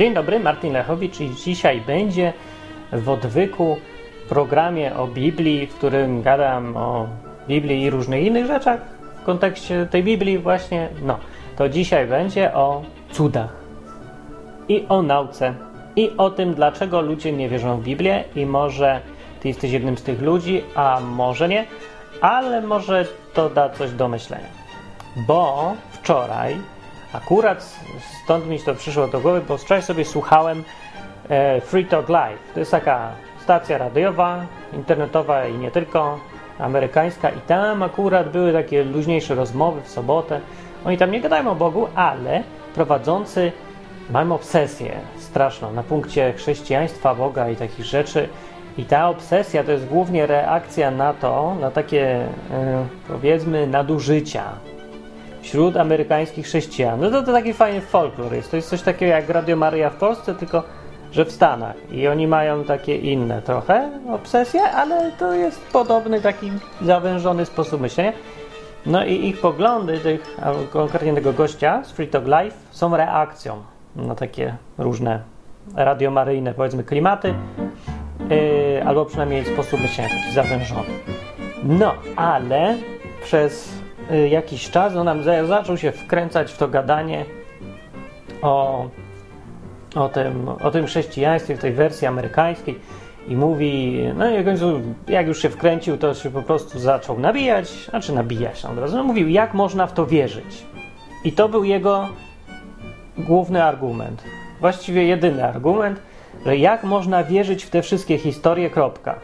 Dzień 0.00 0.14
dobry, 0.14 0.40
Martin 0.40 0.72
Lechowicz 0.72 1.20
i 1.20 1.30
dzisiaj 1.30 1.80
będzie 1.80 2.32
w 2.92 3.08
odwyku 3.08 3.76
programie 4.28 4.96
o 4.96 5.06
Biblii, 5.06 5.66
w 5.66 5.74
którym 5.74 6.22
gadam 6.22 6.76
o 6.76 7.08
Biblii 7.48 7.82
i 7.82 7.90
różnych 7.90 8.24
innych 8.24 8.46
rzeczach 8.46 8.80
w 9.22 9.24
kontekście 9.24 9.86
tej 9.86 10.04
Biblii 10.04 10.38
właśnie, 10.38 10.88
no, 11.02 11.18
to 11.56 11.68
dzisiaj 11.68 12.06
będzie 12.06 12.54
o 12.54 12.82
cudach 13.12 13.56
i 14.68 14.86
o 14.88 15.02
nauce 15.02 15.54
i 15.96 16.10
o 16.18 16.30
tym, 16.30 16.54
dlaczego 16.54 17.00
ludzie 17.00 17.32
nie 17.32 17.48
wierzą 17.48 17.80
w 17.80 17.84
Biblię 17.84 18.24
i 18.36 18.46
może 18.46 19.00
ty 19.40 19.48
jesteś 19.48 19.72
jednym 19.72 19.98
z 19.98 20.02
tych 20.02 20.22
ludzi, 20.22 20.62
a 20.74 21.00
może 21.00 21.48
nie, 21.48 21.66
ale 22.20 22.60
może 22.60 23.06
to 23.34 23.50
da 23.50 23.68
coś 23.68 23.90
do 23.90 24.08
myślenia. 24.08 24.48
Bo 25.26 25.72
wczoraj 25.90 26.56
Akurat 27.12 27.80
stąd 28.24 28.46
mi 28.46 28.60
to 28.60 28.74
przyszło 28.74 29.08
do 29.08 29.20
głowy, 29.20 29.40
bo 29.48 29.56
wczoraj 29.56 29.82
sobie 29.82 30.04
słuchałem 30.04 30.64
e, 31.28 31.60
Free 31.60 31.84
Talk 31.84 32.08
Live. 32.08 32.38
To 32.54 32.60
jest 32.60 32.70
taka 32.70 33.10
stacja 33.42 33.78
radiowa, 33.78 34.46
internetowa 34.72 35.46
i 35.46 35.58
nie 35.58 35.70
tylko, 35.70 36.18
amerykańska 36.58 37.30
i 37.30 37.40
tam 37.40 37.82
akurat 37.82 38.30
były 38.30 38.52
takie 38.52 38.84
luźniejsze 38.84 39.34
rozmowy 39.34 39.80
w 39.82 39.88
sobotę. 39.88 40.40
Oni 40.84 40.98
tam 40.98 41.10
nie 41.10 41.20
gadają 41.20 41.50
o 41.50 41.54
Bogu, 41.54 41.88
ale 41.94 42.42
prowadzący 42.74 43.52
mają 44.10 44.32
obsesję 44.32 44.92
straszną 45.18 45.72
na 45.72 45.82
punkcie 45.82 46.32
chrześcijaństwa, 46.32 47.14
Boga 47.14 47.48
i 47.48 47.56
takich 47.56 47.84
rzeczy. 47.84 48.28
I 48.78 48.84
ta 48.84 49.08
obsesja 49.08 49.64
to 49.64 49.72
jest 49.72 49.86
głównie 49.86 50.26
reakcja 50.26 50.90
na 50.90 51.12
to, 51.12 51.56
na 51.60 51.70
takie 51.70 52.06
e, 52.06 52.26
powiedzmy 53.08 53.66
nadużycia 53.66 54.44
wśród 55.42 55.76
amerykańskich 55.76 56.46
chrześcijan. 56.46 57.00
No 57.00 57.10
to, 57.10 57.22
to 57.22 57.32
taki 57.32 57.52
fajny 57.52 57.80
folklor 57.80 58.32
jest. 58.32 58.50
To 58.50 58.56
jest 58.56 58.68
coś 58.68 58.82
takiego 58.82 59.12
jak 59.12 59.28
Radio 59.28 59.56
Maria 59.56 59.90
w 59.90 59.96
Polsce, 59.96 60.34
tylko 60.34 60.62
że 61.12 61.24
w 61.24 61.32
Stanach. 61.32 61.76
I 61.90 62.08
oni 62.08 62.26
mają 62.26 62.64
takie 62.64 62.96
inne 62.96 63.42
trochę 63.42 63.90
obsesje, 64.10 64.62
ale 64.62 65.12
to 65.12 65.32
jest 65.32 65.66
podobny 65.72 66.20
taki 66.20 66.52
zawężony 66.82 67.46
sposób 67.46 67.80
myślenia. 67.80 68.12
No 68.86 69.04
i 69.04 69.26
ich 69.26 69.40
poglądy, 69.40 69.98
tych, 69.98 70.36
konkretnie 70.72 71.14
tego 71.14 71.32
gościa 71.32 71.84
z 71.84 71.90
Free 71.90 72.08
Talk 72.08 72.26
Live, 72.26 72.54
są 72.70 72.96
reakcją 72.96 73.62
na 73.96 74.14
takie 74.14 74.56
różne 74.78 75.22
radiomaryjne, 75.74 76.54
powiedzmy, 76.54 76.84
klimaty, 76.84 77.34
yy, 78.30 78.84
albo 78.86 79.04
przynajmniej 79.04 79.44
sposób 79.44 79.80
myślenia 79.80 80.10
taki 80.10 80.32
zawężony. 80.32 80.88
No, 81.64 81.94
ale 82.16 82.76
przez 83.22 83.79
jakiś 84.30 84.70
czas 84.70 84.96
on 84.96 85.04
nam 85.04 85.22
zaczął 85.46 85.76
się 85.76 85.92
wkręcać 85.92 86.52
w 86.52 86.56
to 86.56 86.68
gadanie 86.68 87.24
o, 88.42 88.88
o, 89.94 90.08
tym, 90.08 90.48
o 90.48 90.70
tym 90.70 90.86
chrześcijaństwie 90.86 91.56
w 91.56 91.60
tej 91.60 91.72
wersji 91.72 92.06
amerykańskiej 92.06 92.80
i 93.28 93.36
mówi, 93.36 94.00
no 94.16 94.30
i 94.30 94.44
końcu, 94.44 94.80
jak 95.08 95.26
już 95.26 95.42
się 95.42 95.50
wkręcił, 95.50 95.98
to 95.98 96.14
się 96.14 96.30
po 96.30 96.42
prostu 96.42 96.78
zaczął 96.78 97.18
nabijać, 97.18 97.68
znaczy 97.68 98.12
nabijać 98.12 98.64
od 98.64 98.78
razu. 98.78 98.96
No, 98.96 99.04
mówił, 99.04 99.28
jak 99.28 99.54
można 99.54 99.86
w 99.86 99.92
to 99.92 100.06
wierzyć. 100.06 100.64
I 101.24 101.32
to 101.32 101.48
był 101.48 101.64
jego 101.64 102.08
główny 103.18 103.64
argument. 103.64 104.24
Właściwie 104.60 105.04
jedyny 105.04 105.44
argument, 105.44 106.02
że 106.46 106.56
jak 106.56 106.84
można 106.84 107.24
wierzyć 107.24 107.64
w 107.64 107.70
te 107.70 107.82
wszystkie 107.82 108.18
historie, 108.18 108.70
kropka. 108.70 109.20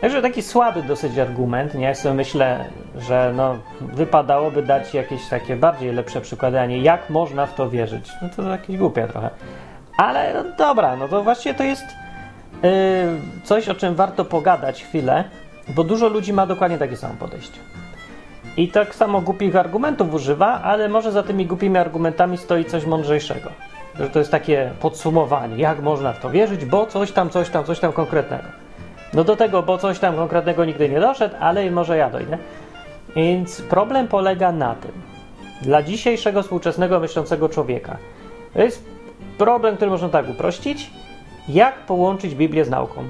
Także 0.00 0.22
taki 0.22 0.42
słaby 0.42 0.82
dosyć 0.82 1.18
argument. 1.18 1.74
Nie? 1.74 1.84
Ja 1.84 1.94
sobie 1.94 2.14
myślę, 2.14 2.64
że 2.98 3.32
no, 3.36 3.58
wypadałoby 3.80 4.62
dać 4.62 4.94
jakieś 4.94 5.28
takie 5.28 5.56
bardziej 5.56 5.92
lepsze 5.92 6.20
przykładanie, 6.20 6.78
jak 6.78 7.10
można 7.10 7.46
w 7.46 7.54
to 7.54 7.70
wierzyć. 7.70 8.10
No 8.22 8.28
to 8.36 8.42
jakieś 8.42 8.76
głupie 8.76 9.08
trochę. 9.08 9.30
Ale 9.98 10.34
no, 10.34 10.44
dobra, 10.58 10.96
no 10.96 11.08
to 11.08 11.22
właściwie 11.22 11.54
to 11.54 11.64
jest 11.64 11.84
yy, 12.62 12.70
coś, 13.44 13.68
o 13.68 13.74
czym 13.74 13.94
warto 13.94 14.24
pogadać 14.24 14.84
chwilę, 14.84 15.24
bo 15.68 15.84
dużo 15.84 16.08
ludzi 16.08 16.32
ma 16.32 16.46
dokładnie 16.46 16.78
takie 16.78 16.96
samo 16.96 17.14
podejście. 17.14 17.58
I 18.56 18.68
tak 18.68 18.94
samo 18.94 19.20
głupich 19.20 19.56
argumentów 19.56 20.14
używa, 20.14 20.62
ale 20.62 20.88
może 20.88 21.12
za 21.12 21.22
tymi 21.22 21.46
głupimi 21.46 21.78
argumentami 21.78 22.38
stoi 22.38 22.64
coś 22.64 22.86
mądrzejszego. 22.86 23.50
Że 23.94 24.10
to 24.10 24.18
jest 24.18 24.30
takie 24.30 24.70
podsumowanie, 24.80 25.56
jak 25.56 25.82
można 25.82 26.12
w 26.12 26.20
to 26.20 26.30
wierzyć, 26.30 26.64
bo 26.64 26.86
coś 26.86 27.12
tam, 27.12 27.30
coś 27.30 27.50
tam, 27.50 27.64
coś 27.64 27.80
tam 27.80 27.92
konkretnego. 27.92 28.65
No 29.14 29.24
do 29.24 29.36
tego, 29.36 29.62
bo 29.62 29.78
coś 29.78 29.98
tam 29.98 30.16
konkretnego 30.16 30.64
nigdy 30.64 30.88
nie 30.88 31.00
doszedł, 31.00 31.34
ale 31.40 31.70
może 31.70 31.96
ja 31.96 32.10
dojdę. 32.10 32.38
Więc 33.16 33.62
problem 33.62 34.08
polega 34.08 34.52
na 34.52 34.74
tym, 34.74 34.92
dla 35.62 35.82
dzisiejszego 35.82 36.42
współczesnego 36.42 37.00
myślącego 37.00 37.48
człowieka, 37.48 37.96
to 38.54 38.62
jest 38.62 38.84
problem, 39.38 39.76
który 39.76 39.90
można 39.90 40.08
tak 40.08 40.28
uprościć, 40.28 40.90
jak 41.48 41.74
połączyć 41.74 42.34
Biblię 42.34 42.64
z 42.64 42.70
nauką. 42.70 43.04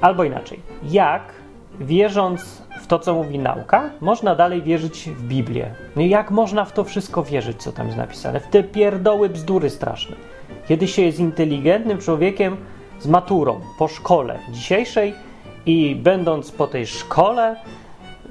Albo 0.00 0.24
inaczej, 0.24 0.60
jak 0.82 1.22
wierząc 1.80 2.62
w 2.80 2.86
to, 2.86 2.98
co 2.98 3.14
mówi 3.14 3.38
nauka, 3.38 3.90
można 4.00 4.34
dalej 4.34 4.62
wierzyć 4.62 5.10
w 5.10 5.22
Biblię. 5.22 5.74
No 5.96 6.02
jak 6.02 6.30
można 6.30 6.64
w 6.64 6.72
to 6.72 6.84
wszystko 6.84 7.22
wierzyć, 7.22 7.62
co 7.62 7.72
tam 7.72 7.86
jest 7.86 7.98
napisane? 7.98 8.40
W 8.40 8.46
te 8.46 8.62
pierdoły 8.62 9.28
bzdury 9.28 9.70
straszne. 9.70 10.16
Kiedy 10.68 10.88
się 10.88 11.02
jest 11.02 11.18
inteligentnym 11.18 11.98
człowiekiem 11.98 12.56
z 13.00 13.06
maturą 13.06 13.60
po 13.78 13.88
szkole 13.88 14.38
dzisiejszej, 14.52 15.14
i 15.66 15.96
będąc 15.96 16.50
po 16.50 16.66
tej 16.66 16.86
szkole, 16.86 17.56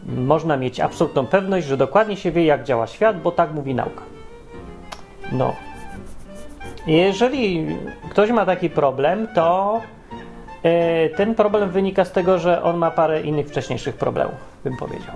można 0.06 0.58
mieć 0.58 0.80
absolutną 0.80 1.26
pewność, 1.26 1.68
że 1.68 1.78
dokładnie 1.78 2.18
się 2.18 2.32
wie, 2.32 2.46
jak 2.46 2.64
działa 2.64 2.88
świat, 2.88 3.22
bo 3.22 3.32
tak 3.32 3.54
mówi 3.54 3.76
nauka. 3.76 4.02
No. 5.32 5.56
Jeżeli 6.88 7.68
ktoś 8.10 8.32
ma 8.32 8.46
taki 8.46 8.70
problem, 8.70 9.28
to 9.36 9.82
yy, 10.64 10.72
ten 11.18 11.36
problem 11.36 11.70
wynika 11.70 12.06
z 12.06 12.12
tego, 12.12 12.40
że 12.40 12.64
on 12.64 12.78
ma 12.78 12.92
parę 12.92 13.22
innych 13.22 13.48
wcześniejszych 13.48 13.96
problemów, 13.96 14.36
bym 14.64 14.78
powiedział. 14.78 15.16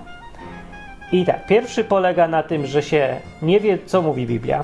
I 1.12 1.26
tak, 1.26 1.48
pierwszy 1.48 1.84
polega 1.84 2.28
na 2.28 2.44
tym, 2.44 2.66
że 2.66 2.84
się 2.84 3.20
nie 3.42 3.60
wie, 3.60 3.78
co 3.86 4.02
mówi 4.02 4.28
Biblia, 4.28 4.64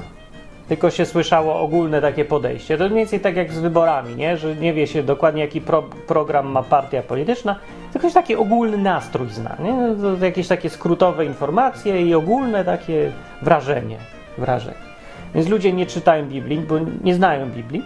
tylko 0.69 0.90
się 0.91 1.06
słyszało 1.06 1.59
ogólne 1.59 2.02
takie 2.02 2.25
podejście. 2.25 2.78
To 2.78 2.84
mniej 2.84 2.97
więcej 2.97 3.19
tak 3.19 3.35
jak 3.35 3.52
z 3.52 3.59
wyborami, 3.59 4.16
nie? 4.16 4.38
że 4.38 4.56
nie 4.56 4.74
wie 4.74 4.88
się 4.88 5.03
dokładnie, 5.03 5.41
jaki 5.41 5.62
pro, 5.62 5.81
program 5.81 6.47
ma 6.47 6.63
partia 6.63 7.03
polityczna, 7.03 7.56
tylko 7.94 8.07
się 8.07 8.13
taki 8.13 8.35
ogólny 8.35 8.78
nastrój 8.78 9.29
zna. 9.29 9.58
Nie? 9.59 9.96
To 10.02 10.25
jakieś 10.25 10.47
takie 10.47 10.69
skrótowe 10.69 11.25
informacje 11.25 12.02
i 12.02 12.16
ogólne 12.16 12.66
takie 12.66 13.12
wrażenie. 13.41 13.97
wrażenie. 14.38 14.78
Więc 15.35 15.47
ludzie 15.47 15.74
nie 15.74 15.85
czytają 15.85 16.25
Biblii, 16.25 16.59
bo 16.59 16.75
nie 17.03 17.16
znają 17.16 17.50
Biblii, 17.50 17.85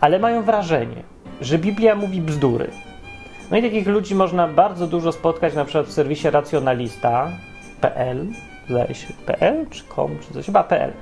ale 0.00 0.18
mają 0.18 0.42
wrażenie, 0.42 1.02
że 1.40 1.58
Biblia 1.58 1.94
mówi 1.94 2.20
bzdury. 2.20 2.70
No 3.50 3.56
i 3.56 3.62
takich 3.62 3.86
ludzi 3.86 4.14
można 4.14 4.48
bardzo 4.48 4.86
dużo 4.86 5.12
spotkać 5.12 5.54
na 5.54 5.64
przykład 5.64 5.86
w 5.86 5.92
serwisie 5.92 6.30
racjonalista.pl, 6.30 8.26
zdaje 8.68 8.94
się, 8.94 9.06
.pl 9.26 9.66
czy 9.70 9.84
com, 9.94 10.10
czy 10.20 10.34
coś, 10.34 10.46
chyba 10.46 10.64
.pl 10.64 10.92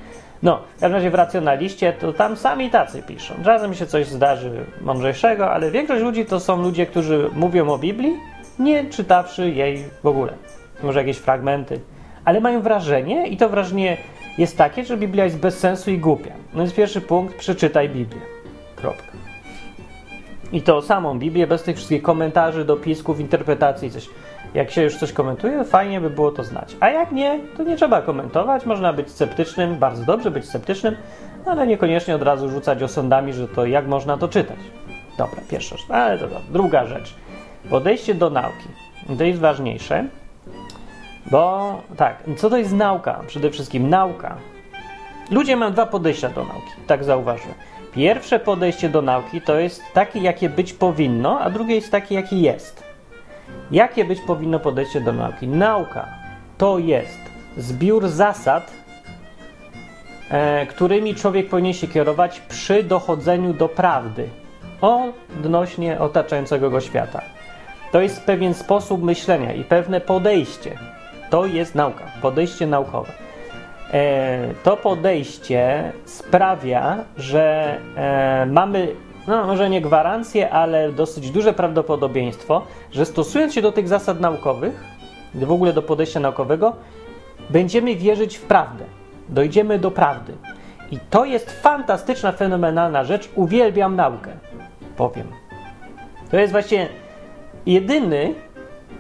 no, 0.43 0.60
w 0.76 0.81
każdym 0.81 0.94
razie 0.94 1.10
w 1.10 1.15
racjonaliście 1.15 1.93
to 1.93 2.12
tam 2.12 2.37
sami 2.37 2.71
tacy 2.71 3.03
piszą. 3.03 3.34
Czasem 3.44 3.75
się 3.75 3.87
coś 3.87 4.06
zdarzy 4.06 4.50
mądrzejszego, 4.81 5.50
ale 5.50 5.70
większość 5.70 6.02
ludzi 6.02 6.26
to 6.26 6.40
są 6.40 6.62
ludzie, 6.62 6.87
którzy 6.87 7.31
mówią 7.35 7.69
o 7.69 7.79
Biblii, 7.79 8.17
nie 8.58 8.85
czytawszy 8.85 9.50
jej 9.50 9.85
w 10.02 10.06
ogóle. 10.06 10.32
Może 10.82 10.99
jakieś 10.99 11.17
fragmenty, 11.17 11.81
ale 12.25 12.40
mają 12.40 12.62
wrażenie 12.62 13.26
i 13.26 13.37
to 13.37 13.49
wrażenie 13.49 13.96
jest 14.38 14.58
takie, 14.58 14.85
że 14.85 14.96
Biblia 14.96 15.25
jest 15.25 15.38
bez 15.38 15.58
sensu 15.58 15.90
i 15.90 15.99
głupia. 15.99 16.32
No 16.55 16.58
więc 16.58 16.75
pierwszy 16.75 17.00
punkt, 17.00 17.37
przeczytaj 17.37 17.88
Biblię. 17.88 18.20
Kropka. 18.76 19.12
I 20.52 20.62
to 20.62 20.82
samą 20.82 21.19
Biblię, 21.19 21.46
bez 21.46 21.62
tych 21.62 21.76
wszystkich 21.76 22.02
komentarzy, 22.02 22.64
dopisków, 22.64 23.20
interpretacji, 23.20 23.91
coś. 23.91 24.08
Jak 24.55 24.71
się 24.71 24.83
już 24.83 24.97
coś 24.97 25.12
komentuje, 25.12 25.65
fajnie 25.65 26.00
by 26.00 26.11
było 26.11 26.31
to 26.31 26.45
znać. 26.45 26.77
A 26.81 26.89
jak 26.89 27.12
nie, 27.12 27.41
to 27.56 27.62
nie 27.62 27.77
trzeba 27.77 28.03
komentować. 28.03 28.67
Można 28.67 28.93
być 28.93 29.11
sceptycznym, 29.11 29.77
bardzo 29.77 30.05
dobrze 30.05 30.31
być 30.31 30.45
sceptycznym, 30.45 30.97
ale 31.47 31.67
niekoniecznie 31.67 32.15
od 32.15 32.23
razu 32.23 32.49
rzucać 32.49 32.83
osądami, 32.83 33.33
że 33.33 33.49
to 33.49 33.67
jak 33.67 33.87
można 33.87 34.17
to 34.17 34.29
czytać. 34.29 34.59
Dobra, 35.19 35.41
pierwsza 35.50 35.77
rzecz. 35.77 35.91
Ale 35.91 36.19
dobra. 36.19 36.41
Druga 36.50 36.87
rzecz. 36.87 37.15
Podejście 37.71 38.15
do 38.15 38.31
nauki. 38.31 38.69
To 39.19 39.25
jest 39.25 39.41
ważniejsze, 39.41 40.05
bo 41.31 41.75
tak, 41.97 42.23
co 42.37 42.51
to 42.51 42.56
jest 42.56 42.73
nauka? 42.73 43.21
Przede 43.27 43.51
wszystkim 43.51 43.91
nauka. 43.91 44.37
Ludzie 45.31 45.56
mają 45.56 45.73
dwa 45.73 45.87
podejścia 45.87 46.29
do 46.29 46.44
nauki, 46.44 46.71
tak 46.87 47.05
zauważyłem. 47.05 47.55
Pierwsze 47.94 48.39
podejście 48.39 48.89
do 48.89 49.03
nauki 49.03 49.41
to 49.41 49.59
jest 49.59 49.83
takie, 49.94 50.19
jakie 50.19 50.49
być 50.49 50.73
powinno, 50.73 51.41
a 51.41 51.51
drugie 51.51 51.75
jest 51.75 51.91
takie, 51.91 52.15
jakie 52.15 52.37
jest. 52.37 52.88
Jakie 53.71 54.05
być 54.05 54.21
powinno 54.21 54.61
podejście 54.61 55.00
do 55.00 55.12
nauki? 55.12 55.49
Nauka 55.49 56.09
to 56.59 56.79
jest 56.79 57.19
zbiór 57.56 58.09
zasad, 58.09 58.71
e, 60.31 60.67
którymi 60.67 61.15
człowiek 61.15 61.49
powinien 61.49 61.73
się 61.73 61.89
kierować 61.89 62.41
przy 62.41 62.83
dochodzeniu 62.83 63.53
do 63.53 63.69
prawdy 63.69 64.29
odnośnie 64.81 66.00
otaczającego 66.00 66.71
go 66.71 66.81
świata. 66.81 67.23
To 67.93 68.00
jest 68.00 68.25
pewien 68.25 68.55
sposób 68.55 69.03
myślenia 69.03 69.53
i 69.53 69.65
pewne 69.65 70.01
podejście. 70.01 70.79
To 71.31 71.47
jest 71.47 71.75
nauka, 71.75 72.05
podejście 72.23 72.67
naukowe. 72.67 73.12
E, 73.93 74.55
to 74.62 74.77
podejście 74.77 75.93
sprawia, 76.05 77.05
że 77.17 77.77
e, 77.97 78.47
mamy, 78.47 78.89
no 79.29 79.47
może 79.47 79.71
nie 79.71 79.81
gwarancję, 79.81 80.51
ale 80.51 80.93
dosyć 80.93 81.31
duże 81.31 81.53
prawdopodobieństwo, 81.53 82.63
że 82.91 83.07
stosując 83.07 83.55
się 83.55 83.63
do 83.63 83.73
tych 83.73 83.89
zasad 83.89 84.21
naukowych, 84.21 84.85
w 85.35 85.53
ogóle 85.53 85.73
do 85.73 85.83
podejścia 85.83 86.21
naukowego, 86.21 86.73
będziemy 87.51 87.97
wierzyć 87.97 88.37
w 88.37 88.43
prawdę. 88.43 88.85
Dojdziemy 89.29 89.79
do 89.79 89.91
prawdy. 89.91 90.33
I 90.91 90.99
to 91.11 91.25
jest 91.25 91.51
fantastyczna, 91.63 92.33
fenomenalna 92.33 93.05
rzecz. 93.05 93.29
Uwielbiam 93.35 93.97
naukę. 93.97 94.31
Powiem. 94.97 95.27
To 96.31 96.37
jest 96.37 96.53
właśnie 96.53 96.89
jedyny 97.67 98.35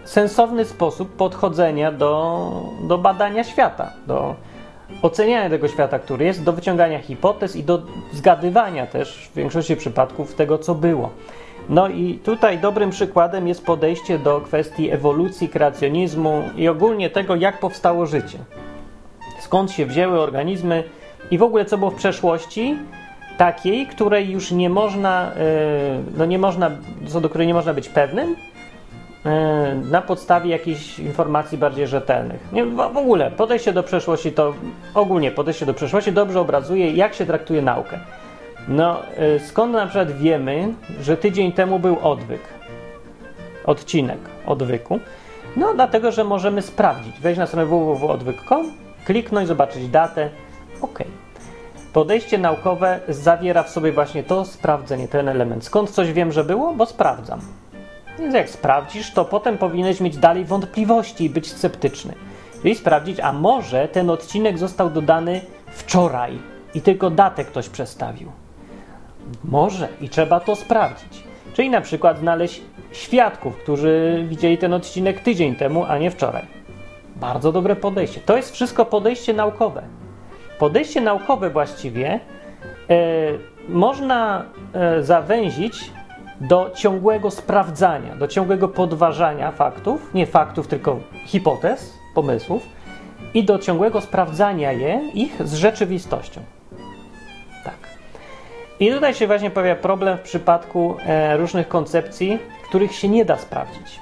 sensowny 0.04 0.64
sposób 0.64 1.16
podchodzenia 1.16 1.92
do, 1.92 2.50
do 2.88 2.98
badania 2.98 3.44
świata, 3.44 3.92
do 4.06 4.34
oceniania 5.02 5.50
tego 5.50 5.68
świata, 5.68 5.98
który 5.98 6.24
jest, 6.24 6.44
do 6.44 6.52
wyciągania 6.52 6.98
hipotez 6.98 7.56
i 7.56 7.64
do 7.64 7.82
zgadywania 8.12 8.86
też 8.86 9.28
w 9.32 9.36
większości 9.36 9.76
przypadków 9.76 10.34
tego, 10.34 10.58
co 10.58 10.74
było. 10.74 11.10
No 11.68 11.88
i 11.88 12.18
tutaj 12.24 12.58
dobrym 12.58 12.90
przykładem 12.90 13.48
jest 13.48 13.64
podejście 13.64 14.18
do 14.18 14.40
kwestii 14.40 14.90
ewolucji, 14.90 15.48
kreacjonizmu 15.48 16.42
i 16.56 16.68
ogólnie 16.68 17.10
tego, 17.10 17.36
jak 17.36 17.60
powstało 17.60 18.06
życie. 18.06 18.38
Skąd 19.40 19.70
się 19.70 19.86
wzięły 19.86 20.20
organizmy 20.20 20.84
i 21.30 21.38
w 21.38 21.42
ogóle 21.42 21.64
co 21.64 21.78
było 21.78 21.90
w 21.90 21.94
przeszłości, 21.94 22.76
takiej, 23.38 23.86
której 23.86 24.30
już 24.30 24.52
nie 24.52 24.70
można, 24.70 25.32
e, 25.32 25.36
no 26.16 26.26
nie 26.26 26.38
można, 26.38 26.70
co 27.06 27.20
do 27.20 27.28
której 27.28 27.46
nie 27.46 27.54
można 27.54 27.74
być 27.74 27.88
pewnym, 27.88 28.36
na 29.90 30.02
podstawie 30.02 30.50
jakichś 30.50 30.98
informacji 30.98 31.58
bardziej 31.58 31.86
rzetelnych. 31.86 32.40
Nie, 32.52 32.66
w 32.66 32.96
ogóle 32.96 33.30
podejście 33.30 33.72
do 33.72 33.82
przeszłości 33.82 34.32
to 34.32 34.54
ogólnie 34.94 35.30
podejście 35.30 35.66
do 35.66 35.74
przeszłości 35.74 36.12
dobrze 36.12 36.40
obrazuje, 36.40 36.92
jak 36.92 37.14
się 37.14 37.26
traktuje 37.26 37.62
naukę. 37.62 37.98
No, 38.68 39.02
e, 39.16 39.40
skąd 39.40 39.72
na 39.72 39.86
przykład 39.86 40.12
wiemy, 40.12 40.74
że 41.00 41.16
tydzień 41.16 41.52
temu 41.52 41.78
był 41.78 41.98
odwyk? 42.02 42.40
Odcinek 43.64 44.18
odwyku. 44.46 45.00
No, 45.56 45.74
dlatego, 45.74 46.12
że 46.12 46.24
możemy 46.24 46.62
sprawdzić. 46.62 47.20
Wejść 47.20 47.38
na 47.38 47.46
stronę 47.46 47.66
www.odwyk.com, 47.66 48.72
kliknąć, 49.04 49.48
zobaczyć 49.48 49.88
datę. 49.88 50.30
OK. 50.80 50.98
Podejście 51.92 52.38
naukowe 52.38 53.00
zawiera 53.08 53.62
w 53.62 53.70
sobie 53.70 53.92
właśnie 53.92 54.22
to 54.22 54.44
sprawdzenie, 54.44 55.08
ten 55.08 55.28
element. 55.28 55.64
Skąd 55.64 55.90
coś 55.90 56.12
wiem, 56.12 56.32
że 56.32 56.44
było? 56.44 56.74
Bo 56.74 56.86
sprawdzam. 56.86 57.40
Więc 58.18 58.34
jak 58.34 58.50
sprawdzisz, 58.50 59.12
to 59.12 59.24
potem 59.24 59.58
powinieneś 59.58 60.00
mieć 60.00 60.16
dalej 60.16 60.44
wątpliwości 60.44 61.24
i 61.24 61.30
być 61.30 61.52
sceptyczny. 61.52 62.14
Czyli 62.62 62.74
sprawdzić, 62.74 63.20
a 63.20 63.32
może 63.32 63.88
ten 63.88 64.10
odcinek 64.10 64.58
został 64.58 64.90
dodany 64.90 65.40
wczoraj 65.66 66.38
i 66.74 66.80
tylko 66.80 67.10
datę 67.10 67.44
ktoś 67.44 67.68
przestawił. 67.68 68.32
Może 69.44 69.88
i 70.00 70.08
trzeba 70.08 70.40
to 70.40 70.56
sprawdzić. 70.56 71.24
Czyli 71.52 71.70
na 71.70 71.80
przykład 71.80 72.18
znaleźć 72.18 72.62
świadków, 72.92 73.56
którzy 73.56 74.24
widzieli 74.28 74.58
ten 74.58 74.74
odcinek 74.74 75.20
tydzień 75.20 75.56
temu, 75.56 75.84
a 75.84 75.98
nie 75.98 76.10
wczoraj. 76.10 76.46
Bardzo 77.16 77.52
dobre 77.52 77.76
podejście. 77.76 78.20
To 78.20 78.36
jest 78.36 78.52
wszystko 78.52 78.84
podejście 78.84 79.34
naukowe. 79.34 79.82
Podejście 80.58 81.00
naukowe 81.00 81.50
właściwie 81.50 82.20
e, 82.90 82.98
można 83.68 84.44
e, 84.72 85.02
zawęzić 85.02 85.90
do 86.40 86.70
ciągłego 86.74 87.30
sprawdzania, 87.30 88.16
do 88.16 88.28
ciągłego 88.28 88.68
podważania 88.68 89.52
faktów, 89.52 90.14
nie 90.14 90.26
faktów, 90.26 90.68
tylko 90.68 91.00
hipotez, 91.26 91.98
pomysłów 92.14 92.62
i 93.34 93.44
do 93.44 93.58
ciągłego 93.58 94.00
sprawdzania 94.00 94.72
je, 94.72 95.00
ich 95.14 95.46
z 95.46 95.54
rzeczywistością. 95.54 96.40
Tak. 97.64 97.74
I 98.80 98.90
tutaj 98.90 99.14
się 99.14 99.26
właśnie 99.26 99.50
pojawia 99.50 99.76
problem 99.76 100.18
w 100.18 100.22
przypadku 100.22 100.96
e, 101.06 101.36
różnych 101.36 101.68
koncepcji, 101.68 102.38
których 102.68 102.94
się 102.94 103.08
nie 103.08 103.24
da 103.24 103.38
sprawdzić. 103.38 104.00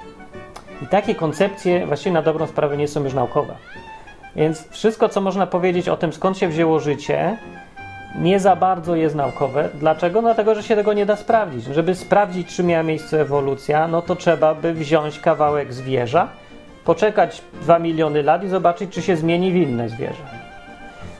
I 0.81 0.87
takie 0.87 1.15
koncepcje 1.15 1.87
właściwie 1.87 2.13
na 2.13 2.21
dobrą 2.21 2.47
sprawę 2.47 2.77
nie 2.77 2.87
są 2.87 3.03
już 3.03 3.13
naukowe. 3.13 3.55
Więc 4.35 4.69
wszystko, 4.69 5.09
co 5.09 5.21
można 5.21 5.47
powiedzieć 5.47 5.89
o 5.89 5.97
tym, 5.97 6.13
skąd 6.13 6.37
się 6.37 6.47
wzięło 6.47 6.79
życie, 6.79 7.37
nie 8.15 8.39
za 8.39 8.55
bardzo 8.55 8.95
jest 8.95 9.15
naukowe. 9.15 9.69
Dlaczego? 9.73 10.21
Dlatego, 10.21 10.55
że 10.55 10.63
się 10.63 10.75
tego 10.75 10.93
nie 10.93 11.05
da 11.05 11.15
sprawdzić. 11.15 11.65
Żeby 11.65 11.95
sprawdzić, 11.95 12.55
czy 12.55 12.63
miała 12.63 12.83
miejsce 12.83 13.21
ewolucja, 13.21 13.87
no 13.87 14.01
to 14.01 14.15
trzeba 14.15 14.55
by 14.55 14.73
wziąć 14.73 15.19
kawałek 15.19 15.73
zwierza, 15.73 16.27
poczekać 16.85 17.41
2 17.61 17.79
miliony 17.79 18.23
lat 18.23 18.43
i 18.43 18.47
zobaczyć, 18.47 18.91
czy 18.91 19.01
się 19.01 19.15
zmieni 19.15 19.51
w 19.51 19.55
inne 19.55 19.89
zwierzę. 19.89 20.23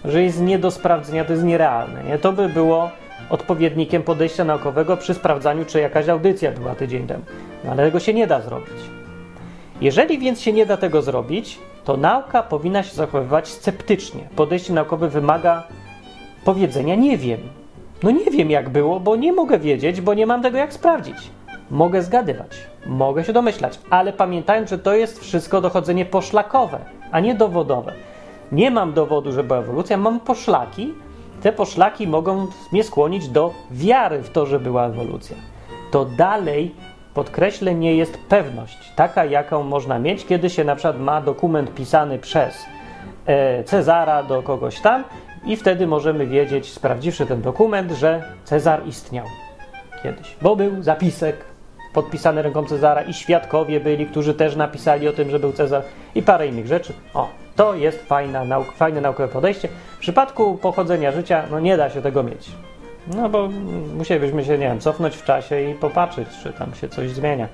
Że 0.06 0.24
jest 0.24 0.42
nie 0.42 0.60
do 0.60 0.72
sprawdzenia, 0.72 1.26
to 1.26 1.34
jest 1.34 1.46
nierealne. 1.46 2.04
Nie? 2.04 2.18
To 2.18 2.34
by 2.34 2.50
było 2.50 2.92
odpowiednikiem 3.30 4.04
podejścia 4.04 4.44
naukowego 4.44 4.98
przy 4.98 5.14
sprawdzaniu, 5.14 5.66
czy 5.66 5.80
jakaś 5.80 6.10
audycja 6.10 6.52
była 6.52 6.76
tydzień 6.76 7.08
temu. 7.08 7.24
No, 7.64 7.72
ale 7.72 7.86
tego 7.86 8.00
się 8.00 8.14
nie 8.14 8.28
da 8.28 8.42
zrobić. 8.42 8.78
Jeżeli 9.82 10.20
więc 10.20 10.42
się 10.42 10.54
nie 10.54 10.66
da 10.66 10.78
tego 10.78 11.02
zrobić, 11.02 11.60
to 11.86 11.98
nauka 11.98 12.44
powinna 12.44 12.84
się 12.84 12.96
zachowywać 12.96 13.48
sceptycznie. 13.48 14.28
Podejście 14.36 14.74
naukowe 14.74 15.10
wymaga 15.10 15.64
powiedzenia 16.48 16.96
nie 16.96 17.18
wiem. 17.18 17.40
No 18.04 18.12
nie 18.12 18.26
wiem 18.26 18.52
jak 18.52 18.70
było, 18.70 19.00
bo 19.00 19.16
nie 19.16 19.34
mogę 19.34 19.60
wiedzieć, 19.60 20.02
bo 20.02 20.14
nie 20.14 20.26
mam 20.26 20.42
tego 20.42 20.58
jak 20.58 20.74
sprawdzić. 20.74 21.18
Mogę 21.72 22.02
zgadywać, 22.02 22.52
mogę 22.86 23.24
się 23.24 23.34
domyślać, 23.34 23.80
ale 23.90 24.14
pamiętajmy, 24.14 24.68
że 24.68 24.78
to 24.78 24.94
jest 24.94 25.20
wszystko 25.20 25.62
dochodzenie 25.62 26.06
poszlakowe, 26.06 26.80
a 27.12 27.20
nie 27.20 27.36
dowodowe. 27.36 27.94
Nie 28.52 28.72
mam 28.72 28.94
dowodu, 28.94 29.32
że 29.32 29.44
była 29.44 29.60
ewolucja, 29.60 29.98
mam 29.98 30.20
poszlaki. 30.20 30.94
Te 31.42 31.52
poszlaki 31.52 32.08
mogą 32.08 32.48
mnie 32.72 32.84
skłonić 32.84 33.30
do 33.30 33.54
wiary 33.72 34.22
w 34.22 34.30
to, 34.30 34.46
że 34.46 34.60
była 34.60 34.86
ewolucja. 34.86 35.36
To 35.92 36.06
dalej 36.06 36.76
podkreślę, 37.14 37.76
nie 37.76 37.96
jest 37.96 38.18
pewność, 38.30 38.92
taka 38.96 39.26
jaką 39.26 39.64
można 39.64 40.00
mieć, 40.00 40.26
kiedy 40.26 40.50
się 40.50 40.64
na 40.64 40.76
przykład 40.76 41.00
ma 41.00 41.22
dokument 41.22 41.74
pisany 41.74 42.20
przez 42.20 42.66
e, 43.26 43.64
Cezara 43.64 44.24
do 44.24 44.44
kogoś 44.44 44.80
tam 44.80 45.04
i 45.48 45.56
wtedy 45.56 45.88
możemy 45.88 46.28
wiedzieć, 46.28 46.74
sprawdziwszy 46.74 47.26
ten 47.26 47.42
dokument, 47.42 47.92
że 47.92 48.24
Cezar 48.44 48.88
istniał 48.88 49.26
kiedyś, 50.04 50.36
bo 50.42 50.56
był 50.56 50.84
zapisek 50.84 51.36
podpisany 51.94 52.42
ręką 52.42 52.66
Cezara 52.66 53.02
i 53.02 53.14
świadkowie 53.14 53.80
byli, 53.80 54.06
którzy 54.06 54.34
też 54.34 54.56
napisali 54.56 55.08
o 55.08 55.14
tym, 55.14 55.30
że 55.30 55.40
był 55.40 55.54
Cezar 55.54 55.84
i 56.16 56.22
parę 56.22 56.48
innych 56.48 56.68
rzeczy. 56.68 56.94
O, 57.14 57.30
to 57.56 57.76
jest 57.76 58.04
fajna 58.04 58.46
nauk 58.46 58.72
fajne 58.72 59.02
naukowe 59.02 59.34
podejście. 59.34 59.68
W 59.98 60.00
przypadku 60.00 60.58
pochodzenia 60.58 61.12
życia, 61.12 61.44
no 61.52 61.60
nie 61.60 61.78
da 61.78 61.90
się 61.90 62.02
tego 62.02 62.24
mieć. 62.24 62.52
No 63.16 63.30
bo 63.30 63.50
musielibyśmy 63.98 64.46
się, 64.46 64.52
nie 64.52 64.68
wiem, 64.68 64.80
cofnąć 64.80 65.16
w 65.16 65.24
czasie 65.24 65.62
i 65.62 65.74
popatrzeć, 65.74 66.28
czy 66.44 66.54
tam 66.54 66.76
się 66.76 66.90
coś 66.90 67.10
zmienia. 67.10 67.48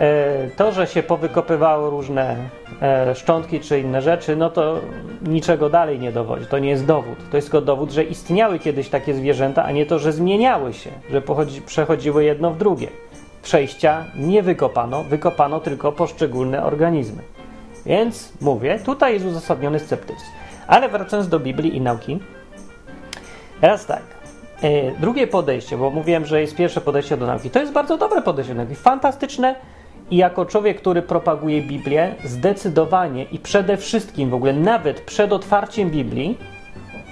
E, 0.00 0.50
to, 0.56 0.72
że 0.72 0.86
się 0.86 1.02
powykopywało 1.02 1.90
różne 1.90 2.36
e, 2.82 3.14
szczątki 3.14 3.60
czy 3.60 3.80
inne 3.80 4.02
rzeczy, 4.02 4.36
no 4.36 4.50
to 4.50 4.80
niczego 5.22 5.70
dalej 5.70 5.98
nie 5.98 6.12
dowodzi. 6.12 6.46
To 6.46 6.58
nie 6.58 6.70
jest 6.70 6.86
dowód. 6.86 7.18
To 7.30 7.36
jest 7.36 7.50
tylko 7.50 7.66
dowód, 7.66 7.90
że 7.90 8.04
istniały 8.04 8.58
kiedyś 8.58 8.88
takie 8.88 9.14
zwierzęta, 9.14 9.64
a 9.64 9.70
nie 9.72 9.86
to, 9.86 9.98
że 9.98 10.12
zmieniały 10.12 10.72
się, 10.72 10.90
że 11.10 11.22
pochodzi, 11.22 11.62
przechodziły 11.62 12.24
jedno 12.24 12.50
w 12.50 12.58
drugie. 12.58 12.88
Przejścia 13.42 14.04
nie 14.16 14.42
wykopano, 14.42 15.04
wykopano 15.04 15.60
tylko 15.60 15.92
poszczególne 15.92 16.64
organizmy. 16.64 17.22
Więc 17.86 18.32
mówię, 18.40 18.78
tutaj 18.84 19.14
jest 19.14 19.26
uzasadniony 19.26 19.78
sceptycyzm. 19.78 20.30
Ale 20.66 20.88
wracając 20.88 21.28
do 21.28 21.40
Biblii 21.40 21.76
i 21.76 21.80
nauki, 21.80 22.18
teraz 23.60 23.86
tak. 23.86 24.02
E, 24.62 24.90
drugie 25.00 25.26
podejście, 25.26 25.76
bo 25.76 25.90
mówiłem, 25.90 26.26
że 26.26 26.40
jest 26.40 26.56
pierwsze 26.56 26.80
podejście 26.80 27.16
do 27.16 27.26
nauki, 27.26 27.50
to 27.50 27.60
jest 27.60 27.72
bardzo 27.72 27.98
dobre 27.98 28.22
podejście 28.22 28.54
do 28.54 28.60
nauki, 28.60 28.74
fantastyczne 28.74 29.54
i 30.10 30.16
jako 30.16 30.46
człowiek, 30.46 30.80
który 30.80 31.02
propaguje 31.02 31.62
Biblię, 31.62 32.14
zdecydowanie 32.24 33.24
i 33.24 33.38
przede 33.38 33.76
wszystkim 33.76 34.30
w 34.30 34.34
ogóle 34.34 34.52
nawet 34.52 35.00
przed 35.00 35.32
otwarciem 35.32 35.90
Biblii 35.90 36.38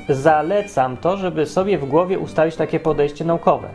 zalecam 0.08 0.96
to, 0.96 1.16
żeby 1.16 1.46
sobie 1.46 1.78
w 1.78 1.84
głowie 1.84 2.18
ustalić 2.18 2.56
takie 2.56 2.80
podejście 2.80 3.24
naukowe. 3.24 3.68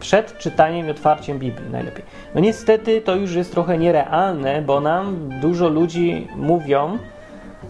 Przed 0.00 0.38
czytaniem 0.38 0.86
i 0.86 0.90
otwarciem 0.90 1.38
Biblii 1.38 1.70
najlepiej. 1.70 2.04
No 2.34 2.40
niestety 2.40 3.00
to 3.00 3.14
już 3.16 3.34
jest 3.34 3.52
trochę 3.52 3.78
nierealne, 3.78 4.62
bo 4.62 4.80
nam 4.80 5.30
dużo 5.40 5.68
ludzi 5.68 6.28
mówią, 6.36 6.98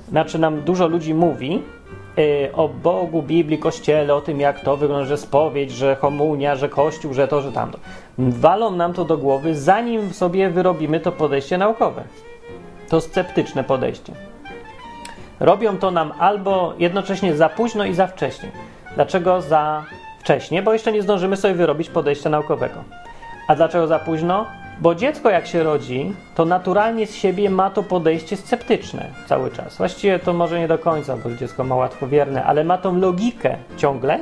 znaczy 0.09 0.38
nam 0.38 0.62
dużo 0.62 0.87
ludzi 0.87 1.14
mówi, 1.14 1.62
Y, 2.18 2.52
o 2.52 2.68
Bogu, 2.68 3.23
Biblii, 3.23 3.59
Kościele, 3.59 4.14
o 4.14 4.21
tym 4.21 4.40
jak 4.40 4.61
to 4.61 4.76
wygląda, 4.76 5.07
że 5.07 5.16
spowiedź, 5.16 5.71
że 5.71 5.97
komunia, 6.00 6.57
że 6.57 6.68
Kościół, 6.68 7.14
że 7.14 7.28
to, 7.28 7.40
że 7.40 7.52
tamto. 7.52 7.78
Walą 8.19 8.71
nam 8.71 8.93
to 8.93 9.05
do 9.05 9.19
głowy, 9.19 9.55
zanim 9.55 10.13
sobie 10.13 10.51
wyrobimy 10.51 11.01
to 11.01 11.13
podejście 11.13 11.59
naukowe. 11.59 12.05
To 12.89 13.01
sceptyczne 13.01 13.65
podejście. 13.65 14.13
Robią 15.41 15.79
to 15.79 15.91
nam 15.91 16.13
albo 16.19 16.75
jednocześnie 16.79 17.37
za 17.37 17.49
późno 17.49 17.85
i 17.85 17.95
za 17.95 18.07
wcześnie. 18.07 18.51
Dlaczego 18.95 19.41
za 19.43 19.85
wcześnie? 20.21 20.63
Bo 20.63 20.73
jeszcze 20.73 20.93
nie 20.93 21.03
zdążymy 21.03 21.37
sobie 21.37 21.55
wyrobić 21.55 21.91
podejścia 21.91 22.31
naukowego. 22.31 22.85
A 23.49 23.55
dlaczego 23.55 23.87
za 23.87 23.99
późno? 23.99 24.47
Bo 24.81 24.95
dziecko 24.95 25.31
jak 25.31 25.47
się 25.47 25.63
rodzi, 25.63 26.15
to 26.35 26.45
naturalnie 26.45 27.07
z 27.07 27.15
siebie 27.15 27.51
ma 27.51 27.71
to 27.71 27.83
podejście 27.83 28.37
sceptyczne 28.37 29.11
cały 29.27 29.51
czas. 29.51 29.77
Właściwie 29.77 30.19
to 30.19 30.33
może 30.33 30.59
nie 30.59 30.69
do 30.69 30.79
końca, 30.79 31.17
bo 31.17 31.31
dziecko 31.31 31.65
ma 31.65 31.75
łatwowierne, 31.75 32.45
ale 32.45 32.65
ma 32.65 32.79
tą 32.79 32.99
logikę 32.99 33.57
ciągle. 33.77 34.19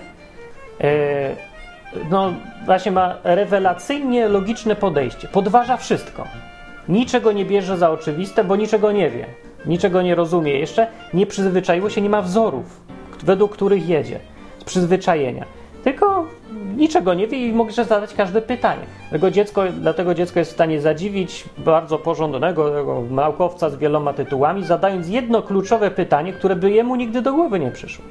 No 2.10 2.32
właśnie 2.66 2.92
ma 2.92 3.14
rewelacyjnie 3.24 4.28
logiczne 4.28 4.76
podejście. 4.76 5.28
Podważa 5.28 5.76
wszystko. 5.76 6.24
Niczego 6.88 7.32
nie 7.32 7.44
bierze 7.44 7.76
za 7.76 7.90
oczywiste, 7.90 8.44
bo 8.44 8.56
niczego 8.56 8.92
nie 8.92 9.10
wie. 9.10 9.26
Niczego 9.66 10.02
nie 10.02 10.14
rozumie 10.14 10.58
jeszcze. 10.58 10.86
Nie 11.14 11.26
przyzwyczaiło 11.26 11.90
się, 11.90 12.00
nie 12.00 12.10
ma 12.10 12.22
wzorów, 12.22 12.80
według 13.22 13.52
których 13.52 13.88
jedzie. 13.88 14.20
Z 14.58 14.64
przyzwyczajenia. 14.64 15.44
Tylko 15.84 16.26
niczego 16.76 17.14
nie 17.14 17.26
wie 17.26 17.46
i 17.46 17.52
może 17.52 17.84
zadać 17.84 18.14
każde 18.14 18.42
pytanie. 18.42 18.82
Dlatego 19.10 19.30
dziecko, 19.30 19.62
dlatego 19.80 20.14
dziecko 20.14 20.38
jest 20.38 20.50
w 20.50 20.54
stanie 20.54 20.80
zadziwić 20.80 21.44
bardzo 21.58 21.98
porządnego 21.98 23.02
naukowca 23.10 23.70
z 23.70 23.76
wieloma 23.76 24.12
tytułami, 24.12 24.64
zadając 24.64 25.08
jedno 25.08 25.42
kluczowe 25.42 25.90
pytanie, 25.90 26.32
które 26.32 26.56
by 26.56 26.70
jemu 26.70 26.96
nigdy 26.96 27.22
do 27.22 27.32
głowy 27.32 27.60
nie 27.60 27.70
przyszło. 27.70 28.04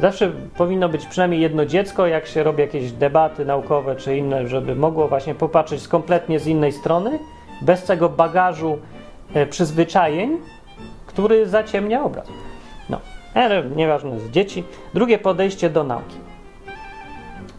Zawsze 0.00 0.32
powinno 0.56 0.88
być 0.88 1.06
przynajmniej 1.06 1.40
jedno 1.40 1.66
dziecko, 1.66 2.06
jak 2.06 2.26
się 2.26 2.42
robi 2.42 2.60
jakieś 2.60 2.92
debaty 2.92 3.44
naukowe 3.44 3.96
czy 3.96 4.16
inne, 4.16 4.48
żeby 4.48 4.76
mogło 4.76 5.08
właśnie 5.08 5.34
popatrzeć 5.34 5.88
kompletnie 5.88 6.38
z 6.38 6.46
innej 6.46 6.72
strony, 6.72 7.18
bez 7.62 7.84
tego 7.84 8.08
bagażu 8.08 8.78
e, 9.34 9.46
przyzwyczajeń, 9.46 10.38
który 11.06 11.46
zaciemnia 11.46 12.02
obraz. 12.02 12.28
No, 12.90 13.00
ale 13.34 13.64
nieważne 13.76 14.20
z 14.20 14.30
dzieci. 14.30 14.64
Drugie 14.94 15.18
podejście 15.18 15.70
do 15.70 15.84
nauki 15.84 16.16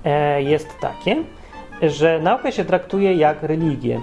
e, 0.05 0.41
jest 0.41 0.79
takie, 0.81 1.15
że 1.81 2.19
naukę 2.19 2.51
się 2.51 2.65
traktuje 2.65 3.13
jak 3.13 3.43
religię. 3.43 4.01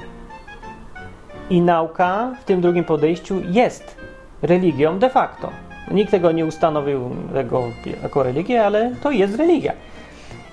I 1.50 1.60
nauka 1.60 2.34
w 2.40 2.44
tym 2.44 2.60
drugim 2.60 2.84
podejściu 2.84 3.40
jest 3.50 3.96
religią 4.42 4.98
de 4.98 5.10
facto. 5.10 5.65
Nikt 5.90 6.10
tego 6.10 6.32
nie 6.32 6.46
ustanowił 6.46 7.10
tego 7.34 7.62
jako 8.02 8.22
religię, 8.22 8.64
ale 8.64 8.92
to 9.02 9.10
jest 9.10 9.36
religia. 9.36 9.72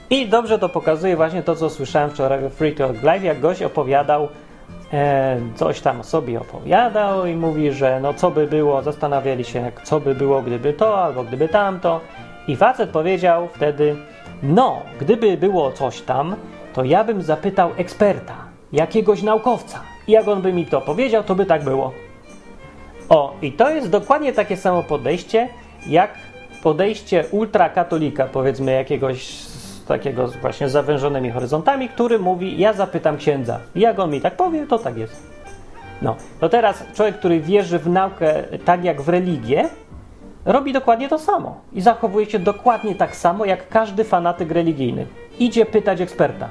I 0.10 0.28
dobrze 0.28 0.60
to 0.60 0.70
pokazuje 0.70 1.16
właśnie 1.16 1.44
to, 1.44 1.56
co 1.56 1.70
słyszałem 1.70 2.10
wczoraj 2.10 2.50
w 2.50 2.54
Free 2.54 2.76
Talk 2.76 3.04
Live, 3.04 3.24
jak 3.24 3.40
gość 3.40 3.64
opowiadał, 3.64 4.28
e, 4.94 5.38
coś 5.56 5.82
tam 5.82 6.04
sobie 6.04 6.42
opowiadał 6.42 7.26
i 7.26 7.36
mówi, 7.36 7.72
że 7.72 8.00
no 8.02 8.14
co 8.14 8.32
by 8.32 8.48
było, 8.48 8.82
zastanawiali 8.82 9.44
się, 9.44 9.60
jak, 9.60 9.84
co 9.84 10.00
by 10.00 10.16
było, 10.16 10.42
gdyby 10.42 10.74
to, 10.74 11.04
albo 11.04 11.24
gdyby 11.24 11.48
tamto. 11.48 12.02
I 12.48 12.56
facet 12.56 12.90
powiedział 12.90 13.48
wtedy, 13.54 13.96
no, 14.44 14.82
gdyby 15.00 15.38
było 15.38 15.72
coś 15.72 16.02
tam, 16.02 16.36
to 16.74 16.84
ja 16.84 17.04
bym 17.04 17.22
zapytał 17.22 17.72
eksperta, 17.78 18.36
jakiegoś 18.74 19.22
naukowca. 19.24 19.80
I 20.08 20.12
jak 20.12 20.28
on 20.28 20.42
by 20.42 20.54
mi 20.54 20.66
to 20.66 20.82
powiedział, 20.82 21.24
to 21.24 21.36
by 21.36 21.46
tak 21.46 21.64
było. 21.64 21.92
O, 23.10 23.34
i 23.42 23.52
to 23.52 23.70
jest 23.70 23.90
dokładnie 23.90 24.34
takie 24.34 24.58
samo 24.58 24.84
podejście, 24.84 25.50
jak 25.88 26.12
podejście 26.64 27.26
ultrakatolika, 27.32 28.28
powiedzmy, 28.28 28.72
jakiegoś 28.72 29.36
takiego 29.88 30.28
właśnie 30.28 30.70
zawężonymi 30.70 31.32
horyzontami, 31.32 31.90
który 31.90 32.20
mówi: 32.20 32.60
Ja 32.60 32.74
zapytam 32.74 33.18
księdza. 33.18 33.60
Jak 33.76 34.00
on 34.00 34.12
mi 34.12 34.22
tak 34.22 34.38
powie, 34.38 34.68
to 34.68 34.80
tak 34.80 34.98
jest. 34.98 35.34
No, 36.02 36.16
to 36.40 36.50
teraz 36.50 36.84
człowiek, 36.94 37.18
który 37.18 37.40
wierzy 37.40 37.80
w 37.80 37.88
naukę 37.88 38.44
tak 38.66 38.84
jak 38.84 39.02
w 39.02 39.10
religię, 39.10 39.70
robi 40.46 40.74
dokładnie 40.74 41.10
to 41.10 41.20
samo 41.20 41.62
i 41.74 41.82
zachowuje 41.82 42.26
się 42.26 42.40
dokładnie 42.40 42.96
tak 42.96 43.16
samo 43.16 43.46
jak 43.46 43.70
każdy 43.70 44.04
fanatyk 44.04 44.52
religijny. 44.52 45.08
Idzie 45.40 45.66
pytać 45.66 46.02
eksperta. 46.02 46.50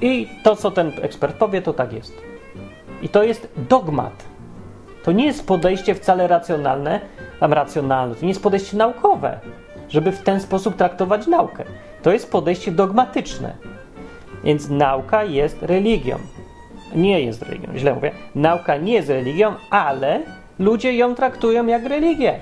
I 0.00 0.28
to, 0.42 0.56
co 0.56 0.70
ten 0.70 0.92
ekspert 1.02 1.36
powie, 1.36 1.62
to 1.62 1.72
tak 1.72 1.92
jest. 1.92 2.12
I 3.02 3.08
to 3.08 3.22
jest 3.22 3.48
dogmat. 3.68 4.33
To 5.04 5.12
nie 5.12 5.26
jest 5.26 5.46
podejście 5.46 5.94
wcale 5.94 6.28
racjonalne, 6.28 7.00
tam 7.40 7.52
racjonalne, 7.52 8.14
to 8.14 8.22
nie 8.22 8.28
jest 8.28 8.42
podejście 8.42 8.76
naukowe, 8.76 9.38
żeby 9.88 10.12
w 10.12 10.22
ten 10.22 10.40
sposób 10.40 10.76
traktować 10.76 11.26
naukę. 11.26 11.64
To 12.02 12.12
jest 12.12 12.30
podejście 12.32 12.72
dogmatyczne. 12.72 13.54
Więc 14.44 14.68
nauka 14.68 15.24
jest 15.24 15.62
religią. 15.62 16.18
Nie 16.94 17.20
jest 17.20 17.42
religią, 17.42 17.68
źle 17.76 17.94
mówię. 17.94 18.12
Nauka 18.34 18.76
nie 18.76 18.92
jest 18.92 19.08
religią, 19.08 19.54
ale 19.70 20.20
ludzie 20.58 20.92
ją 20.96 21.14
traktują 21.14 21.66
jak 21.66 21.84
religię. 21.84 22.40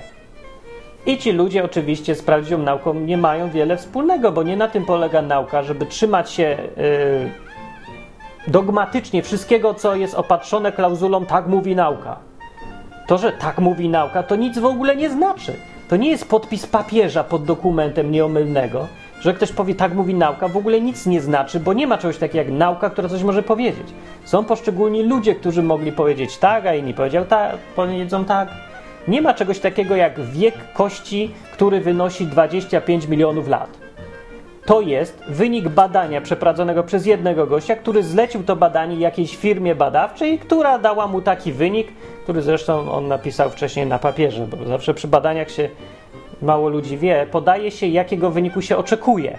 I 1.05 1.17
ci 1.17 1.31
ludzie 1.31 1.63
oczywiście 1.63 2.15
z 2.15 2.21
prawdziwą 2.21 2.61
nauką 2.61 2.93
nie 2.93 3.17
mają 3.17 3.49
wiele 3.49 3.77
wspólnego, 3.77 4.31
bo 4.31 4.43
nie 4.43 4.57
na 4.57 4.67
tym 4.67 4.85
polega 4.85 5.21
nauka, 5.21 5.63
żeby 5.63 5.85
trzymać 5.85 6.31
się 6.31 6.57
yy, 6.77 7.31
dogmatycznie 8.47 9.23
wszystkiego, 9.23 9.73
co 9.73 9.95
jest 9.95 10.15
opatrzone 10.15 10.71
klauzulą 10.71 11.25
tak 11.25 11.47
mówi 11.47 11.75
nauka. 11.75 12.32
To, 13.07 13.17
że 13.17 13.31
tak 13.31 13.59
mówi 13.59 13.89
nauka, 13.89 14.23
to 14.23 14.35
nic 14.35 14.59
w 14.59 14.65
ogóle 14.65 14.95
nie 14.95 15.09
znaczy. 15.09 15.53
To 15.89 15.95
nie 15.95 16.09
jest 16.09 16.29
podpis 16.29 16.67
papieża 16.67 17.23
pod 17.23 17.43
dokumentem 17.43 18.11
nieomylnego, 18.11 18.87
że 19.21 19.33
ktoś 19.33 19.51
powie 19.51 19.75
tak 19.75 19.93
mówi 19.93 20.13
nauka, 20.13 20.47
w 20.47 20.57
ogóle 20.57 20.81
nic 20.81 21.05
nie 21.05 21.21
znaczy, 21.21 21.59
bo 21.59 21.73
nie 21.73 21.87
ma 21.87 21.97
czegoś 21.97 22.17
takiego 22.17 22.37
jak 22.37 22.59
nauka, 22.59 22.89
która 22.89 23.09
coś 23.09 23.23
może 23.23 23.43
powiedzieć. 23.43 23.87
Są 24.25 24.45
poszczególni 24.45 25.03
ludzie, 25.03 25.35
którzy 25.35 25.63
mogli 25.63 25.91
powiedzieć 25.91 26.37
tak, 26.37 26.65
a 26.65 26.75
inni 26.75 26.93
powiedział 26.93 27.25
tak, 27.25 27.57
powiedzą 27.75 28.25
tak. 28.25 28.49
Nie 29.07 29.21
ma 29.21 29.33
czegoś 29.33 29.59
takiego 29.59 29.95
jak 29.95 30.21
wiek 30.21 30.73
kości, 30.73 31.31
który 31.53 31.81
wynosi 31.81 32.27
25 32.27 33.07
milionów 33.07 33.47
lat. 33.47 33.82
To 34.65 34.81
jest 34.81 35.23
wynik 35.27 35.69
badania 35.69 36.21
przeprowadzonego 36.21 36.83
przez 36.83 37.05
jednego 37.05 37.47
gościa, 37.47 37.75
który 37.75 38.03
zlecił 38.03 38.43
to 38.43 38.55
badanie 38.55 38.95
jakiejś 38.95 39.35
firmie 39.35 39.75
badawczej, 39.75 40.39
która 40.39 40.79
dała 40.79 41.07
mu 41.07 41.21
taki 41.21 41.51
wynik, 41.51 41.87
który 42.23 42.41
zresztą 42.41 42.91
on 42.91 43.07
napisał 43.07 43.49
wcześniej 43.49 43.85
na 43.85 43.99
papierze, 43.99 44.47
bo 44.47 44.65
zawsze 44.65 44.93
przy 44.93 45.07
badaniach 45.07 45.51
się 45.51 45.69
mało 46.41 46.69
ludzi 46.69 46.97
wie, 46.97 47.27
podaje 47.31 47.71
się, 47.71 47.87
jakiego 47.87 48.31
wyniku 48.31 48.61
się 48.61 48.77
oczekuje. 48.77 49.37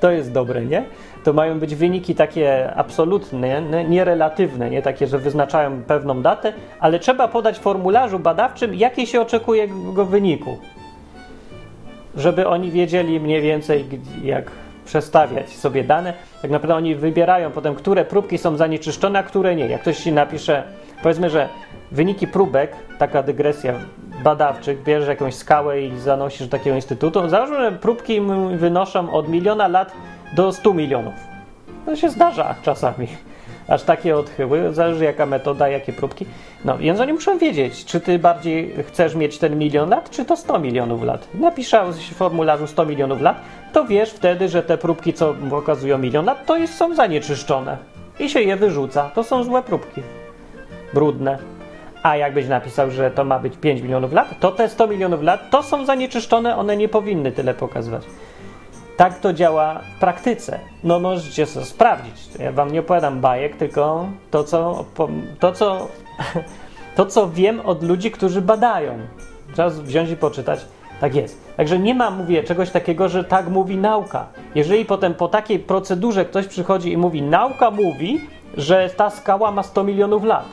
To 0.00 0.10
jest 0.10 0.32
dobre, 0.32 0.64
nie? 0.64 0.84
To 1.24 1.32
mają 1.32 1.58
być 1.58 1.74
wyniki 1.74 2.14
takie 2.14 2.74
absolutne, 2.74 3.62
nie 3.88 4.04
relatywne, 4.04 4.70
nie 4.70 4.82
takie, 4.82 5.06
że 5.06 5.18
wyznaczają 5.18 5.82
pewną 5.82 6.22
datę, 6.22 6.52
ale 6.80 6.98
trzeba 6.98 7.28
podać 7.28 7.58
w 7.58 7.62
formularzu 7.62 8.18
badawczym, 8.18 8.74
jakie 8.74 9.06
się 9.06 9.20
oczekuje 9.20 9.68
go 9.68 10.04
wyniku 10.04 10.58
żeby 12.16 12.46
oni 12.48 12.70
wiedzieli 12.70 13.20
mniej 13.20 13.42
więcej, 13.42 13.84
jak 14.24 14.50
przestawiać 14.84 15.50
sobie 15.50 15.84
dane. 15.84 16.12
Tak 16.42 16.50
naprawdę 16.50 16.74
oni 16.74 16.94
wybierają 16.94 17.50
potem, 17.50 17.74
które 17.74 18.04
próbki 18.04 18.38
są 18.38 18.56
zanieczyszczone, 18.56 19.18
a 19.18 19.22
które 19.22 19.56
nie. 19.56 19.66
Jak 19.66 19.80
ktoś 19.80 19.98
ci 19.98 20.12
napisze, 20.12 20.62
powiedzmy, 21.02 21.30
że 21.30 21.48
wyniki 21.92 22.26
próbek, 22.26 22.72
taka 22.98 23.22
dygresja 23.22 23.74
badawczych, 24.24 24.82
bierzesz 24.82 25.08
jakąś 25.08 25.34
skałę 25.34 25.82
i 25.82 25.98
zanosisz 25.98 26.46
do 26.46 26.58
takiego 26.58 26.76
instytutu, 26.76 27.28
załóżmy, 27.28 27.56
że 27.56 27.72
próbki 27.72 28.20
wynoszą 28.56 29.12
od 29.12 29.28
miliona 29.28 29.68
lat 29.68 29.92
do 30.36 30.52
100 30.52 30.74
milionów. 30.74 31.14
To 31.86 31.96
się 31.96 32.10
zdarza 32.10 32.54
czasami 32.62 33.08
aż 33.68 33.82
takie 33.82 34.16
odchyły, 34.16 34.74
zależy 34.74 35.04
jaka 35.04 35.26
metoda, 35.26 35.68
jakie 35.68 35.92
próbki. 35.92 36.26
No, 36.64 36.78
więc 36.78 37.00
oni 37.00 37.12
muszą 37.12 37.38
wiedzieć, 37.38 37.84
czy 37.84 38.00
ty 38.00 38.18
bardziej 38.18 38.74
chcesz 38.88 39.14
mieć 39.14 39.38
ten 39.38 39.58
milion 39.58 39.90
lat, 39.90 40.10
czy 40.10 40.24
to 40.24 40.36
100 40.36 40.58
milionów 40.58 41.02
lat. 41.02 41.28
Napiszesz 41.34 41.96
w 41.96 42.14
formularzu 42.14 42.66
100 42.66 42.86
milionów 42.86 43.20
lat, 43.20 43.40
to 43.72 43.84
wiesz 43.84 44.10
wtedy, 44.10 44.48
że 44.48 44.62
te 44.62 44.78
próbki, 44.78 45.12
co 45.12 45.34
pokazują 45.50 45.98
milion 45.98 46.24
lat, 46.24 46.46
to 46.46 46.56
jest, 46.56 46.74
są 46.74 46.94
zanieczyszczone 46.94 47.76
i 48.18 48.30
się 48.30 48.42
je 48.42 48.56
wyrzuca. 48.56 49.10
To 49.14 49.24
są 49.24 49.44
złe 49.44 49.62
próbki, 49.62 50.02
brudne. 50.94 51.38
A 52.02 52.16
jakbyś 52.16 52.48
napisał, 52.48 52.90
że 52.90 53.10
to 53.10 53.24
ma 53.24 53.38
być 53.38 53.56
5 53.56 53.80
milionów 53.80 54.12
lat, 54.12 54.40
to 54.40 54.52
te 54.52 54.68
100 54.68 54.86
milionów 54.86 55.22
lat 55.22 55.50
to 55.50 55.62
są 55.62 55.86
zanieczyszczone, 55.86 56.56
one 56.56 56.76
nie 56.76 56.88
powinny 56.88 57.32
tyle 57.32 57.54
pokazywać. 57.54 58.02
Tak 58.96 59.18
to 59.18 59.32
działa 59.32 59.80
w 59.96 60.00
praktyce. 60.00 60.58
No 60.84 61.00
możecie 61.00 61.46
sobie 61.46 61.66
sprawdzić. 61.66 62.28
Ja 62.38 62.52
wam 62.52 62.72
nie 62.72 62.80
opowiadam 62.80 63.20
bajek, 63.20 63.56
tylko 63.56 64.08
to, 64.30 64.44
co, 64.44 64.84
to, 65.40 65.52
co, 65.52 65.88
to, 66.96 67.06
co 67.06 67.30
wiem 67.30 67.60
od 67.60 67.82
ludzi, 67.82 68.10
którzy 68.10 68.42
badają. 68.42 68.98
Trzeba 69.52 69.70
wziąć 69.70 70.10
i 70.10 70.16
poczytać. 70.16 70.60
Tak 71.00 71.14
jest. 71.14 71.56
Także 71.56 71.78
nie 71.78 71.94
ma, 71.94 72.10
mówię, 72.10 72.44
czegoś 72.44 72.70
takiego, 72.70 73.08
że 73.08 73.24
tak 73.24 73.48
mówi 73.48 73.76
nauka. 73.76 74.26
Jeżeli 74.54 74.84
potem 74.84 75.14
po 75.14 75.28
takiej 75.28 75.58
procedurze 75.58 76.24
ktoś 76.24 76.46
przychodzi 76.46 76.92
i 76.92 76.96
mówi, 76.96 77.22
nauka 77.22 77.70
mówi, 77.70 78.20
że 78.56 78.90
ta 78.96 79.10
skała 79.10 79.50
ma 79.50 79.62
100 79.62 79.84
milionów 79.84 80.24
lat, 80.24 80.44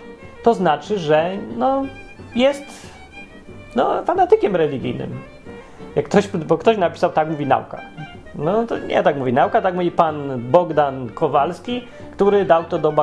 to 0.44 0.54
znaczy, 0.54 1.00
że 1.00 1.38
no, 1.58 1.86
jest 2.36 2.64
no, 3.76 4.04
fanatykiem 4.04 4.56
religijnym. 4.56 5.20
Jak 5.96 6.06
ktoś, 6.06 6.28
bo 6.28 6.58
ktoś 6.58 6.78
napisał, 6.78 7.12
tak 7.12 7.30
mówi 7.30 7.46
nauka. 7.46 7.93
No 8.36 8.68
to 8.68 8.78
nie 8.78 9.04
tak 9.04 9.18
mówi 9.18 9.34
nauka, 9.34 9.62
tak 9.62 9.75
mówi 9.75 9.92
pan 9.92 10.42
Bogdan 10.52 11.10
Kowalski, 11.10 11.88
który 12.12 12.46
dał 12.46 12.63
to 12.63 12.78
do, 12.78 12.94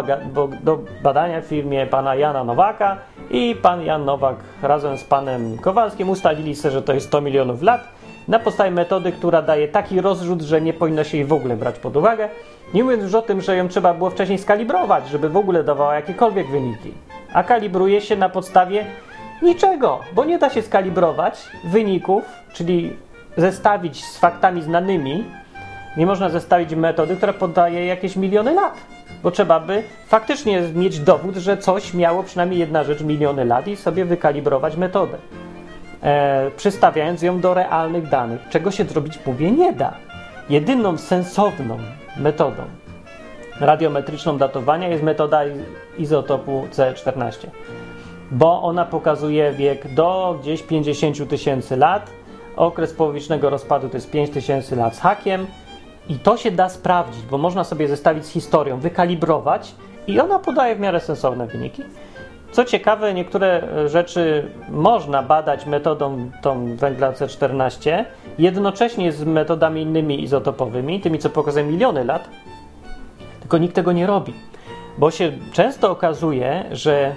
do, 0.63 0.79
badania 1.03 1.41
w 1.41 1.45
firmie 1.45 1.87
pana 1.87 2.15
Jana 2.15 2.45
Nowaka 2.45 2.97
i 3.31 3.57
pan 3.63 3.83
Jan 3.83 4.05
Nowak 4.05 4.37
razem 4.63 4.99
z 4.99 5.05
panem 5.05 5.59
Kowalskim 5.59 6.11
ustalili 6.11 6.57
sobie, 6.57 6.73
że 6.73 6.83
to 6.83 6.93
jest 6.93 7.07
100 7.07 7.21
milionów 7.21 7.63
lat. 7.63 7.81
na 8.29 8.39
podstawie 8.39 8.71
metody, 8.71 9.13
która 9.13 9.43
daje 9.43 9.69
taki 9.69 10.01
rozrzut, 10.01 10.43
że 10.43 10.61
nie 10.61 10.73
powinno 10.73 11.05
się 11.05 11.17
jej 11.17 11.27
w 11.27 11.33
ogóle 11.33 11.57
brać 11.57 11.79
pod 11.79 11.97
uwagę. 11.97 12.29
Nie 12.75 12.85
mówiąc 12.85 13.03
już 13.03 13.15
o 13.15 13.23
tym, 13.23 13.41
że 13.41 13.57
ją 13.57 13.69
trzeba 13.69 13.95
było 13.95 14.11
wcześniej 14.11 14.39
skalibrować, 14.39 15.09
żeby 15.09 15.29
w 15.29 15.37
ogóle 15.37 15.65
dawała 15.65 15.95
jakiekolwiek 15.95 16.51
wyniki. 16.51 16.93
A 17.33 17.43
kalibruje 17.43 18.01
się 18.01 18.17
na 18.17 18.29
podstawie 18.29 18.87
niczego, 19.43 20.01
bo 20.13 20.25
nie 20.25 20.39
da 20.39 20.51
się 20.51 20.63
skalibrować 20.63 21.49
wyników, 21.65 22.25
czyli 22.53 22.97
zestawić 23.37 24.05
z 24.05 24.19
faktami 24.19 24.63
znanymi. 24.63 25.25
Nie 25.97 26.07
można 26.07 26.29
zestawić 26.29 26.75
metody, 26.75 27.17
która 27.17 27.33
podaje 27.33 27.87
jakieś 27.87 28.17
miliony 28.17 28.55
lat 28.55 28.75
bo 29.23 29.31
trzeba 29.31 29.61
by 29.61 29.83
faktycznie 30.07 30.63
mieć 30.75 31.01
dowód, 31.01 31.37
że 31.37 31.57
coś 31.57 31.95
miało 31.95 32.23
przynajmniej 32.23 32.61
jedna 32.61 32.85
rzecz 32.85 33.01
miliony 33.03 33.45
lat 33.45 33.69
i 33.69 33.77
sobie 33.77 34.05
wykalibrować 34.05 34.77
metodę, 34.77 35.19
e, 36.03 36.51
przystawiając 36.57 37.23
ją 37.23 37.41
do 37.41 37.55
realnych 37.55 38.09
danych, 38.09 38.41
czego 38.51 38.71
się 38.71 38.85
zrobić, 38.85 39.19
mówię, 39.27 39.51
nie 39.51 39.73
da. 39.73 39.95
Jedyną 40.49 40.99
sensowną 40.99 41.79
metodą 42.17 42.63
radiometryczną 43.61 44.39
datowania 44.39 44.89
jest 44.89 45.03
metoda 45.03 45.41
izotopu 45.99 46.67
C14, 46.73 47.47
bo 48.31 48.63
ona 48.63 48.85
pokazuje 48.85 49.53
wiek 49.53 49.95
do 49.95 50.39
gdzieś 50.43 50.63
50 50.63 51.29
tysięcy 51.29 51.77
lat, 51.77 52.11
okres 52.61 52.93
połowicznego 52.93 53.51
rozpadu 53.51 53.89
to 53.89 53.97
jest 53.97 54.11
5 54.11 54.31
tysięcy 54.31 54.77
lat 54.77 54.97
z 54.97 55.01
hakiem, 55.01 55.47
i 56.09 56.15
to 56.15 56.37
się 56.37 56.51
da 56.51 56.69
sprawdzić, 56.69 57.23
bo 57.23 57.39
można 57.39 57.65
sobie 57.65 57.89
zestawić 57.89 58.27
z 58.27 58.29
historią, 58.29 58.81
wykalibrować 58.81 59.75
i 60.07 60.21
ona 60.21 60.39
podaje 60.39 60.77
w 60.77 60.81
miarę 60.81 61.01
sensowne 61.01 61.47
wyniki. 61.47 61.83
Co 62.53 62.65
ciekawe, 62.65 63.15
niektóre 63.15 63.63
rzeczy 63.89 64.51
można 64.71 65.23
badać 65.23 65.67
metodą 65.67 66.31
tą 66.43 66.77
węgla 66.77 67.13
C14, 67.13 68.05
jednocześnie 68.39 69.13
z 69.13 69.25
metodami 69.25 69.83
innymi 69.83 70.23
izotopowymi, 70.23 71.01
tymi 71.01 71.19
co 71.19 71.31
pokazują 71.31 71.67
miliony 71.67 72.05
lat, 72.05 72.29
tylko 73.41 73.59
nikt 73.59 73.75
tego 73.75 73.93
nie 73.93 74.07
robi. 74.07 74.35
Bo 74.99 75.11
się 75.11 75.33
często 75.53 75.91
okazuje, 75.91 76.65
że 76.73 77.15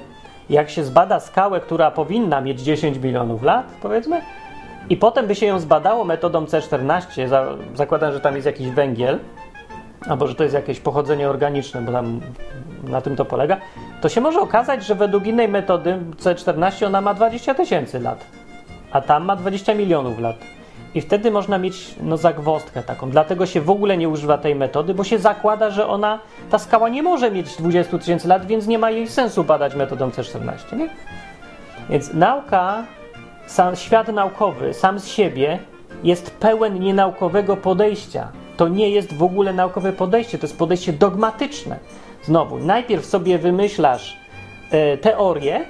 jak 0.50 0.70
się 0.70 0.84
zbada 0.84 1.20
skałę, 1.20 1.60
która 1.60 1.92
powinna 1.92 2.42
mieć 2.42 2.62
10 2.62 2.98
milionów 2.98 3.44
lat, 3.44 3.66
powiedzmy, 3.82 4.22
i 4.90 4.98
potem 4.98 5.28
by 5.28 5.36
się 5.36 5.46
ją 5.46 5.60
zbadało 5.60 6.04
metodą 6.04 6.46
C14, 6.46 7.28
za, 7.28 7.46
zakładam, 7.76 8.14
że 8.14 8.20
tam 8.20 8.36
jest 8.36 8.46
jakiś 8.46 8.70
węgiel, 8.70 9.20
albo 10.08 10.28
że 10.28 10.36
to 10.36 10.44
jest 10.44 10.56
jakieś 10.56 10.80
pochodzenie 10.80 11.30
organiczne, 11.30 11.82
bo 11.82 11.92
tam 11.92 12.22
na 12.84 13.02
tym 13.02 13.16
to 13.16 13.26
polega, 13.26 13.58
to 14.02 14.10
się 14.10 14.22
może 14.22 14.40
okazać, 14.40 14.86
że 14.86 14.96
według 14.96 15.28
innej 15.28 15.48
metody 15.48 16.00
C14 16.18 16.86
ona 16.86 17.02
ma 17.02 17.14
20 17.14 17.54
tysięcy 17.54 18.00
lat, 18.00 18.26
a 18.92 19.02
tam 19.02 19.26
ma 19.26 19.36
20 19.36 19.74
milionów 19.74 20.20
lat. 20.20 20.36
I 20.96 21.02
wtedy 21.02 21.32
można 21.32 21.58
mieć 21.58 21.96
no, 22.02 22.18
zagwostkę 22.18 22.84
taką. 22.84 23.10
Dlatego 23.10 23.46
się 23.46 23.62
w 23.62 23.70
ogóle 23.70 23.98
nie 23.98 24.10
używa 24.10 24.38
tej 24.38 24.56
metody, 24.56 24.94
bo 24.94 25.04
się 25.04 25.20
zakłada, 25.20 25.70
że 25.70 25.88
ona, 25.88 26.20
ta 26.50 26.60
skała 26.60 26.90
nie 26.90 27.04
może 27.04 27.32
mieć 27.32 27.56
20 27.56 27.98
tysięcy 27.98 28.28
lat, 28.28 28.46
więc 28.46 28.68
nie 28.68 28.80
ma 28.80 28.92
jej 28.92 29.08
sensu 29.08 29.44
badać 29.44 29.76
metodą 29.76 30.10
C14. 30.10 30.78
Nie? 30.78 30.90
Więc 31.90 32.14
nauka 32.14 32.84
sam 33.48 33.76
świat 33.76 34.08
naukowy, 34.08 34.74
sam 34.74 35.00
z 35.00 35.08
siebie, 35.08 35.60
jest 36.04 36.32
pełen 36.32 36.80
nienaukowego 36.80 37.58
podejścia. 37.58 38.32
To 38.58 38.68
nie 38.68 38.90
jest 38.90 39.14
w 39.14 39.24
ogóle 39.24 39.54
naukowe 39.54 39.94
podejście, 39.94 40.38
to 40.38 40.46
jest 40.46 40.58
podejście 40.58 40.94
dogmatyczne. 40.94 41.80
Znowu, 42.24 42.58
najpierw 42.58 43.06
sobie 43.06 43.38
wymyślasz 43.38 44.18
e, 44.72 44.98
teorię, 44.98 45.66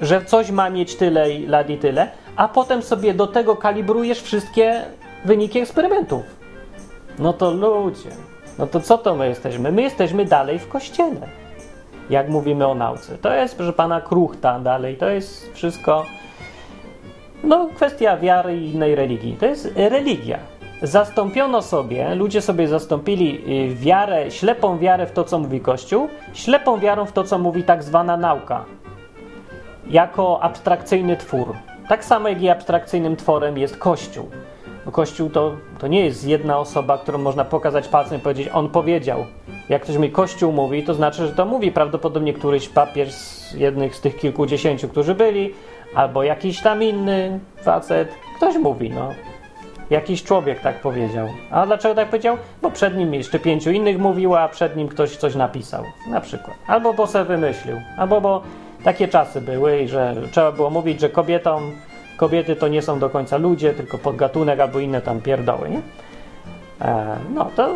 że 0.00 0.24
coś 0.24 0.50
ma 0.50 0.70
mieć 0.70 0.96
tyle 0.96 1.26
lat 1.46 1.70
i 1.70 1.78
tyle, 1.78 2.10
a 2.36 2.48
potem 2.48 2.82
sobie 2.82 3.14
do 3.14 3.26
tego 3.26 3.56
kalibrujesz 3.56 4.22
wszystkie 4.22 4.82
wyniki 5.24 5.58
eksperymentów. 5.58 6.22
No 7.18 7.32
to 7.32 7.50
ludzie, 7.50 8.10
no 8.58 8.66
to 8.66 8.80
co 8.80 8.98
to 8.98 9.14
my 9.14 9.28
jesteśmy? 9.28 9.72
My 9.72 9.82
jesteśmy 9.82 10.24
dalej 10.24 10.58
w 10.58 10.68
kościele, 10.68 11.28
jak 12.10 12.28
mówimy 12.28 12.66
o 12.66 12.74
nauce. 12.74 13.18
To 13.18 13.34
jest, 13.34 13.56
proszę 13.56 13.72
pana, 13.72 14.00
kruchta 14.00 14.60
dalej, 14.60 14.96
to 14.96 15.08
jest 15.08 15.52
wszystko 15.54 16.04
no, 17.44 17.68
kwestia 17.74 18.16
wiary 18.16 18.56
i 18.56 18.70
innej 18.72 18.94
religii. 18.94 19.36
To 19.40 19.46
jest 19.46 19.72
religia. 19.76 20.38
Zastąpiono 20.82 21.62
sobie, 21.62 22.14
ludzie 22.14 22.42
sobie 22.42 22.68
zastąpili 22.68 23.40
y, 23.70 23.74
wiarę, 23.74 24.30
ślepą 24.30 24.78
wiarę 24.78 25.06
w 25.06 25.12
to, 25.12 25.24
co 25.24 25.38
mówi 25.38 25.60
Kościół, 25.60 26.08
ślepą 26.32 26.78
wiarą 26.78 27.06
w 27.06 27.12
to, 27.12 27.24
co 27.24 27.38
mówi 27.38 27.62
tak 27.62 27.82
zwana 27.82 28.16
nauka, 28.16 28.64
jako 29.90 30.42
abstrakcyjny 30.42 31.16
twór. 31.16 31.52
Tak 31.88 32.04
samo 32.04 32.28
jak 32.28 32.42
i 32.42 32.48
abstrakcyjnym 32.48 33.16
tworem 33.16 33.58
jest 33.58 33.76
Kościół. 33.76 34.30
Kościół 34.92 35.30
to, 35.30 35.56
to 35.78 35.86
nie 35.86 36.04
jest 36.04 36.26
jedna 36.26 36.58
osoba, 36.58 36.98
którą 36.98 37.18
można 37.18 37.44
pokazać 37.44 37.88
palcem 37.88 38.18
i 38.18 38.22
powiedzieć, 38.22 38.48
on 38.52 38.68
powiedział. 38.68 39.26
Jak 39.68 39.82
ktoś 39.82 39.96
mi 39.96 40.10
Kościół 40.10 40.52
mówi, 40.52 40.82
to 40.82 40.94
znaczy, 40.94 41.26
że 41.26 41.32
to 41.32 41.46
mówi 41.46 41.72
prawdopodobnie 41.72 42.32
któryś 42.32 42.68
papież 42.68 43.12
z 43.12 43.54
jednych 43.54 43.96
z 43.96 44.00
tych 44.00 44.16
kilkudziesięciu, 44.16 44.88
którzy 44.88 45.14
byli, 45.14 45.54
albo 45.96 46.22
jakiś 46.22 46.62
tam 46.62 46.82
inny 46.82 47.40
facet. 47.62 48.08
Ktoś 48.36 48.56
mówi, 48.56 48.90
no. 48.90 49.10
Jakiś 49.90 50.22
człowiek 50.22 50.60
tak 50.60 50.80
powiedział. 50.80 51.28
A 51.50 51.66
dlaczego 51.66 51.94
tak 51.94 52.08
powiedział? 52.08 52.36
Bo 52.62 52.70
przed 52.70 52.96
nim 52.96 53.14
jeszcze 53.14 53.38
pięciu 53.38 53.70
innych 53.70 53.98
mówiło, 53.98 54.40
a 54.40 54.48
przed 54.48 54.76
nim 54.76 54.88
ktoś 54.88 55.16
coś 55.16 55.34
napisał. 55.34 55.84
Na 56.10 56.20
przykład. 56.20 56.56
Albo 56.66 56.92
bo 56.92 57.06
se 57.06 57.24
wymyślił. 57.24 57.76
Albo 57.98 58.20
bo 58.20 58.42
takie 58.84 59.08
czasy 59.08 59.40
były 59.40 59.80
i 59.80 59.88
że 59.88 60.14
trzeba 60.32 60.52
było 60.52 60.70
mówić, 60.70 61.00
że 61.00 61.08
kobietom, 61.08 61.72
kobiety 62.16 62.56
to 62.56 62.68
nie 62.68 62.82
są 62.82 62.98
do 62.98 63.10
końca 63.10 63.36
ludzie, 63.36 63.74
tylko 63.74 63.98
podgatunek 63.98 64.60
albo 64.60 64.78
inne 64.78 65.00
tam 65.00 65.20
pierdoły, 65.20 65.70
nie? 65.70 65.80
E, 66.80 67.16
no 67.34 67.50
to, 67.56 67.74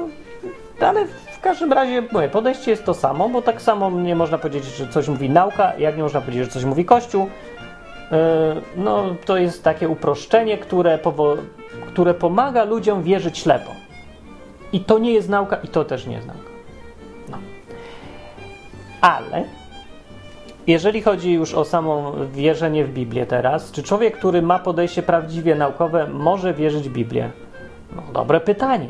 ale 0.80 1.06
w 1.06 1.40
każdym 1.40 1.72
razie 1.72 2.02
moje 2.12 2.28
podejście 2.28 2.70
jest 2.70 2.84
to 2.84 2.94
samo, 2.94 3.28
bo 3.28 3.42
tak 3.42 3.62
samo 3.62 3.90
nie 3.90 4.16
można 4.16 4.38
powiedzieć, 4.38 4.64
że 4.64 4.88
coś 4.88 5.08
mówi 5.08 5.30
nauka, 5.30 5.72
jak 5.78 5.96
nie 5.96 6.02
można 6.02 6.20
powiedzieć, 6.20 6.44
że 6.44 6.50
coś 6.50 6.64
mówi 6.64 6.84
Kościół, 6.84 7.28
no, 8.76 9.04
to 9.24 9.36
jest 9.36 9.64
takie 9.64 9.88
uproszczenie, 9.88 10.58
które, 10.58 10.98
które 11.86 12.14
pomaga 12.14 12.64
ludziom 12.64 13.02
wierzyć 13.02 13.38
ślepo. 13.38 13.70
I 14.72 14.80
to 14.80 14.98
nie 14.98 15.12
jest 15.12 15.28
nauka, 15.28 15.56
i 15.56 15.68
to 15.68 15.84
też 15.84 16.06
nie 16.06 16.14
jest 16.14 16.26
nauka. 16.26 16.50
No. 17.30 17.38
Ale 19.00 19.44
jeżeli 20.66 21.02
chodzi 21.02 21.32
już 21.32 21.54
o 21.54 21.64
samo 21.64 22.12
wierzenie 22.32 22.84
w 22.84 22.92
Biblię 22.92 23.26
teraz, 23.26 23.72
czy 23.72 23.82
człowiek, 23.82 24.18
który 24.18 24.42
ma 24.42 24.58
podejście 24.58 25.02
prawdziwie 25.02 25.54
naukowe, 25.54 26.06
może 26.06 26.54
wierzyć 26.54 26.88
w 26.88 26.92
Biblię? 26.92 27.30
No, 27.96 28.02
dobre 28.12 28.40
pytanie. 28.40 28.88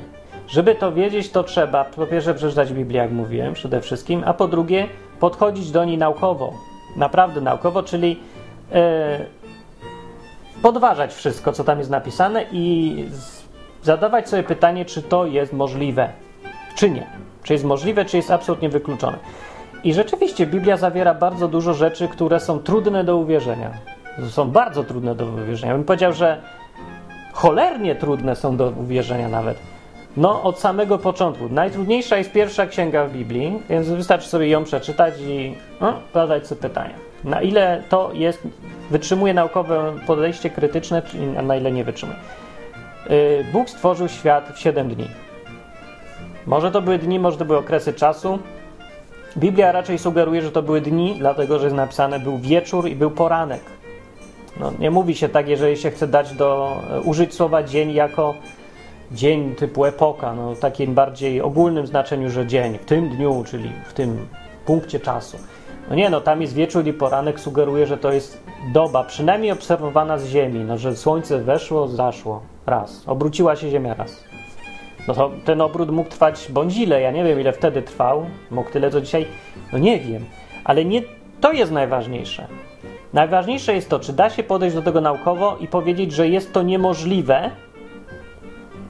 Żeby 0.49 0.75
to 0.75 0.93
wiedzieć, 0.93 1.31
to 1.31 1.45
trzeba 1.45 1.85
po 1.85 2.07
pierwsze 2.07 2.35
przeczytać 2.35 2.73
Biblię, 2.73 2.99
jak 2.99 3.13
mówiłem, 3.13 3.55
przede 3.55 3.81
wszystkim, 3.81 4.23
a 4.27 4.35
po 4.35 4.49
drugie 4.49 4.87
podchodzić 5.21 5.71
do 5.71 5.85
niej 5.85 5.99
naukowo. 5.99 6.53
Naprawdę 6.97 7.41
naukowo, 7.41 7.83
czyli 7.83 8.17
E, 8.17 8.40
podważać 10.63 11.15
wszystko, 11.15 11.53
co 11.53 11.65
tam 11.65 11.79
jest 11.79 11.91
napisane 11.91 12.45
i 12.53 13.05
zadawać 13.83 14.29
sobie 14.29 14.43
pytanie, 14.43 14.85
czy 14.85 15.03
to 15.03 15.27
jest 15.27 15.53
możliwe, 15.53 16.09
czy 16.75 16.91
nie. 16.91 17.07
Czy 17.43 17.53
jest 17.53 17.65
możliwe, 17.65 18.05
czy 18.05 18.17
jest 18.17 18.31
absolutnie 18.31 18.69
wykluczone. 18.69 19.19
I 19.85 19.95
rzeczywiście 19.95 20.47
Biblia 20.47 20.77
zawiera 20.77 21.15
bardzo 21.15 21.49
dużo 21.49 21.75
rzeczy, 21.75 22.09
które 22.09 22.41
są 22.41 22.59
trudne 22.59 23.05
do 23.05 23.17
uwierzenia. 23.17 23.71
Są 24.29 24.51
bardzo 24.51 24.85
trudne 24.85 25.15
do 25.15 25.27
uwierzenia. 25.27 25.73
Bym 25.73 25.85
powiedział, 25.85 26.13
że 26.13 26.43
cholernie 27.33 27.95
trudne 27.95 28.37
są 28.37 28.57
do 28.57 28.69
uwierzenia 28.69 29.29
nawet. 29.29 29.59
No, 30.17 30.43
od 30.43 30.59
samego 30.59 30.99
początku. 30.99 31.49
Najtrudniejsza 31.49 32.17
jest 32.17 32.33
pierwsza 32.33 32.67
księga 32.67 33.05
w 33.05 33.13
Biblii, 33.13 33.63
więc 33.69 33.89
wystarczy 33.89 34.29
sobie 34.29 34.49
ją 34.49 34.65
przeczytać 34.65 35.15
i 35.21 35.55
no, 35.81 35.95
zadać 36.15 36.47
sobie 36.47 36.61
pytania. 36.61 37.10
Na 37.25 37.43
ile 37.43 37.83
to 37.89 38.11
jest, 38.15 38.43
wytrzymuje 38.91 39.35
naukowe 39.35 39.93
podejście 40.07 40.51
krytyczne, 40.51 41.03
a 41.39 41.43
na 41.43 41.57
ile 41.57 41.73
nie 41.73 41.85
wytrzymuje. 41.85 42.19
Y, 43.11 43.45
Bóg 43.53 43.71
stworzył 43.71 44.09
świat 44.09 44.53
w 44.55 44.59
7 44.59 44.95
dni. 44.95 45.09
Może 46.47 46.71
to 46.71 46.83
były 46.83 46.99
dni, 46.99 47.19
może 47.19 47.37
to 47.37 47.45
były 47.45 47.59
okresy 47.59 47.93
czasu. 47.93 48.39
Biblia 49.37 49.73
raczej 49.73 49.99
sugeruje, 49.99 50.43
że 50.43 50.53
to 50.53 50.63
były 50.63 50.81
dni, 50.81 51.17
dlatego 51.19 51.59
że 51.59 51.65
jest 51.65 51.77
napisane 51.77 52.21
był 52.21 52.39
wieczór 52.39 52.89
i 52.89 52.97
był 52.97 53.11
poranek. 53.11 53.61
No, 54.61 54.73
nie 54.79 54.91
mówi 54.91 55.15
się 55.15 55.29
tak, 55.29 55.49
jeżeli 55.49 55.77
się 55.77 55.91
chce 55.91 56.07
dać 56.09 56.35
do 56.35 56.77
użyć 57.05 57.35
słowa 57.35 57.63
dzień 57.63 57.93
jako 57.93 58.35
dzień 59.13 59.55
typu 59.55 59.85
epoka, 59.85 60.35
no, 60.35 60.55
takim 60.57 60.95
bardziej 60.95 61.41
ogólnym 61.41 61.87
znaczeniu, 61.87 62.31
że 62.31 62.47
dzień 62.47 62.79
w 62.79 62.85
tym 62.85 63.09
dniu, 63.09 63.45
czyli 63.47 63.73
w 63.89 63.93
tym 63.93 64.27
punkcie 64.67 65.01
czasu. 65.01 65.37
No 65.91 65.97
nie, 65.97 66.11
no 66.11 66.21
tam 66.21 66.41
jest 66.41 66.55
wieczór 66.55 66.87
i 66.87 66.93
poranek, 66.93 67.41
sugeruje, 67.41 67.87
że 67.87 67.97
to 67.97 68.13
jest 68.13 68.43
doba, 68.73 69.05
przynajmniej 69.05 69.53
obserwowana 69.53 70.19
z 70.19 70.27
Ziemi, 70.27 70.61
no 70.61 70.79
że 70.79 70.97
słońce 70.97 71.39
weszło, 71.39 71.89
zaszło, 71.89 72.43
raz, 72.67 73.03
obróciła 73.07 73.57
się 73.57 73.71
Ziemia 73.71 73.95
raz. 73.95 74.25
No 75.09 75.15
to 75.15 75.31
ten 75.45 75.61
obrót 75.61 75.91
mógł 75.91 76.11
trwać 76.11 76.47
bądź 76.53 76.77
ile, 76.77 77.01
ja 77.01 77.11
nie 77.11 77.25
wiem 77.25 77.41
ile 77.41 77.53
wtedy 77.53 77.83
trwał, 77.83 78.27
mógł 78.51 78.71
tyle 78.71 78.91
co 78.91 79.01
dzisiaj, 79.01 79.27
no 79.73 79.79
nie 79.79 79.99
wiem, 80.01 80.25
ale 80.65 80.85
nie 80.85 81.03
to 81.41 81.53
jest 81.53 81.73
najważniejsze. 81.73 82.47
Najważniejsze 83.13 83.75
jest 83.75 83.91
to, 83.91 84.01
czy 84.01 84.13
da 84.13 84.31
się 84.31 84.43
podejść 84.43 84.77
do 84.77 84.83
tego 84.83 85.01
naukowo 85.01 85.57
i 85.61 85.69
powiedzieć, 85.69 86.13
że 86.13 86.29
jest 86.29 86.53
to 86.53 86.63
niemożliwe, 86.63 87.51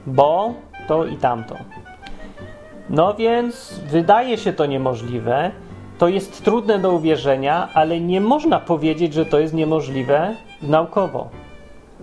bo 0.07 0.53
to 0.87 1.05
i 1.05 1.17
tamto. 1.17 1.55
No 2.89 3.13
więc 3.13 3.79
wydaje 3.87 4.37
się 4.37 4.53
to 4.53 4.65
niemożliwe, 4.65 5.51
to 6.01 6.07
jest 6.07 6.43
trudne 6.43 6.79
do 6.79 6.91
uwierzenia, 6.91 7.67
ale 7.73 7.99
nie 7.99 8.21
można 8.21 8.59
powiedzieć, 8.59 9.13
że 9.13 9.25
to 9.25 9.39
jest 9.39 9.53
niemożliwe 9.53 10.35
naukowo, 10.61 11.29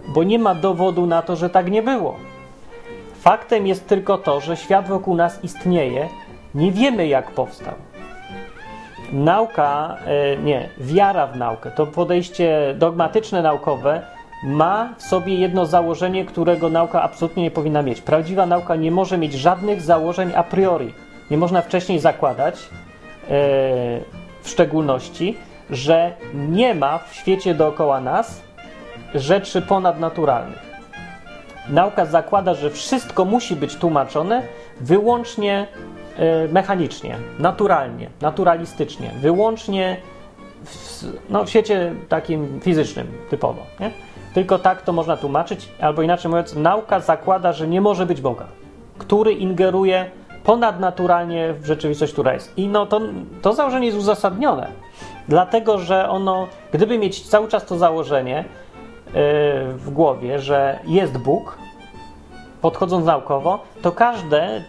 bo 0.09 0.25
nie 0.25 0.39
ma 0.39 0.55
dowodu 0.55 1.07
na 1.07 1.23
to, 1.23 1.37
że 1.37 1.51
tak 1.51 1.71
nie 1.71 1.83
było. 1.83 2.17
Faktem 3.21 3.67
jest 3.67 3.89
tylko 3.89 4.19
to, 4.19 4.41
że 4.41 4.57
świat 4.57 4.89
wokół 4.89 5.15
nas 5.15 5.45
istnieje, 5.45 6.09
nie 6.55 6.73
wiemy 6.73 7.07
jak 7.07 7.31
powstał. 7.31 7.75
Nauka, 9.13 9.97
e, 10.07 10.37
nie, 10.37 10.69
wiara 10.79 11.27
w 11.27 11.37
naukę, 11.37 11.71
to 11.71 11.87
podejście 11.87 12.75
dogmatyczne 12.79 13.43
naukowe 13.43 14.03
ma 14.45 14.95
w 14.97 15.03
sobie 15.03 15.35
jedno 15.35 15.67
założenie, 15.67 16.25
którego 16.25 16.69
nauka 16.69 17.03
absolutnie 17.03 17.43
nie 17.43 17.51
powinna 17.51 17.83
mieć. 17.83 18.01
Prawdziwa 18.01 18.47
nauka 18.47 18.77
nie 18.77 18.91
może 18.91 19.19
mieć 19.19 19.33
żadnych 19.33 19.83
założeń 19.83 20.33
a 20.37 20.43
priori. 20.43 20.95
Nie 21.31 21.39
można 21.39 21.63
wcześniej 21.63 21.99
zakładać, 21.99 22.69
w 24.43 24.49
szczególności, 24.49 25.37
że 25.71 26.13
nie 26.35 26.75
ma 26.75 26.99
w 26.99 27.15
świecie 27.15 27.55
dookoła 27.55 28.01
nas 28.01 28.43
rzeczy 29.15 29.63
ponadnaturalnych. 29.63 30.69
Nauka 31.69 32.07
zakłada, 32.07 32.55
że 32.55 32.71
wszystko 32.71 33.25
musi 33.25 33.57
być 33.57 33.77
tłumaczone 33.77 34.43
wyłącznie 34.81 35.67
e, 36.17 36.49
mechanicznie, 36.49 37.17
naturalnie, 37.39 38.11
naturalistycznie, 38.21 39.11
wyłącznie 39.21 39.97
w, 40.65 41.05
no, 41.31 41.45
w 41.45 41.51
świecie 41.51 41.93
takim 42.09 42.61
fizycznym 42.61 43.07
typowo. 43.31 43.67
Nie? 43.81 43.91
Tylko 44.35 44.59
tak 44.59 44.83
to 44.83 44.93
można 44.93 45.17
tłumaczyć, 45.17 45.69
albo 45.81 46.03
inaczej 46.03 46.31
mówiąc, 46.31 46.55
nauka 46.55 47.01
zakłada, 47.01 47.53
że 47.53 47.69
nie 47.69 47.81
może 47.81 48.07
być 48.07 48.21
Boga, 48.21 48.47
który 48.99 49.33
ingeruje 49.33 50.11
ponadnaturalnie 50.49 51.53
w 51.53 51.67
rzeczywistość, 51.67 52.13
która 52.13 52.35
jest. 52.35 52.59
I 52.59 52.69
no 52.69 52.87
to, 52.87 53.01
to 53.43 53.53
założenie 53.53 53.87
jest 53.87 53.99
uzasadnione, 53.99 54.69
dlatego 55.29 55.79
że 55.79 56.09
ono, 56.09 56.47
gdyby 56.73 56.99
mieć 56.99 57.29
cały 57.29 57.49
czas 57.49 57.67
to 57.67 57.79
założenie 57.79 58.45
yy, 59.07 59.13
w 59.73 59.91
głowie, 59.91 60.39
że 60.39 60.79
jest 60.87 61.19
Bóg, 61.19 61.59
podchodząc 62.61 63.07
naukowo, 63.07 63.59
to 63.83 63.93
każde 63.93 64.65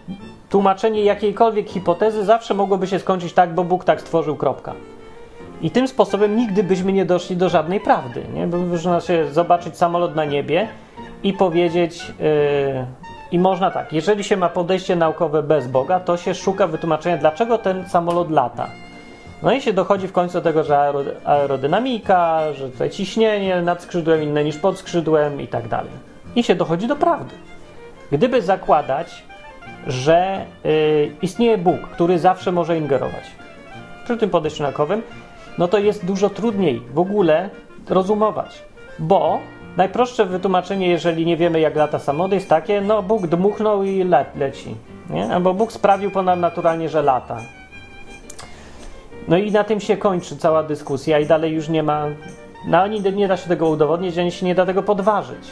tłumaczenie 0.50 1.04
jakiejkolwiek 1.04 1.68
hipotezy 1.68 2.24
zawsze 2.24 2.54
mogłoby 2.54 2.86
się 2.86 2.98
skończyć 2.98 3.32
tak, 3.32 3.54
bo 3.54 3.64
Bóg 3.64 3.84
tak 3.84 4.00
stworzył, 4.00 4.36
kropka. 4.36 4.72
I 5.62 5.70
tym 5.70 5.88
sposobem 5.88 6.36
nigdy 6.36 6.62
byśmy 6.62 6.92
nie 6.92 7.04
doszli 7.04 7.36
do 7.36 7.48
żadnej 7.48 7.80
prawdy. 7.80 8.24
Nie? 8.34 8.46
Bo 8.46 8.58
można 8.58 9.00
się 9.00 9.32
zobaczyć 9.32 9.76
samolot 9.76 10.14
na 10.14 10.24
niebie 10.24 10.68
i 11.22 11.32
powiedzieć, 11.32 12.12
yy, 12.18 13.09
i 13.32 13.38
można 13.38 13.70
tak, 13.70 13.92
jeżeli 13.92 14.24
się 14.24 14.36
ma 14.36 14.48
podejście 14.48 14.96
naukowe 14.96 15.42
bez 15.42 15.68
Boga, 15.68 16.00
to 16.00 16.16
się 16.16 16.34
szuka 16.34 16.66
wytłumaczenia, 16.66 17.16
dlaczego 17.16 17.58
ten 17.58 17.88
samolot 17.88 18.30
lata. 18.30 18.68
No 19.42 19.52
i 19.52 19.60
się 19.60 19.72
dochodzi 19.72 20.08
w 20.08 20.12
końcu 20.12 20.32
do 20.32 20.40
tego, 20.40 20.64
że 20.64 20.92
aerodynamika, 21.24 22.52
że 22.52 22.70
tutaj 22.70 22.90
ciśnienie 22.90 23.62
nad 23.62 23.82
skrzydłem 23.82 24.22
inne 24.22 24.44
niż 24.44 24.58
pod 24.58 24.78
skrzydłem 24.78 25.40
i 25.40 25.48
tak 25.48 25.68
dalej. 25.68 25.92
I 26.36 26.42
się 26.42 26.54
dochodzi 26.54 26.86
do 26.86 26.96
prawdy. 26.96 27.34
Gdyby 28.12 28.42
zakładać, 28.42 29.22
że 29.86 30.46
yy, 30.64 31.12
istnieje 31.22 31.58
Bóg, 31.58 31.80
który 31.80 32.18
zawsze 32.18 32.52
może 32.52 32.78
ingerować 32.78 33.24
przy 34.04 34.16
tym 34.16 34.30
podejściu 34.30 34.62
naukowym, 34.62 35.02
no 35.58 35.68
to 35.68 35.78
jest 35.78 36.04
dużo 36.04 36.30
trudniej 36.30 36.82
w 36.94 36.98
ogóle 36.98 37.50
rozumować, 37.88 38.62
bo 38.98 39.40
najprostsze 39.76 40.26
wytłumaczenie, 40.26 40.88
jeżeli 40.88 41.26
nie 41.26 41.36
wiemy 41.36 41.60
jak 41.60 41.76
lata 41.76 41.98
samolot, 41.98 42.32
jest 42.32 42.48
takie, 42.48 42.80
no 42.80 43.02
Bóg 43.02 43.26
dmuchnął 43.26 43.82
i 43.82 44.04
le 44.04 44.24
leci, 44.36 44.76
nie? 45.10 45.34
albo 45.34 45.54
Bóg 45.54 45.72
sprawił 45.72 46.10
ponadnaturalnie, 46.10 46.88
że 46.88 47.02
lata. 47.02 47.38
No 49.28 49.36
i 49.36 49.52
na 49.52 49.64
tym 49.64 49.80
się 49.80 49.96
kończy 49.96 50.36
cała 50.36 50.62
dyskusja 50.62 51.18
i 51.18 51.26
dalej 51.26 51.52
już 51.52 51.68
nie 51.68 51.82
ma, 51.82 52.06
no 52.66 52.78
ani 52.78 53.00
nie 53.00 53.28
da 53.28 53.36
się 53.36 53.48
tego 53.48 53.68
udowodnić, 53.68 54.18
ani 54.18 54.32
się 54.32 54.46
nie 54.46 54.54
da 54.54 54.66
tego 54.66 54.82
podważyć. 54.82 55.48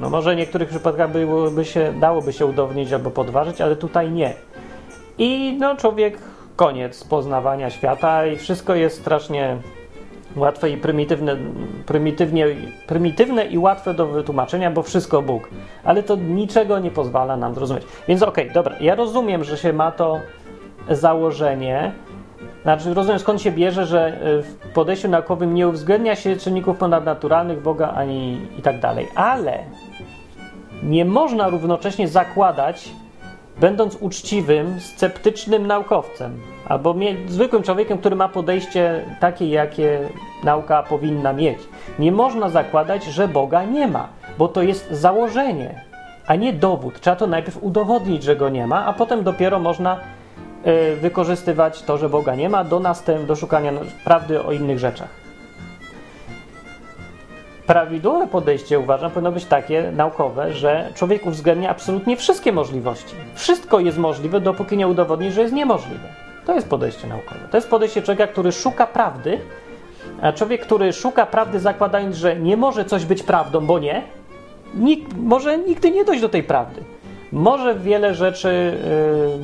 No 0.00 0.10
może 0.10 0.34
w 0.34 0.36
niektórych 0.36 0.68
przypadkach 0.68 1.12
byłoby 1.12 1.64
się, 1.64 1.92
dałoby 2.00 2.32
się 2.32 2.46
udowodnić 2.46 2.92
albo 2.92 3.10
podważyć, 3.10 3.60
ale 3.60 3.76
tutaj 3.76 4.10
nie. 4.10 4.34
I 5.18 5.56
no 5.58 5.76
człowiek 5.76 6.18
koniec 6.56 7.04
poznawania 7.04 7.70
świata 7.70 8.26
i 8.26 8.36
wszystko 8.36 8.74
jest 8.74 9.00
strasznie 9.00 9.56
łatwe 10.36 10.70
i 10.70 10.76
prymitywne, 10.76 11.36
prymitywnie, 11.86 12.46
prymitywne 12.86 13.46
i 13.46 13.58
łatwe 13.58 13.94
do 13.94 14.06
wytłumaczenia, 14.06 14.70
bo 14.70 14.82
wszystko 14.82 15.22
Bóg. 15.22 15.48
Ale 15.84 16.02
to 16.02 16.16
niczego 16.16 16.78
nie 16.78 16.90
pozwala 16.90 17.36
nam 17.36 17.54
zrozumieć. 17.54 17.84
Więc 18.08 18.22
okej, 18.22 18.44
okay, 18.44 18.54
dobra, 18.54 18.76
ja 18.80 18.94
rozumiem, 18.94 19.44
że 19.44 19.56
się 19.56 19.72
ma 19.72 19.92
to 19.92 20.20
założenie, 20.90 21.92
znaczy 22.62 22.94
rozumiem 22.94 23.18
skąd 23.18 23.42
się 23.42 23.52
bierze, 23.52 23.86
że 23.86 24.18
w 24.42 24.72
podejściu 24.74 25.08
naukowym 25.08 25.54
nie 25.54 25.68
uwzględnia 25.68 26.16
się 26.16 26.36
czynników 26.36 26.78
ponadnaturalnych, 26.78 27.62
Boga 27.62 27.90
ani 27.90 28.40
i 28.58 28.62
tak 28.62 28.80
dalej. 28.80 29.08
Ale 29.14 29.58
nie 30.82 31.04
można 31.04 31.48
równocześnie 31.48 32.08
zakładać, 32.08 32.90
będąc 33.60 33.96
uczciwym, 34.00 34.80
sceptycznym 34.80 35.66
naukowcem, 35.66 36.40
albo 36.68 36.94
zwykłym 37.28 37.62
człowiekiem, 37.62 37.98
który 37.98 38.16
ma 38.16 38.28
podejście 38.28 39.04
takie, 39.20 39.48
jakie 39.48 40.08
nauka 40.44 40.82
powinna 40.82 41.32
mieć. 41.32 41.58
Nie 41.98 42.12
można 42.12 42.48
zakładać, 42.48 43.04
że 43.04 43.28
Boga 43.28 43.64
nie 43.64 43.88
ma, 43.88 44.08
bo 44.38 44.48
to 44.48 44.62
jest 44.62 44.90
założenie, 44.90 45.84
a 46.26 46.36
nie 46.36 46.52
dowód. 46.52 47.00
Trzeba 47.00 47.16
to 47.16 47.26
najpierw 47.26 47.62
udowodnić, 47.62 48.22
że 48.22 48.36
go 48.36 48.48
nie 48.48 48.66
ma, 48.66 48.86
a 48.86 48.92
potem 48.92 49.24
dopiero 49.24 49.58
można 49.58 50.00
y, 50.66 50.96
wykorzystywać 50.96 51.82
to, 51.82 51.98
że 51.98 52.08
Boga 52.08 52.34
nie 52.34 52.48
ma, 52.48 52.64
do 52.64 52.80
następ, 52.80 53.26
do 53.26 53.36
szukania 53.36 53.72
prawdy 54.04 54.44
o 54.44 54.52
innych 54.52 54.78
rzeczach. 54.78 55.19
Prawidłowe 57.70 58.26
podejście, 58.26 58.78
uważam, 58.78 59.10
powinno 59.10 59.32
być 59.32 59.44
takie 59.44 59.92
naukowe, 59.92 60.52
że 60.52 60.88
człowiek 60.94 61.26
uwzględnia 61.26 61.70
absolutnie 61.70 62.16
wszystkie 62.16 62.52
możliwości. 62.52 63.14
Wszystko 63.34 63.80
jest 63.80 63.98
możliwe, 63.98 64.40
dopóki 64.40 64.76
nie 64.76 64.88
udowodni, 64.88 65.32
że 65.32 65.42
jest 65.42 65.54
niemożliwe. 65.54 66.08
To 66.46 66.54
jest 66.54 66.68
podejście 66.68 67.08
naukowe. 67.08 67.40
To 67.50 67.56
jest 67.56 67.70
podejście 67.70 68.02
człowieka, 68.02 68.26
który 68.26 68.52
szuka 68.52 68.86
prawdy, 68.86 69.38
a 70.22 70.32
człowiek, 70.32 70.62
który 70.62 70.92
szuka 70.92 71.26
prawdy, 71.26 71.60
zakładając, 71.60 72.16
że 72.16 72.36
nie 72.36 72.56
może 72.56 72.84
coś 72.84 73.04
być 73.04 73.22
prawdą, 73.22 73.66
bo 73.66 73.78
nie, 73.78 74.02
nikt, 74.74 75.16
może 75.16 75.58
nigdy 75.58 75.90
nie 75.90 76.04
dojść 76.04 76.22
do 76.22 76.28
tej 76.28 76.42
prawdy. 76.42 76.80
Może 77.32 77.74
wiele 77.74 78.14
rzeczy 78.14 78.78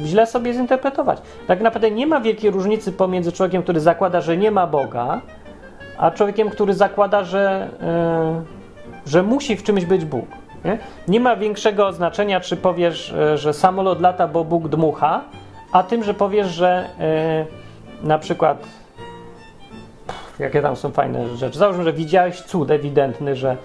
yy, 0.00 0.06
źle 0.06 0.26
sobie 0.26 0.52
zinterpretować. 0.52 1.18
Tak 1.46 1.60
naprawdę 1.60 1.90
nie 1.90 2.06
ma 2.06 2.20
wielkiej 2.20 2.50
różnicy 2.50 2.92
pomiędzy 2.92 3.32
człowiekiem, 3.32 3.62
który 3.62 3.80
zakłada, 3.80 4.20
że 4.20 4.36
nie 4.36 4.50
ma 4.50 4.66
Boga, 4.66 5.20
a 5.98 6.10
człowiekiem, 6.10 6.50
który 6.50 6.74
zakłada, 6.74 7.24
że, 7.24 7.68
yy, 9.06 9.10
że 9.10 9.22
musi 9.22 9.56
w 9.56 9.62
czymś 9.62 9.84
być 9.84 10.04
Bóg. 10.04 10.26
Nie? 10.64 10.78
nie 11.08 11.20
ma 11.20 11.36
większego 11.36 11.92
znaczenia, 11.92 12.40
czy 12.40 12.56
powiesz, 12.56 13.14
yy, 13.18 13.38
że 13.38 13.52
samolot 13.52 14.00
lata, 14.00 14.28
bo 14.28 14.44
Bóg 14.44 14.68
dmucha, 14.68 15.20
a 15.72 15.82
tym, 15.82 16.04
że 16.04 16.14
powiesz, 16.14 16.48
że 16.48 16.88
yy, 18.00 18.08
na 18.08 18.18
przykład 18.18 18.66
jakie 20.38 20.62
tam 20.62 20.76
są 20.76 20.90
fajne 20.90 21.36
rzeczy. 21.36 21.58
Załóżmy, 21.58 21.84
że 21.84 21.92
widziałeś 21.92 22.40
cud 22.40 22.70
ewidentny, 22.70 23.36
że 23.36 23.56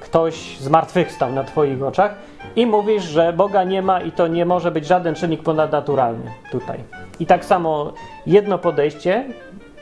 ktoś 0.00 0.58
zmartwychwstał 0.58 1.32
na 1.32 1.44
twoich 1.44 1.82
oczach 1.82 2.14
i 2.56 2.66
mówisz, 2.66 3.02
że 3.02 3.32
Boga 3.32 3.64
nie 3.64 3.82
ma 3.82 4.00
i 4.00 4.12
to 4.12 4.26
nie 4.26 4.46
może 4.46 4.70
być 4.70 4.86
żaden 4.86 5.14
czynnik 5.14 5.42
ponadnaturalny 5.42 6.30
tutaj. 6.50 6.78
I 7.20 7.26
tak 7.26 7.44
samo 7.44 7.92
jedno 8.26 8.58
podejście 8.58 9.24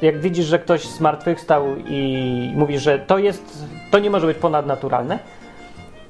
jak 0.03 0.21
widzisz, 0.21 0.47
że 0.47 0.59
ktoś 0.59 0.87
zmartwychwstał 0.87 1.65
i 1.87 2.53
mówisz, 2.57 2.83
że 2.83 2.99
to 2.99 3.19
jest, 3.19 3.67
to 3.91 3.99
nie 3.99 4.11
może 4.11 4.27
być 4.27 4.39
ponadnaturalne, 4.39 5.19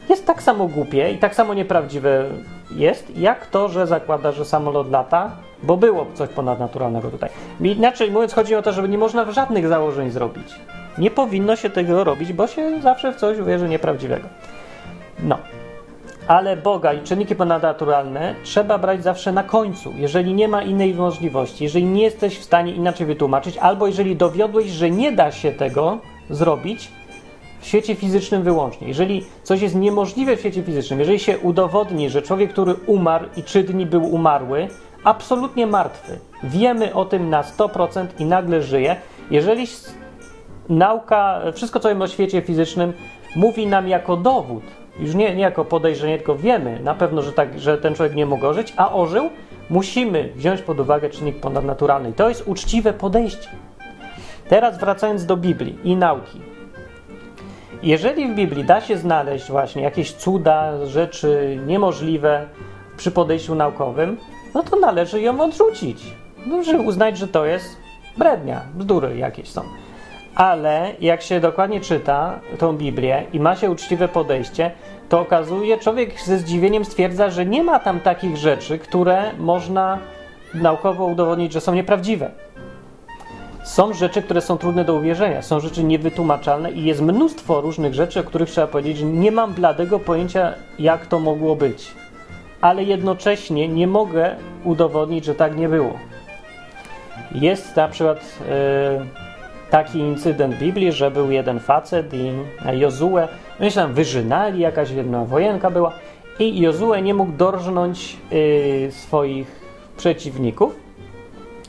jest 0.08 0.26
tak 0.26 0.42
samo 0.42 0.68
głupie 0.68 1.12
i 1.12 1.18
tak 1.18 1.34
samo 1.34 1.54
nieprawdziwe 1.54 2.24
jest, 2.70 3.16
jak 3.16 3.46
to, 3.46 3.68
że 3.68 3.86
zakłada, 3.86 4.32
że 4.32 4.44
samolot 4.44 4.90
lata, 4.90 5.30
bo 5.62 5.76
było 5.76 6.06
coś 6.14 6.28
ponadnaturalnego 6.28 7.10
tutaj. 7.10 7.30
Inaczej 7.60 8.10
mówiąc, 8.10 8.32
chodzi 8.32 8.54
o 8.54 8.62
to, 8.62 8.72
żeby 8.72 8.88
nie 8.88 8.98
można 8.98 9.32
żadnych 9.32 9.68
założeń 9.68 10.10
zrobić. 10.10 10.54
Nie 10.98 11.10
powinno 11.10 11.56
się 11.56 11.70
tego 11.70 12.04
robić, 12.04 12.32
bo 12.32 12.46
się 12.46 12.82
zawsze 12.82 13.12
w 13.12 13.16
coś 13.16 13.38
uwierzy 13.38 13.68
nieprawdziwego. 13.68 14.28
No 15.22 15.38
ale 16.28 16.56
Boga 16.56 16.92
i 16.92 17.02
czynniki 17.02 17.34
ponadnaturalne 17.34 18.34
trzeba 18.42 18.78
brać 18.78 19.02
zawsze 19.02 19.32
na 19.32 19.42
końcu, 19.42 19.92
jeżeli 19.96 20.34
nie 20.34 20.48
ma 20.48 20.62
innej 20.62 20.94
możliwości, 20.94 21.64
jeżeli 21.64 21.84
nie 21.84 22.02
jesteś 22.02 22.38
w 22.38 22.44
stanie 22.44 22.72
inaczej 22.72 23.06
wytłumaczyć, 23.06 23.56
albo 23.56 23.86
jeżeli 23.86 24.16
dowiodłeś, 24.16 24.66
że 24.66 24.90
nie 24.90 25.12
da 25.12 25.32
się 25.32 25.52
tego 25.52 25.98
zrobić 26.30 26.90
w 27.60 27.66
świecie 27.66 27.94
fizycznym 27.94 28.42
wyłącznie. 28.42 28.88
Jeżeli 28.88 29.24
coś 29.42 29.60
jest 29.60 29.74
niemożliwe 29.74 30.36
w 30.36 30.40
świecie 30.40 30.62
fizycznym, 30.62 30.98
jeżeli 30.98 31.18
się 31.18 31.38
udowodni, 31.38 32.10
że 32.10 32.22
człowiek, 32.22 32.52
który 32.52 32.74
umarł 32.74 33.24
i 33.36 33.42
trzy 33.42 33.62
dni 33.62 33.86
był 33.86 34.14
umarły, 34.14 34.68
absolutnie 35.04 35.66
martwy, 35.66 36.18
wiemy 36.42 36.94
o 36.94 37.04
tym 37.04 37.30
na 37.30 37.42
100% 37.42 38.06
i 38.18 38.24
nagle 38.24 38.62
żyje, 38.62 38.96
jeżeli 39.30 39.66
nauka, 40.68 41.40
wszystko 41.54 41.80
co 41.80 41.88
wiemy 41.88 42.04
o 42.04 42.08
świecie 42.08 42.42
fizycznym 42.42 42.92
mówi 43.36 43.66
nam 43.66 43.88
jako 43.88 44.16
dowód, 44.16 44.62
już 45.00 45.14
nie, 45.14 45.34
nie 45.34 45.42
jako 45.42 45.64
podejrzenie, 45.64 46.16
tylko 46.16 46.36
wiemy 46.36 46.80
na 46.80 46.94
pewno, 46.94 47.22
że, 47.22 47.32
tak, 47.32 47.58
że 47.58 47.78
ten 47.78 47.94
człowiek 47.94 48.14
nie 48.14 48.26
mógł 48.26 48.52
żyć, 48.52 48.72
a 48.76 48.94
ożył, 48.94 49.30
musimy 49.70 50.32
wziąć 50.34 50.62
pod 50.62 50.80
uwagę 50.80 51.10
czynnik 51.10 51.40
ponadnaturalny. 51.40 52.12
To 52.12 52.28
jest 52.28 52.42
uczciwe 52.46 52.92
podejście. 52.92 53.48
Teraz 54.48 54.78
wracając 54.78 55.26
do 55.26 55.36
Biblii 55.36 55.78
i 55.84 55.96
nauki. 55.96 56.40
Jeżeli 57.82 58.28
w 58.28 58.34
Biblii 58.34 58.64
da 58.64 58.80
się 58.80 58.96
znaleźć 58.96 59.50
właśnie 59.50 59.82
jakieś 59.82 60.12
cuda, 60.12 60.86
rzeczy 60.86 61.58
niemożliwe 61.66 62.46
przy 62.96 63.10
podejściu 63.10 63.54
naukowym, 63.54 64.16
no 64.54 64.62
to 64.62 64.76
należy 64.76 65.20
ją 65.20 65.40
odrzucić. 65.40 66.02
Należy 66.46 66.78
uznać, 66.78 67.18
że 67.18 67.28
to 67.28 67.46
jest 67.46 67.76
brednia, 68.18 68.62
bzdury 68.74 69.16
jakieś 69.16 69.48
są. 69.48 69.62
Ale 70.36 70.92
jak 71.00 71.22
się 71.22 71.40
dokładnie 71.40 71.80
czyta 71.80 72.40
tą 72.58 72.76
Biblię 72.76 73.24
i 73.32 73.40
ma 73.40 73.56
się 73.56 73.70
uczciwe 73.70 74.08
podejście, 74.08 74.70
to 75.08 75.20
okazuje, 75.20 75.78
człowiek 75.78 76.20
ze 76.20 76.38
zdziwieniem 76.38 76.84
stwierdza, 76.84 77.30
że 77.30 77.46
nie 77.46 77.62
ma 77.62 77.78
tam 77.78 78.00
takich 78.00 78.36
rzeczy, 78.36 78.78
które 78.78 79.32
można 79.38 79.98
naukowo 80.54 81.04
udowodnić, 81.04 81.52
że 81.52 81.60
są 81.60 81.74
nieprawdziwe. 81.74 82.30
Są 83.64 83.92
rzeczy, 83.92 84.22
które 84.22 84.40
są 84.40 84.58
trudne 84.58 84.84
do 84.84 84.94
uwierzenia, 84.94 85.42
są 85.42 85.60
rzeczy 85.60 85.84
niewytłumaczalne 85.84 86.72
i 86.72 86.84
jest 86.84 87.02
mnóstwo 87.02 87.60
różnych 87.60 87.94
rzeczy, 87.94 88.20
o 88.20 88.24
których 88.24 88.50
trzeba 88.50 88.66
powiedzieć, 88.66 88.98
że 88.98 89.06
nie 89.06 89.32
mam 89.32 89.54
bladego 89.54 89.98
pojęcia, 89.98 90.54
jak 90.78 91.06
to 91.06 91.20
mogło 91.20 91.56
być. 91.56 91.92
Ale 92.60 92.84
jednocześnie 92.84 93.68
nie 93.68 93.86
mogę 93.86 94.36
udowodnić, 94.64 95.24
że 95.24 95.34
tak 95.34 95.56
nie 95.56 95.68
było. 95.68 95.98
Jest 97.34 97.76
na 97.76 97.88
przykład 97.88 98.38
e, 98.48 99.25
taki 99.70 99.98
incydent 99.98 100.54
w 100.54 100.58
Biblii, 100.58 100.92
że 100.92 101.10
był 101.10 101.30
jeden 101.30 101.60
facet 101.60 102.14
i 102.14 102.32
Jozue, 102.78 103.28
tam 103.74 103.94
wyżynali, 103.94 104.60
jakaś 104.60 104.90
jedna 104.90 105.24
wojenka 105.24 105.70
była 105.70 105.92
i 106.38 106.60
Jozue 106.60 107.02
nie 107.02 107.14
mógł 107.14 107.32
dorżnąć 107.32 108.16
e, 108.86 108.90
swoich 108.92 109.60
przeciwników 109.96 110.76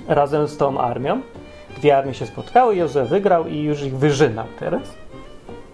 razem 0.07 0.47
z 0.47 0.57
tą 0.57 0.79
armią. 0.79 1.21
Dwie 1.77 1.97
armie 1.97 2.13
się 2.13 2.25
spotkały, 2.25 2.75
Jozue 2.75 3.05
wygrał 3.05 3.47
i 3.47 3.61
już 3.61 3.83
ich 3.83 3.97
wyżynał 3.97 4.45
teraz. 4.59 4.81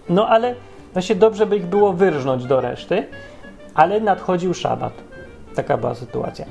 No 0.10 0.28
ale 0.28 0.56
właśnie 0.94 1.16
dobrze 1.16 1.46
by 1.46 1.58
ich 1.58 1.66
było 1.66 1.94
wyrżnąć 1.94 2.46
do 2.46 2.62
reszty, 2.62 3.08
ale 3.74 4.00
nadchodził 4.00 4.54
szabat. 4.54 4.94
Taka 5.56 5.78
była 5.78 5.96
sytuacja. 5.96 6.46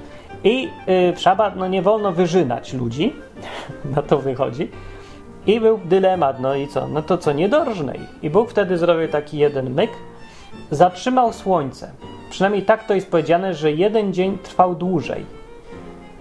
I 0.44 0.68
y, 0.88 1.12
w 1.16 1.20
szabat 1.20 1.56
no, 1.56 1.68
nie 1.68 1.82
wolno 1.82 2.12
wyżynać 2.12 2.72
ludzi, 2.72 3.12
na 3.96 4.02
to 4.02 4.18
wychodzi. 4.18 4.68
I 5.46 5.60
był 5.60 5.80
dylemat, 5.84 6.40
no 6.40 6.54
i 6.54 6.68
co? 6.68 6.88
No 6.88 7.02
to 7.02 7.18
co, 7.18 7.32
nie 7.32 7.48
dorżnę 7.48 7.94
ich. 7.94 8.22
I 8.22 8.30
Bóg 8.30 8.50
wtedy 8.50 8.78
zrobił 8.78 9.08
taki 9.08 9.38
jeden 9.38 9.74
myk, 9.74 9.90
zatrzymał 10.70 11.32
słońce. 11.32 11.90
Przynajmniej 12.30 12.62
tak 12.62 12.84
to 12.84 12.94
jest 12.94 13.10
powiedziane, 13.10 13.54
że 13.54 13.72
jeden 13.72 14.12
dzień 14.12 14.38
trwał 14.38 14.74
dłużej. 14.74 15.26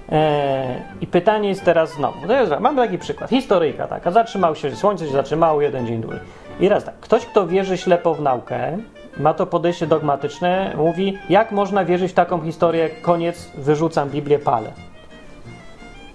Eee, 0.10 0.82
I 1.02 1.08
pytanie 1.08 1.50
jest 1.50 1.66
teraz 1.66 1.94
znowu. 1.94 2.28
To 2.28 2.34
jest, 2.34 2.52
mam 2.60 2.76
taki 2.76 2.98
przykład. 2.98 3.30
Historyjka 3.30 3.88
taka. 3.88 4.12
Zatrzymał 4.12 4.56
się, 4.56 4.76
słońce 4.76 5.06
się 5.06 5.12
zatrzymało 5.12 5.62
jeden 5.62 5.88
dzień 5.88 6.02
dłużej. 6.02 6.20
I 6.60 6.70
raz 6.70 6.84
tak. 6.84 6.96
Ktoś, 6.96 7.26
kto 7.26 7.48
wierzy 7.48 7.78
ślepo 7.78 8.14
w 8.14 8.22
naukę, 8.22 8.78
ma 9.18 9.34
to 9.34 9.46
podejście 9.46 9.88
dogmatyczne, 9.88 10.74
mówi, 10.78 11.18
jak 11.30 11.52
można 11.52 11.86
wierzyć 11.86 12.12
w 12.12 12.16
taką 12.16 12.42
historię, 12.42 12.90
koniec, 12.90 13.52
wyrzucam 13.56 14.10
Biblię, 14.10 14.40
palę. 14.40 14.72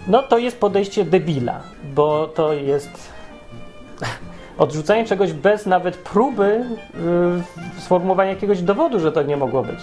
No 0.09 0.23
to 0.23 0.39
jest 0.39 0.61
podejście 0.61 1.05
debila, 1.05 1.61
bo 1.95 2.27
to 2.27 2.53
jest 2.53 3.13
odrzucanie 4.59 5.05
czegoś 5.05 5.33
bez 5.33 5.67
nawet 5.67 5.97
próby 5.97 6.65
yy, 6.95 7.81
sformułowania 7.81 8.31
jakiegoś 8.31 8.63
dowodu, 8.63 9.01
że 9.01 9.13
to 9.13 9.23
nie 9.23 9.37
mogło 9.37 9.63
być. 9.63 9.81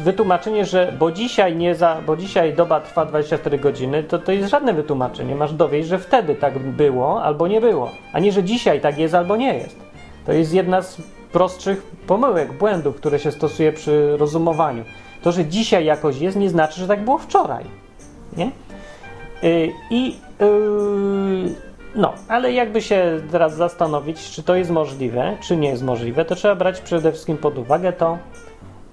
Wytłumaczenie, 0.00 0.64
że 0.64 0.92
bo 0.98 1.12
dzisiaj, 1.12 1.56
nie 1.56 1.74
za, 1.74 2.00
bo 2.06 2.16
dzisiaj 2.16 2.54
doba 2.54 2.80
trwa 2.80 3.04
24 3.04 3.58
godziny, 3.58 4.02
to 4.02 4.18
to 4.18 4.32
jest 4.32 4.50
żadne 4.50 4.74
wytłumaczenie. 4.74 5.34
Masz 5.34 5.52
dowieść, 5.52 5.88
że 5.88 5.98
wtedy 5.98 6.34
tak 6.34 6.58
było 6.58 7.22
albo 7.22 7.48
nie 7.48 7.60
było, 7.60 7.90
a 8.12 8.18
nie, 8.18 8.32
że 8.32 8.42
dzisiaj 8.42 8.80
tak 8.80 8.98
jest 8.98 9.14
albo 9.14 9.36
nie 9.36 9.54
jest. 9.54 9.76
To 10.26 10.32
jest 10.32 10.54
jedna 10.54 10.82
z 10.82 11.02
prostszych 11.32 11.82
pomyłek, 12.06 12.52
błędów, 12.52 12.96
które 12.96 13.18
się 13.18 13.32
stosuje 13.32 13.72
przy 13.72 14.16
rozumowaniu. 14.16 14.84
To, 15.22 15.32
że 15.32 15.44
dzisiaj 15.44 15.84
jakoś 15.84 16.18
jest, 16.18 16.36
nie 16.36 16.50
znaczy, 16.50 16.80
że 16.80 16.88
tak 16.88 17.04
było 17.04 17.18
wczoraj. 17.18 17.64
Nie? 18.36 18.50
Y, 19.44 19.72
I 19.90 20.16
yy, 20.40 21.54
no, 21.94 22.12
ale 22.28 22.52
jakby 22.52 22.82
się 22.82 23.20
teraz 23.30 23.56
zastanowić, 23.56 24.30
czy 24.30 24.42
to 24.42 24.54
jest 24.54 24.70
możliwe, 24.70 25.36
czy 25.40 25.56
nie 25.56 25.68
jest 25.68 25.82
możliwe, 25.82 26.24
to 26.24 26.34
trzeba 26.34 26.54
brać 26.54 26.80
przede 26.80 27.12
wszystkim 27.12 27.36
pod 27.36 27.58
uwagę 27.58 27.92
to, 27.92 28.18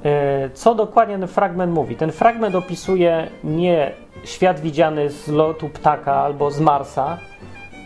yy, 0.04 0.12
co 0.54 0.76
dokładnie 0.76 1.18
ten 1.20 1.28
fragment 1.28 1.74
mówi. 1.74 1.96
Ten 1.96 2.12
fragment 2.12 2.56
opisuje 2.56 3.28
nie 3.44 3.92
świat 4.24 4.60
widziany 4.60 5.10
z 5.10 5.28
lotu 5.28 5.70
ptaka 5.70 6.14
albo 6.14 6.52
z 6.52 6.60
Marsa, 6.60 7.18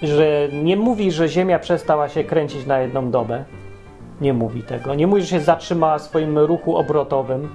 że 0.04 0.48
nie 0.64 0.78
mówi, 0.78 1.12
że 1.12 1.28
Ziemia 1.28 1.60
przestała 1.60 2.10
się 2.10 2.24
kręcić 2.24 2.66
na 2.66 2.80
jedną 2.80 3.12
dobę, 3.12 3.44
nie 4.22 4.34
mówi 4.34 4.64
tego. 4.64 4.96
Nie 4.96 5.08
mówi, 5.08 5.22
że 5.22 5.28
się 5.28 5.40
zatrzymała 5.40 5.98
w 5.98 6.02
swoim 6.02 6.40
ruchu 6.40 6.78
obrotowym. 6.78 7.50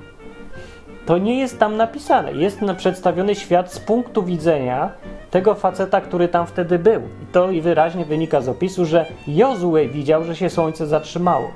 To 1.11 1.19
nie 1.19 1.39
jest 1.39 1.59
tam 1.59 1.77
napisane. 1.77 2.33
Jest 2.33 2.61
przedstawiony 2.77 3.35
świat 3.35 3.73
z 3.73 3.81
punktu 3.81 4.23
widzenia 4.23 4.91
tego 5.31 5.55
faceta, 5.55 6.01
który 6.01 6.29
tam 6.29 6.47
wtedy 6.47 6.79
był. 6.79 7.01
I 7.01 7.27
to 7.33 7.49
wyraźnie 7.61 8.05
wynika 8.05 8.41
z 8.41 8.49
opisu, 8.49 8.85
że 8.85 9.07
Jozue 9.27 9.89
widział, 9.93 10.25
że 10.25 10.37
się 10.37 10.51
słońce 10.51 10.87
zatrzymało. 10.87 11.51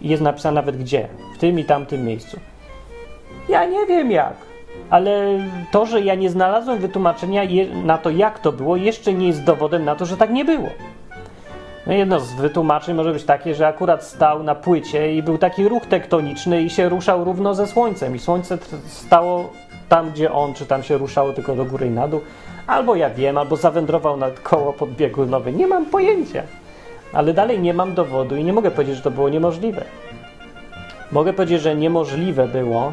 I 0.00 0.08
jest 0.08 0.22
napisane 0.22 0.54
nawet 0.54 0.76
gdzie. 0.76 1.08
W 1.34 1.38
tym 1.38 1.58
i 1.58 1.64
tamtym 1.64 2.04
miejscu. 2.04 2.40
Ja 3.48 3.64
nie 3.64 3.86
wiem 3.86 4.10
jak. 4.10 4.34
Ale 4.90 5.38
to, 5.72 5.86
że 5.86 6.00
ja 6.00 6.14
nie 6.14 6.30
znalazłem 6.30 6.78
wytłumaczenia 6.78 7.42
na 7.84 7.98
to, 7.98 8.10
jak 8.10 8.38
to 8.38 8.52
było, 8.52 8.76
jeszcze 8.76 9.12
nie 9.12 9.26
jest 9.26 9.44
dowodem 9.44 9.84
na 9.84 9.96
to, 9.96 10.06
że 10.06 10.16
tak 10.16 10.30
nie 10.30 10.44
było. 10.44 10.68
No 11.88 11.94
jedno 11.94 12.20
z 12.20 12.34
wytłumaczeń 12.34 12.96
może 12.96 13.12
być 13.12 13.24
takie, 13.24 13.54
że 13.54 13.66
akurat 13.66 14.04
stał 14.04 14.42
na 14.42 14.54
płycie 14.54 15.14
i 15.14 15.22
był 15.22 15.38
taki 15.38 15.68
ruch 15.68 15.86
tektoniczny 15.86 16.62
i 16.62 16.70
się 16.70 16.88
ruszał 16.88 17.24
równo 17.24 17.54
ze 17.54 17.66
Słońcem 17.66 18.16
i 18.16 18.18
Słońce 18.18 18.58
stało 18.86 19.52
tam, 19.88 20.10
gdzie 20.10 20.32
on, 20.32 20.54
czy 20.54 20.66
tam 20.66 20.82
się 20.82 20.98
ruszało 20.98 21.32
tylko 21.32 21.56
do 21.56 21.64
góry 21.64 21.86
i 21.86 21.90
na 21.90 22.08
dół. 22.08 22.20
Albo 22.66 22.94
ja 22.94 23.10
wiem, 23.10 23.38
albo 23.38 23.56
zawędrował 23.56 24.16
na 24.16 24.30
koło 24.30 24.72
podbiegunowe. 24.72 25.52
Nie 25.52 25.66
mam 25.66 25.86
pojęcia. 25.86 26.42
Ale 27.12 27.34
dalej 27.34 27.60
nie 27.60 27.74
mam 27.74 27.94
dowodu 27.94 28.36
i 28.36 28.44
nie 28.44 28.52
mogę 28.52 28.70
powiedzieć, 28.70 28.96
że 28.96 29.02
to 29.02 29.10
było 29.10 29.28
niemożliwe. 29.28 29.84
Mogę 31.12 31.32
powiedzieć, 31.32 31.60
że 31.60 31.76
niemożliwe 31.76 32.48
było, 32.48 32.92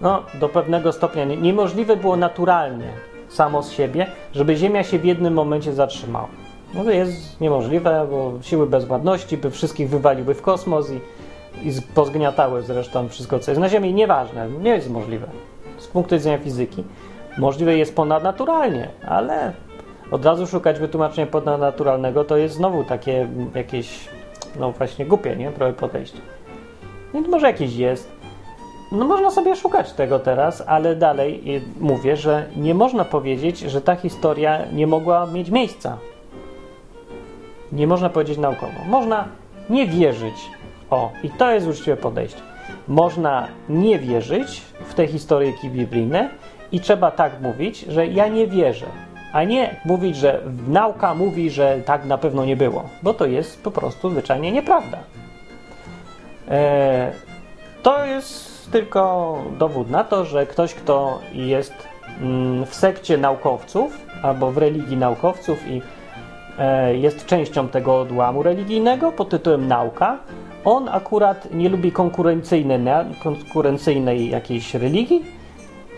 no 0.00 0.22
do 0.40 0.48
pewnego 0.48 0.92
stopnia, 0.92 1.24
niemożliwe 1.24 1.96
było 1.96 2.16
naturalnie, 2.16 2.88
samo 3.28 3.62
z 3.62 3.70
siebie, 3.70 4.06
żeby 4.34 4.56
Ziemia 4.56 4.82
się 4.82 4.98
w 4.98 5.04
jednym 5.04 5.34
momencie 5.34 5.72
zatrzymała. 5.72 6.45
No 6.74 6.84
to 6.84 6.90
jest 6.90 7.40
niemożliwe, 7.40 8.06
bo 8.10 8.32
siły 8.42 8.66
bezwładności 8.66 9.36
by 9.36 9.50
wszystkich 9.50 9.90
wywaliły 9.90 10.34
w 10.34 10.42
kosmos 10.42 10.90
i, 10.90 11.00
i 11.68 11.72
pozgniatały 11.94 12.62
zresztą 12.62 13.08
wszystko, 13.08 13.38
co 13.38 13.50
jest 13.50 13.60
na 13.60 13.68
Ziemi. 13.68 13.94
Nieważne, 13.94 14.48
nie 14.48 14.70
jest 14.70 14.90
możliwe. 14.90 15.26
Z 15.78 15.86
punktu 15.86 16.14
widzenia 16.14 16.38
fizyki 16.38 16.84
możliwe 17.38 17.76
jest 17.76 17.96
ponadnaturalnie, 17.96 18.88
ale 19.08 19.52
od 20.10 20.24
razu 20.24 20.46
szukać 20.46 20.78
wytłumaczenia 20.78 21.26
ponadnaturalnego 21.26 22.24
to 22.24 22.36
jest 22.36 22.54
znowu 22.54 22.84
takie 22.84 23.28
jakieś, 23.54 24.08
no 24.60 24.72
właśnie 24.72 25.06
głupie, 25.06 25.36
nie? 25.36 25.50
Podejście. 25.76 26.18
No 27.14 27.20
może 27.20 27.46
jakieś 27.46 27.76
jest. 27.76 28.16
No 28.92 29.04
można 29.04 29.30
sobie 29.30 29.56
szukać 29.56 29.92
tego 29.92 30.18
teraz, 30.18 30.64
ale 30.66 30.96
dalej 30.96 31.62
mówię, 31.80 32.16
że 32.16 32.46
nie 32.56 32.74
można 32.74 33.04
powiedzieć, 33.04 33.58
że 33.58 33.80
ta 33.80 33.96
historia 33.96 34.58
nie 34.72 34.86
mogła 34.86 35.26
mieć 35.26 35.50
miejsca 35.50 35.98
nie 37.72 37.86
można 37.86 38.10
powiedzieć 38.10 38.38
naukowo. 38.38 38.84
Można 38.86 39.24
nie 39.70 39.86
wierzyć. 39.86 40.34
O, 40.90 41.12
i 41.22 41.30
to 41.30 41.50
jest 41.50 41.66
uczciwe 41.66 41.96
podejście. 41.96 42.40
Można 42.88 43.48
nie 43.68 43.98
wierzyć 43.98 44.62
w 44.88 44.94
te 44.94 45.06
historyjki 45.06 45.70
biblijne 45.70 46.30
i 46.72 46.80
trzeba 46.80 47.10
tak 47.10 47.40
mówić, 47.40 47.80
że 47.80 48.06
ja 48.06 48.28
nie 48.28 48.46
wierzę, 48.46 48.86
a 49.32 49.44
nie 49.44 49.80
mówić, 49.84 50.16
że 50.16 50.42
nauka 50.68 51.14
mówi, 51.14 51.50
że 51.50 51.80
tak 51.86 52.04
na 52.04 52.18
pewno 52.18 52.44
nie 52.44 52.56
było, 52.56 52.88
bo 53.02 53.14
to 53.14 53.26
jest 53.26 53.62
po 53.62 53.70
prostu 53.70 54.10
zwyczajnie 54.10 54.52
nieprawda. 54.52 54.98
E, 56.48 57.12
to 57.82 58.04
jest 58.04 58.70
tylko 58.72 59.38
dowód 59.58 59.90
na 59.90 60.04
to, 60.04 60.24
że 60.24 60.46
ktoś, 60.46 60.74
kto 60.74 61.18
jest 61.32 61.74
mm, 62.20 62.66
w 62.66 62.74
sekcie 62.74 63.18
naukowców 63.18 63.98
albo 64.22 64.52
w 64.52 64.58
religii 64.58 64.96
naukowców 64.96 65.68
i 65.68 65.82
jest 66.92 67.26
częścią 67.26 67.68
tego 67.68 68.00
odłamu 68.00 68.42
religijnego 68.42 69.12
pod 69.12 69.28
tytułem 69.28 69.68
nauka. 69.68 70.18
On 70.64 70.88
akurat 70.88 71.54
nie 71.54 71.68
lubi 71.68 71.92
konkurencyjnej 71.92 74.30
jakiejś 74.30 74.74
religii 74.74 75.24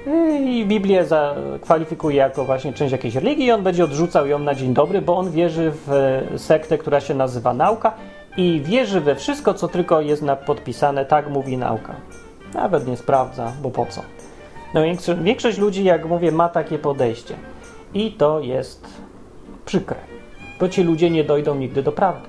e, 0.07 0.43
i 0.43 0.67
Biblię 0.67 1.05
zakwalifikuje 1.05 2.17
jako 2.17 2.45
właśnie 2.45 2.73
część 2.73 2.93
jakiejś 2.93 3.15
religii 3.15 3.47
i 3.47 3.53
on 3.53 3.63
będzie 3.63 3.85
odrzucał 3.85 4.27
ją 4.27 4.39
na 4.39 4.55
dzień 4.55 4.75
dobry, 4.75 5.03
bo 5.03 5.17
on 5.17 5.31
wierzy 5.31 5.73
w 5.87 6.21
sektę, 6.37 6.79
która 6.79 7.01
się 7.01 7.15
nazywa 7.15 7.55
nauka 7.55 7.93
i 8.37 8.61
wierzy 8.65 9.01
we 9.01 9.15
wszystko, 9.15 9.55
co 9.55 9.69
tylko 9.69 10.01
jest 10.01 10.25
podpisane, 10.47 11.05
tak 11.05 11.31
mówi 11.31 11.57
nauka. 11.57 11.95
Nawet 12.55 12.87
nie 12.87 12.97
sprawdza, 12.97 13.53
bo 13.63 13.71
po 13.71 13.87
co. 13.87 14.03
No, 14.75 14.81
większość 15.23 15.59
ludzi, 15.59 15.85
jak 15.85 16.09
mówię, 16.09 16.33
ma 16.33 16.49
takie 16.49 16.79
podejście. 16.79 17.35
I 17.95 18.13
to 18.13 18.41
jest 18.41 18.87
przykre, 19.65 19.97
bo 20.61 20.69
ci 20.69 20.83
ludzie 20.83 21.11
nie 21.11 21.25
dojdą 21.25 21.55
nigdy 21.55 21.83
do 21.83 21.93
prawdy. 21.93 22.29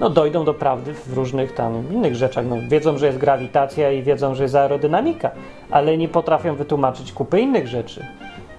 No, 0.00 0.10
dojdą 0.10 0.44
do 0.44 0.54
prawdy 0.54 0.94
w 0.94 1.12
różnych 1.12 1.52
tam 1.52 1.92
innych 1.92 2.14
rzeczach. 2.14 2.46
No, 2.48 2.56
wiedzą, 2.68 2.98
że 2.98 3.06
jest 3.06 3.18
grawitacja 3.18 3.92
i 3.92 4.02
wiedzą, 4.02 4.34
że 4.34 4.42
jest 4.42 4.54
aerodynamika, 4.54 5.30
ale 5.70 5.96
nie 5.96 6.08
potrafią 6.08 6.54
wytłumaczyć 6.54 7.12
kupy 7.12 7.40
innych 7.40 7.68
rzeczy. 7.68 8.06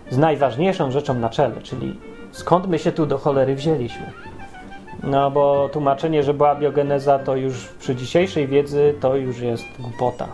Z 0.09 0.17
najważniejszą 0.17 0.91
rzeczą 0.91 1.13
na 1.13 1.29
czele, 1.29 1.61
czyli 1.63 1.99
skąd 2.31 2.67
my 2.67 2.79
się 2.79 2.91
tu 2.91 3.05
do 3.05 3.17
cholery 3.17 3.55
wzięliśmy. 3.55 4.11
No 5.03 5.31
bo 5.31 5.69
tłumaczenie, 5.69 6.23
że 6.23 6.33
była 6.33 6.55
biogeneza, 6.55 7.19
to 7.19 7.35
już 7.35 7.67
przy 7.67 7.95
dzisiejszej 7.95 8.47
wiedzy 8.47 8.93
to 8.99 9.15
już 9.15 9.39
jest 9.39 9.65
głupota. 9.79 10.27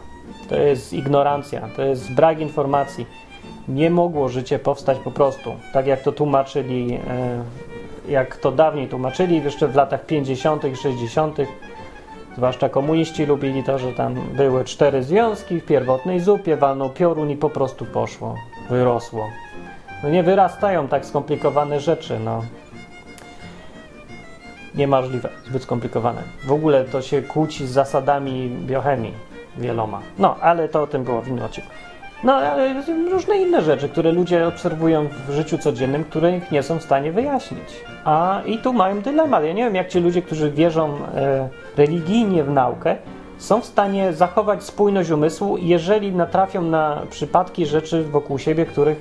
To 0.50 0.56
jest 0.56 0.94
ignorancja, 0.94 1.70
to 1.76 1.82
jest 1.82 2.14
brak 2.14 2.40
informacji. 2.40 3.06
Nie 3.68 3.90
mogło 3.90 4.30
życie 4.30 4.60
powstać 4.60 4.98
po 4.98 5.12
prostu, 5.12 5.56
tak 5.74 5.88
jak 5.88 6.02
to 6.02 6.12
tłumaczyli, 6.12 6.94
e, 6.94 7.44
jak 8.08 8.38
to 8.38 8.52
dawniej 8.52 8.88
tłumaczyli, 8.88 9.44
jeszcze 9.44 9.68
w 9.68 9.76
latach 9.76 10.06
50. 10.06 10.66
i 10.66 10.76
60. 10.76 11.38
Zwłaszcza 12.38 12.70
komuniści 12.70 13.26
lubili 13.26 13.64
to, 13.64 13.80
że 13.80 13.94
tam 13.94 14.14
były 14.14 14.64
cztery 14.64 15.04
związki 15.04 15.60
w 15.60 15.66
pierwotnej 15.66 16.20
zupie, 16.20 16.58
walnął 16.58 16.90
piorun 16.90 17.30
i 17.30 17.38
po 17.38 17.50
prostu 17.50 17.86
poszło, 17.86 18.36
wyrosło. 18.70 19.30
No 20.04 20.10
nie 20.10 20.24
wyrastają 20.24 20.88
tak 20.88 21.06
skomplikowane 21.06 21.80
rzeczy, 21.80 22.20
no 22.20 22.42
niemożliwe, 24.76 25.30
zbyt 25.46 25.64
skomplikowane. 25.64 26.22
W 26.46 26.52
ogóle 26.52 26.86
to 26.86 27.02
się 27.02 27.22
kłóci 27.22 27.68
z 27.68 27.72
zasadami 27.72 28.50
biochemii 28.50 29.14
wieloma. 29.58 30.02
No, 30.20 30.36
ale 30.42 30.70
to 30.70 30.82
o 30.82 30.88
tym 30.88 31.04
było 31.04 31.22
w 31.22 31.28
innym 31.28 31.46
odcinku. 31.46 31.70
No, 32.24 32.34
ale 32.34 32.84
różne 33.12 33.38
inne 33.38 33.62
rzeczy, 33.62 33.90
które 33.90 34.12
ludzie 34.12 34.48
obserwują 34.48 35.08
w 35.28 35.32
życiu 35.32 35.58
codziennym, 35.58 36.04
których 36.04 36.52
nie 36.52 36.64
są 36.64 36.80
w 36.80 36.84
stanie 36.84 37.12
wyjaśnić. 37.12 37.84
A 38.06 38.42
i 38.46 38.58
tu 38.58 38.74
mają 38.74 39.02
dylemat. 39.02 39.44
Ja 39.44 39.54
nie 39.54 39.64
wiem, 39.64 39.76
jak 39.76 39.88
ci 39.88 40.00
ludzie, 40.00 40.22
którzy 40.22 40.52
wierzą 40.52 40.98
e, 41.16 41.50
religijnie 41.78 42.44
w 42.44 42.50
naukę, 42.50 42.96
są 43.38 43.62
w 43.62 43.66
stanie 43.66 44.14
zachować 44.14 44.64
spójność 44.64 45.10
umysłu, 45.10 45.58
jeżeli 45.58 46.12
natrafią 46.12 46.62
na 46.62 47.02
przypadki 47.10 47.66
rzeczy 47.66 48.04
wokół 48.04 48.38
siebie, 48.40 48.66
których 48.66 48.98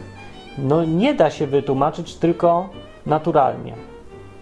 no, 0.58 0.84
nie 0.84 1.14
da 1.14 1.30
się 1.30 1.46
wytłumaczyć 1.46 2.14
tylko 2.14 2.68
naturalnie. 3.06 3.74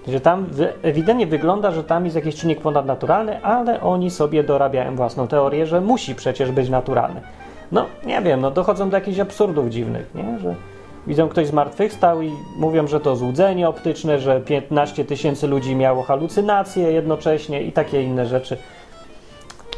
Że 0.09 0.21
tam 0.21 0.47
ewidentnie 0.83 1.27
wygląda, 1.27 1.71
że 1.71 1.85
tam 1.85 2.05
jest 2.05 2.17
jakiś 2.17 2.37
czynnik 2.37 2.61
ponadnaturalny, 2.61 3.43
ale 3.43 3.81
oni 3.81 4.11
sobie 4.11 4.45
dorabiają 4.45 4.97
własną 4.97 5.29
teorię, 5.29 5.67
że 5.67 5.81
musi 5.81 6.15
przecież 6.15 6.51
być 6.51 6.69
naturalny. 6.69 7.21
No, 7.73 7.87
nie 8.07 8.23
wiem, 8.23 8.41
no 8.41 8.51
dochodzą 8.51 8.91
do 8.91 8.97
jakichś 8.97 9.19
absurdów 9.19 9.69
dziwnych, 9.69 10.15
nie? 10.15 10.39
Że 10.39 10.55
widzą 11.07 11.29
ktoś 11.29 11.47
zmartwychwstał 11.47 12.23
i 12.23 12.33
mówią, 12.57 12.87
że 12.87 13.01
to 13.01 13.17
złudzenie 13.17 13.69
optyczne, 13.69 14.19
że 14.19 14.41
15 14.41 15.05
tysięcy 15.05 15.47
ludzi 15.47 15.77
miało 15.77 16.03
halucynacje 16.03 16.93
jednocześnie 16.93 17.63
i 17.63 17.73
takie 17.73 18.03
inne 18.03 18.27
rzeczy. 18.27 18.57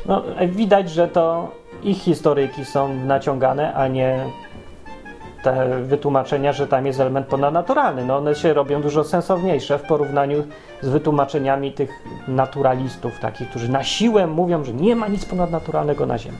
No, 0.06 0.22
widać, 0.46 0.90
że 0.90 1.08
to 1.08 1.48
ich 1.82 1.98
historyjki 1.98 2.64
są 2.64 2.94
naciągane, 2.94 3.74
a 3.74 3.88
nie 3.88 4.24
te 5.42 5.82
wytłumaczenia, 5.82 6.52
że 6.52 6.66
tam 6.66 6.86
jest 6.86 7.00
element 7.00 7.26
ponadnaturalny. 7.26 8.04
No 8.04 8.16
one 8.16 8.34
się 8.34 8.54
robią 8.54 8.82
dużo 8.82 9.04
sensowniejsze 9.04 9.78
w 9.78 9.82
porównaniu 9.82 10.44
z 10.80 10.88
wytłumaczeniami 10.88 11.72
tych 11.72 11.90
naturalistów, 12.28 13.18
takich, 13.18 13.50
którzy 13.50 13.70
na 13.70 13.84
siłę 13.84 14.26
mówią, 14.26 14.64
że 14.64 14.72
nie 14.72 14.96
ma 14.96 15.08
nic 15.08 15.24
ponadnaturalnego 15.24 16.06
na 16.06 16.18
Ziemi. 16.18 16.38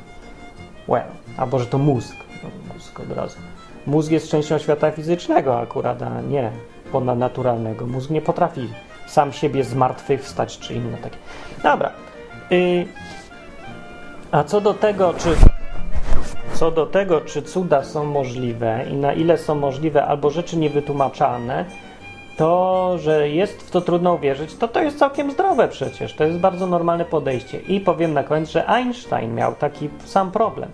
Well, 0.88 1.04
albo 1.36 1.58
że 1.58 1.66
to 1.66 1.78
mózg. 1.78 2.16
No, 2.42 2.74
mózg 2.74 3.00
od 3.00 3.12
razu. 3.16 3.38
Mózg 3.86 4.10
jest 4.10 4.30
częścią 4.30 4.58
świata 4.58 4.90
fizycznego 4.90 5.60
akurat, 5.60 6.02
a 6.02 6.20
nie 6.20 6.50
ponadnaturalnego. 6.92 7.86
Mózg 7.86 8.10
nie 8.10 8.22
potrafi 8.22 8.68
sam 9.06 9.32
siebie 9.32 9.64
zmartwychwstać 9.64 10.58
czy 10.58 10.74
inne 10.74 10.98
takie. 10.98 11.16
Dobra. 11.62 11.90
Yy, 12.50 12.86
a 14.32 14.44
co 14.44 14.60
do 14.60 14.74
tego, 14.74 15.14
czy 15.14 15.36
co 16.54 16.70
do 16.70 16.86
tego, 16.86 17.20
czy 17.20 17.42
cuda 17.42 17.84
są 17.84 18.04
możliwe 18.04 18.84
i 18.90 18.94
na 18.94 19.12
ile 19.12 19.38
są 19.38 19.54
możliwe, 19.54 20.06
albo 20.06 20.30
rzeczy 20.30 20.56
niewytłumaczalne, 20.56 21.64
to, 22.42 22.98
że 22.98 23.28
jest 23.28 23.62
w 23.62 23.70
to 23.70 23.80
trudno 23.80 24.14
uwierzyć, 24.14 24.54
to 24.54 24.68
to 24.68 24.82
jest 24.82 24.98
całkiem 24.98 25.30
zdrowe 25.30 25.68
przecież. 25.68 26.14
To 26.14 26.24
jest 26.24 26.38
bardzo 26.38 26.66
normalne 26.66 27.04
podejście. 27.04 27.60
I 27.60 27.80
powiem 27.80 28.14
na 28.14 28.24
koniec, 28.24 28.50
że 28.50 28.68
Einstein 28.68 29.34
miał 29.34 29.54
taki 29.54 29.88
sam 30.04 30.30
problem. 30.30 30.70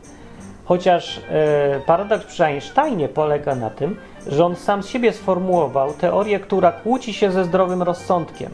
Chociaż 0.64 1.20
e, 1.30 1.80
paradoks 1.86 2.26
przy 2.26 2.44
Einsteinie 2.44 3.08
polega 3.08 3.54
na 3.54 3.70
tym, 3.70 3.96
że 4.26 4.44
on 4.44 4.56
sam 4.56 4.82
z 4.82 4.88
siebie 4.88 5.12
sformułował 5.12 5.92
teorię, 5.92 6.40
która 6.40 6.72
kłóci 6.72 7.12
się 7.12 7.32
ze 7.32 7.44
zdrowym 7.44 7.82
rozsądkiem. 7.82 8.50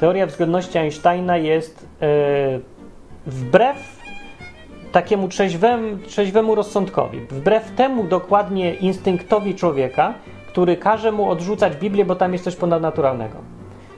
Teoria 0.00 0.26
względności 0.26 0.78
Einsteina 0.78 1.36
jest 1.36 1.86
e, 2.02 2.06
wbrew 3.26 3.76
takiemu 4.92 5.28
trzeźwemu, 5.28 5.96
trzeźwemu 6.06 6.54
rozsądkowi, 6.54 7.20
wbrew 7.20 7.70
temu 7.70 8.04
dokładnie 8.04 8.74
instynktowi 8.74 9.54
człowieka, 9.54 10.14
który 10.56 10.76
każe 10.76 11.12
mu 11.12 11.30
odrzucać 11.30 11.76
Biblię, 11.76 12.04
bo 12.04 12.14
tam 12.14 12.32
jest 12.32 12.44
coś 12.44 12.56
ponadnaturalnego. 12.56 13.36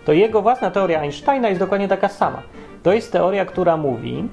To 0.05 0.13
jego 0.13 0.43
własna 0.43 0.71
teoria 0.71 1.01
Einsteina 1.01 1.49
jest 1.49 1.61
dokładnie 1.61 1.89
taka 1.89 2.09
sama. 2.09 2.43
To 2.83 2.93
jest 2.93 3.13
teoria, 3.13 3.45
która 3.45 3.77
mówi, 3.77 4.29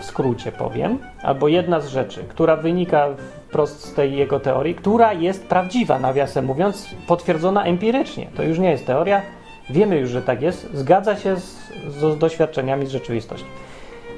w 0.00 0.04
skrócie 0.04 0.52
powiem, 0.52 0.98
albo 1.22 1.48
jedna 1.48 1.80
z 1.80 1.88
rzeczy, 1.88 2.24
która 2.28 2.56
wynika 2.56 3.08
wprost 3.48 3.84
z 3.84 3.94
tej 3.94 4.16
jego 4.16 4.40
teorii, 4.40 4.74
która 4.74 5.12
jest 5.12 5.46
prawdziwa, 5.46 5.98
nawiasem 5.98 6.44
mówiąc, 6.44 6.94
potwierdzona 7.06 7.64
empirycznie. 7.64 8.26
To 8.36 8.42
już 8.42 8.58
nie 8.58 8.70
jest 8.70 8.86
teoria, 8.86 9.22
wiemy 9.70 9.96
już, 9.96 10.10
że 10.10 10.22
tak 10.22 10.42
jest, 10.42 10.74
zgadza 10.74 11.16
się 11.16 11.36
z, 11.36 11.70
z 11.88 12.18
doświadczeniami 12.18 12.86
z 12.86 12.90
rzeczywistości. 12.90 13.48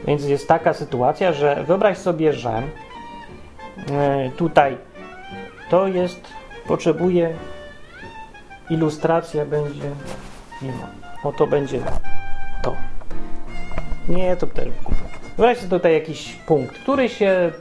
Więc 0.06 0.24
jest 0.24 0.48
taka 0.48 0.72
sytuacja, 0.72 1.32
że 1.32 1.64
wyobraź 1.66 1.98
sobie, 1.98 2.32
że 2.32 2.62
e, 3.92 4.30
tutaj 4.36 4.76
to 5.70 5.86
jest, 5.86 6.43
potrzebuje, 6.66 7.34
ilustracja 8.70 9.46
będzie, 9.46 9.90
nie 10.62 10.72
ma, 10.72 10.88
oto 11.24 11.46
będzie 11.46 11.80
to. 12.62 12.76
Nie, 14.08 14.36
to 14.36 14.46
też 14.46 14.68
kupię. 14.84 15.04
Sobie 15.36 15.54
tutaj 15.70 15.92
jakiś 15.92 16.32
punkt, 16.46 16.78
który 16.78 17.08
się 17.08 17.52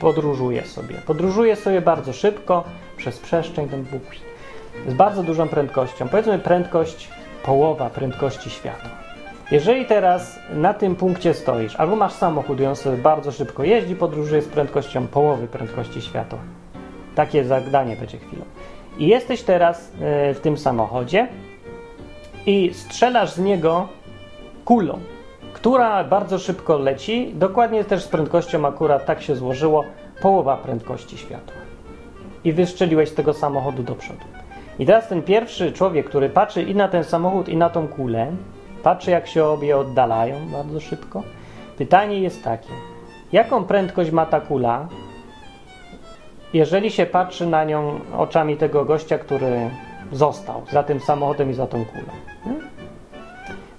podróżuje 0.00 0.64
sobie. 0.64 0.94
Podróżuje 0.94 1.56
sobie 1.56 1.80
bardzo 1.80 2.12
szybko 2.12 2.64
przez 2.96 3.18
przestrzeń, 3.18 3.68
ten 3.68 3.84
Bóg 3.84 4.02
z 4.88 4.94
bardzo 4.94 5.22
dużą 5.22 5.48
prędkością. 5.48 6.08
Powiedzmy 6.08 6.38
prędkość, 6.38 7.08
połowa 7.44 7.90
prędkości 7.90 8.50
światła. 8.50 8.90
Jeżeli 9.50 9.86
teraz 9.86 10.38
na 10.54 10.74
tym 10.74 10.96
punkcie 10.96 11.34
stoisz, 11.34 11.76
albo 11.76 11.96
masz 11.96 12.12
samochód 12.12 12.60
i 12.60 12.66
on 12.66 12.76
sobie 12.76 12.96
bardzo 12.96 13.32
szybko 13.32 13.64
jeździ, 13.64 13.96
podróżuje 13.96 14.42
z 14.42 14.48
prędkością 14.48 15.06
połowy 15.06 15.46
prędkości 15.46 16.02
światła. 16.02 16.38
Takie 17.16 17.44
zadanie 17.44 17.96
będzie 17.96 18.18
chwilą. 18.18 18.44
I 18.98 19.06
jesteś 19.06 19.42
teraz 19.42 19.92
e, 20.00 20.34
w 20.34 20.40
tym 20.40 20.58
samochodzie 20.58 21.28
i 22.46 22.70
strzelasz 22.74 23.30
z 23.30 23.38
niego 23.38 23.88
kulą, 24.64 24.98
która 25.52 26.04
bardzo 26.04 26.38
szybko 26.38 26.78
leci, 26.78 27.32
dokładnie 27.34 27.84
też 27.84 28.02
z 28.02 28.08
prędkością 28.08 28.66
akurat 28.66 29.06
tak 29.06 29.22
się 29.22 29.36
złożyło, 29.36 29.84
połowa 30.20 30.56
prędkości 30.56 31.18
światła. 31.18 31.56
I 32.44 32.52
wystrzeliłeś 32.52 33.08
z 33.08 33.14
tego 33.14 33.34
samochodu 33.34 33.82
do 33.82 33.94
przodu. 33.94 34.24
I 34.78 34.86
teraz 34.86 35.08
ten 35.08 35.22
pierwszy 35.22 35.72
człowiek, 35.72 36.06
który 36.06 36.28
patrzy 36.28 36.62
i 36.62 36.74
na 36.74 36.88
ten 36.88 37.04
samochód, 37.04 37.48
i 37.48 37.56
na 37.56 37.70
tą 37.70 37.88
kulę, 37.88 38.32
Patrzy, 38.86 39.10
jak 39.10 39.26
się 39.26 39.44
obie 39.44 39.76
oddalają 39.76 40.48
bardzo 40.52 40.80
szybko. 40.80 41.22
Pytanie 41.78 42.20
jest 42.20 42.44
takie: 42.44 42.68
jaką 43.32 43.64
prędkość 43.64 44.10
ma 44.10 44.26
ta 44.26 44.40
kula, 44.40 44.88
jeżeli 46.56 46.90
się 46.90 47.06
patrzy 47.06 47.46
na 47.46 47.64
nią 47.64 48.00
oczami 48.16 48.56
tego 48.56 48.84
gościa, 48.84 49.18
który 49.18 49.70
został 50.12 50.62
za 50.72 50.82
tym 50.82 51.00
samochodem 51.00 51.50
i 51.50 51.54
za 51.54 51.66
tą 51.66 51.84
kulą? 51.84 52.56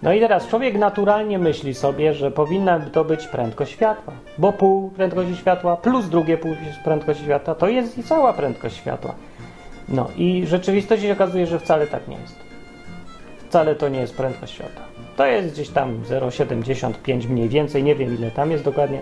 No 0.04 0.14
i 0.14 0.20
teraz 0.20 0.48
człowiek 0.48 0.78
naturalnie 0.78 1.40
myśli 1.40 1.74
sobie, 1.74 2.14
że 2.14 2.32
powinna 2.32 2.80
to 2.80 3.06
być 3.06 3.28
prędkość 3.28 3.72
światła, 3.72 4.14
bo 4.38 4.54
pół 4.54 4.90
prędkości 4.90 5.36
światła 5.36 5.78
plus 5.78 6.10
drugie 6.10 6.38
pół 6.38 6.56
prędkości 6.84 7.24
światła 7.24 7.56
to 7.56 7.68
jest 7.68 7.98
i 7.98 8.04
cała 8.04 8.34
prędkość 8.34 8.76
światła. 8.76 9.16
No 9.90 10.08
i 10.18 10.42
w 10.46 10.48
rzeczywistości 10.48 11.06
się 11.06 11.14
okazuje, 11.14 11.48
że 11.48 11.60
wcale 11.60 11.88
tak 11.88 12.08
nie 12.08 12.18
jest. 12.18 12.36
Wcale 13.50 13.76
to 13.76 13.90
nie 13.90 14.00
jest 14.00 14.18
prędkość 14.18 14.54
światła. 14.54 14.84
To 15.16 15.26
jest 15.26 15.54
gdzieś 15.54 15.70
tam 15.70 16.04
0,75 16.04 17.30
mniej 17.30 17.50
więcej, 17.50 17.84
nie 17.84 17.96
wiem 17.96 18.16
ile 18.16 18.32
tam 18.32 18.52
jest 18.52 18.64
dokładnie, 18.64 19.02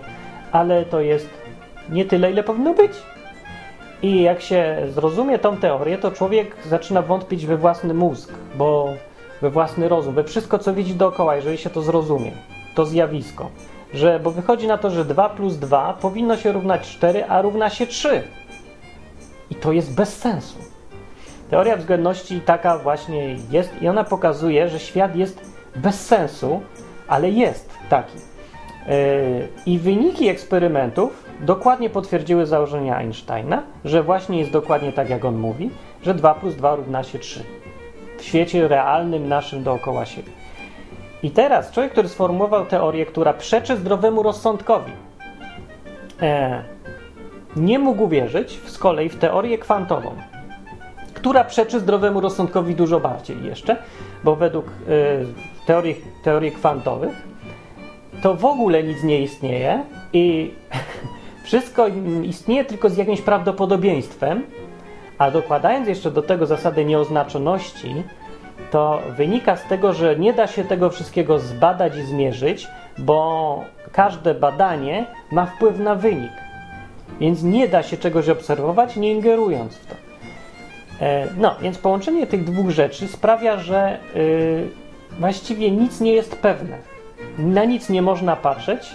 ale 0.52 0.84
to 0.84 1.00
jest 1.00 1.28
nie 1.90 2.04
tyle, 2.04 2.30
ile 2.30 2.42
powinno 2.42 2.74
być. 2.74 2.92
I 4.02 4.22
jak 4.22 4.40
się 4.40 4.76
zrozumie 4.88 5.38
tą 5.38 5.56
teorię, 5.56 5.98
to 5.98 6.10
człowiek 6.10 6.56
zaczyna 6.66 7.02
wątpić 7.02 7.46
we 7.46 7.56
własny 7.56 7.94
mózg, 7.94 8.32
bo 8.54 8.88
we 9.42 9.50
własny 9.50 9.88
rozum, 9.88 10.14
we 10.14 10.24
wszystko, 10.24 10.58
co 10.58 10.74
widzi 10.74 10.94
dookoła, 10.94 11.36
jeżeli 11.36 11.58
się 11.58 11.70
to 11.70 11.82
zrozumie, 11.82 12.32
to 12.74 12.86
zjawisko. 12.86 13.50
Że, 13.94 14.20
bo 14.20 14.30
wychodzi 14.30 14.66
na 14.66 14.78
to, 14.78 14.90
że 14.90 15.04
2 15.04 15.28
plus 15.28 15.56
2 15.56 15.92
powinno 16.00 16.36
się 16.36 16.52
równać 16.52 16.90
4, 16.90 17.24
a 17.24 17.42
równa 17.42 17.70
się 17.70 17.86
3. 17.86 18.22
I 19.50 19.54
to 19.54 19.72
jest 19.72 19.94
bez 19.94 20.16
sensu. 20.18 20.58
Teoria 21.50 21.76
względności 21.76 22.40
taka 22.40 22.78
właśnie 22.78 23.36
jest 23.50 23.82
i 23.82 23.88
ona 23.88 24.04
pokazuje, 24.04 24.68
że 24.68 24.78
świat 24.78 25.16
jest 25.16 25.40
bez 25.76 26.06
sensu, 26.06 26.60
ale 27.08 27.30
jest 27.30 27.70
taki. 27.88 28.18
Yy, 28.88 29.48
I 29.66 29.78
wyniki 29.78 30.28
eksperymentów 30.28 31.24
dokładnie 31.40 31.90
potwierdziły 31.90 32.46
założenia 32.46 32.96
Einsteina, 32.96 33.62
że 33.84 34.02
właśnie 34.02 34.38
jest 34.38 34.50
dokładnie 34.50 34.92
tak, 34.92 35.10
jak 35.10 35.24
on 35.24 35.36
mówi, 35.36 35.70
że 36.02 36.14
2 36.14 36.34
plus 36.34 36.54
2 36.54 36.74
równa 36.74 37.02
się 37.02 37.18
3. 37.18 37.44
W 38.18 38.22
świecie 38.22 38.68
realnym, 38.68 39.28
naszym 39.28 39.62
dookoła 39.62 40.06
siebie. 40.06 40.32
I 41.22 41.30
teraz 41.30 41.70
człowiek, 41.70 41.92
który 41.92 42.08
sformułował 42.08 42.66
teorię, 42.66 43.06
która 43.06 43.32
przeczy 43.32 43.76
zdrowemu 43.76 44.22
rozsądkowi, 44.22 44.92
e, 46.22 46.62
nie 47.56 47.78
mógł 47.78 48.08
wierzyć 48.08 48.60
z 48.66 48.78
kolei 48.78 49.08
w 49.08 49.18
teorię 49.18 49.58
kwantową, 49.58 50.10
która 51.14 51.44
przeczy 51.44 51.80
zdrowemu 51.80 52.20
rozsądkowi 52.20 52.74
dużo 52.74 53.00
bardziej 53.00 53.44
jeszcze, 53.44 53.76
bo 54.24 54.36
według 54.36 54.66
e, 54.66 54.70
teorii, 55.66 55.96
teorii 56.22 56.52
kwantowych 56.52 57.35
to 58.22 58.34
w 58.34 58.44
ogóle 58.44 58.82
nic 58.82 59.02
nie 59.02 59.20
istnieje 59.20 59.84
i 60.12 60.54
wszystko 61.44 61.86
istnieje 62.22 62.64
tylko 62.64 62.90
z 62.90 62.96
jakimś 62.96 63.20
prawdopodobieństwem, 63.20 64.42
a 65.18 65.30
dokładając 65.30 65.88
jeszcze 65.88 66.10
do 66.10 66.22
tego 66.22 66.46
zasadę 66.46 66.84
nieoznaczoności, 66.84 67.94
to 68.70 69.02
wynika 69.16 69.56
z 69.56 69.64
tego, 69.64 69.92
że 69.92 70.16
nie 70.16 70.32
da 70.32 70.46
się 70.46 70.64
tego 70.64 70.90
wszystkiego 70.90 71.38
zbadać 71.38 71.96
i 71.96 72.02
zmierzyć, 72.02 72.68
bo 72.98 73.64
każde 73.92 74.34
badanie 74.34 75.06
ma 75.32 75.46
wpływ 75.46 75.78
na 75.78 75.94
wynik. 75.94 76.32
Więc 77.20 77.42
nie 77.42 77.68
da 77.68 77.82
się 77.82 77.96
czegoś 77.96 78.28
obserwować, 78.28 78.96
nie 78.96 79.12
ingerując 79.12 79.76
w 79.76 79.86
to. 79.86 79.94
E, 81.00 81.28
no, 81.36 81.56
więc 81.62 81.78
połączenie 81.78 82.26
tych 82.26 82.44
dwóch 82.44 82.70
rzeczy 82.70 83.08
sprawia, 83.08 83.58
że 83.58 83.98
yy, 84.14 84.68
właściwie 85.18 85.70
nic 85.70 86.00
nie 86.00 86.12
jest 86.12 86.36
pewne. 86.36 86.95
Na 87.38 87.64
nic 87.64 87.88
nie 87.88 88.02
można 88.02 88.36
patrzeć 88.36 88.94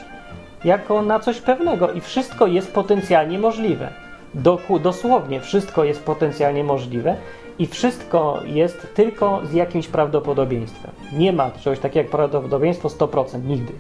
jako 0.64 1.02
na 1.02 1.20
coś 1.20 1.42
pewnego 1.42 1.92
i 1.92 2.02
wszystko 2.02 2.48
jest 2.48 2.74
potencjalnie 2.74 3.40
możliwe. 3.40 3.90
Doku, 4.34 4.80
dosłownie 4.80 5.42
wszystko 5.42 5.84
jest 5.84 6.04
potencjalnie 6.04 6.64
możliwe 6.64 7.16
i 7.60 7.68
wszystko 7.68 8.40
jest 8.46 8.88
tylko 8.94 9.42
z 9.46 9.54
jakimś 9.54 9.88
prawdopodobieństwem. 9.88 10.92
Nie 11.14 11.34
ma 11.34 11.52
czegoś 11.52 11.80
takiego 11.80 12.00
jak 12.00 12.10
prawdopodobieństwo 12.10 12.88
100%, 12.90 13.44
nigdy. 13.44 13.74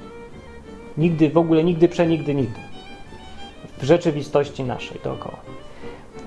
Nigdy, 0.97 1.29
w 1.29 1.37
ogóle 1.37 1.63
nigdy, 1.63 1.87
przenigdy, 1.87 2.35
nigdy. 2.35 2.59
W 3.77 3.83
rzeczywistości 3.83 4.63
naszej 4.63 4.99
dookoła. 5.03 5.37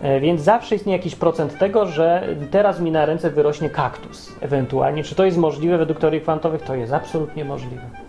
E, 0.03 0.20
więc 0.20 0.41
zawsze 0.41 0.74
istnieje 0.74 0.99
jakiś 0.99 1.14
procent 1.14 1.59
tego, 1.59 1.87
że 1.87 2.28
teraz 2.51 2.80
mi 2.80 2.91
na 2.91 3.07
ręce 3.07 3.30
wyrośnie 3.30 3.70
kaktus. 3.70 4.32
Ewentualnie. 4.41 5.05
Czy 5.05 5.14
to 5.14 5.24
jest 5.24 5.39
możliwe 5.39 5.78
według 5.78 5.99
teorii 5.99 6.20
kwantowych? 6.20 6.62
To 6.62 6.74
jest 6.74 6.93
absolutnie 6.93 7.45
możliwe. 7.45 8.04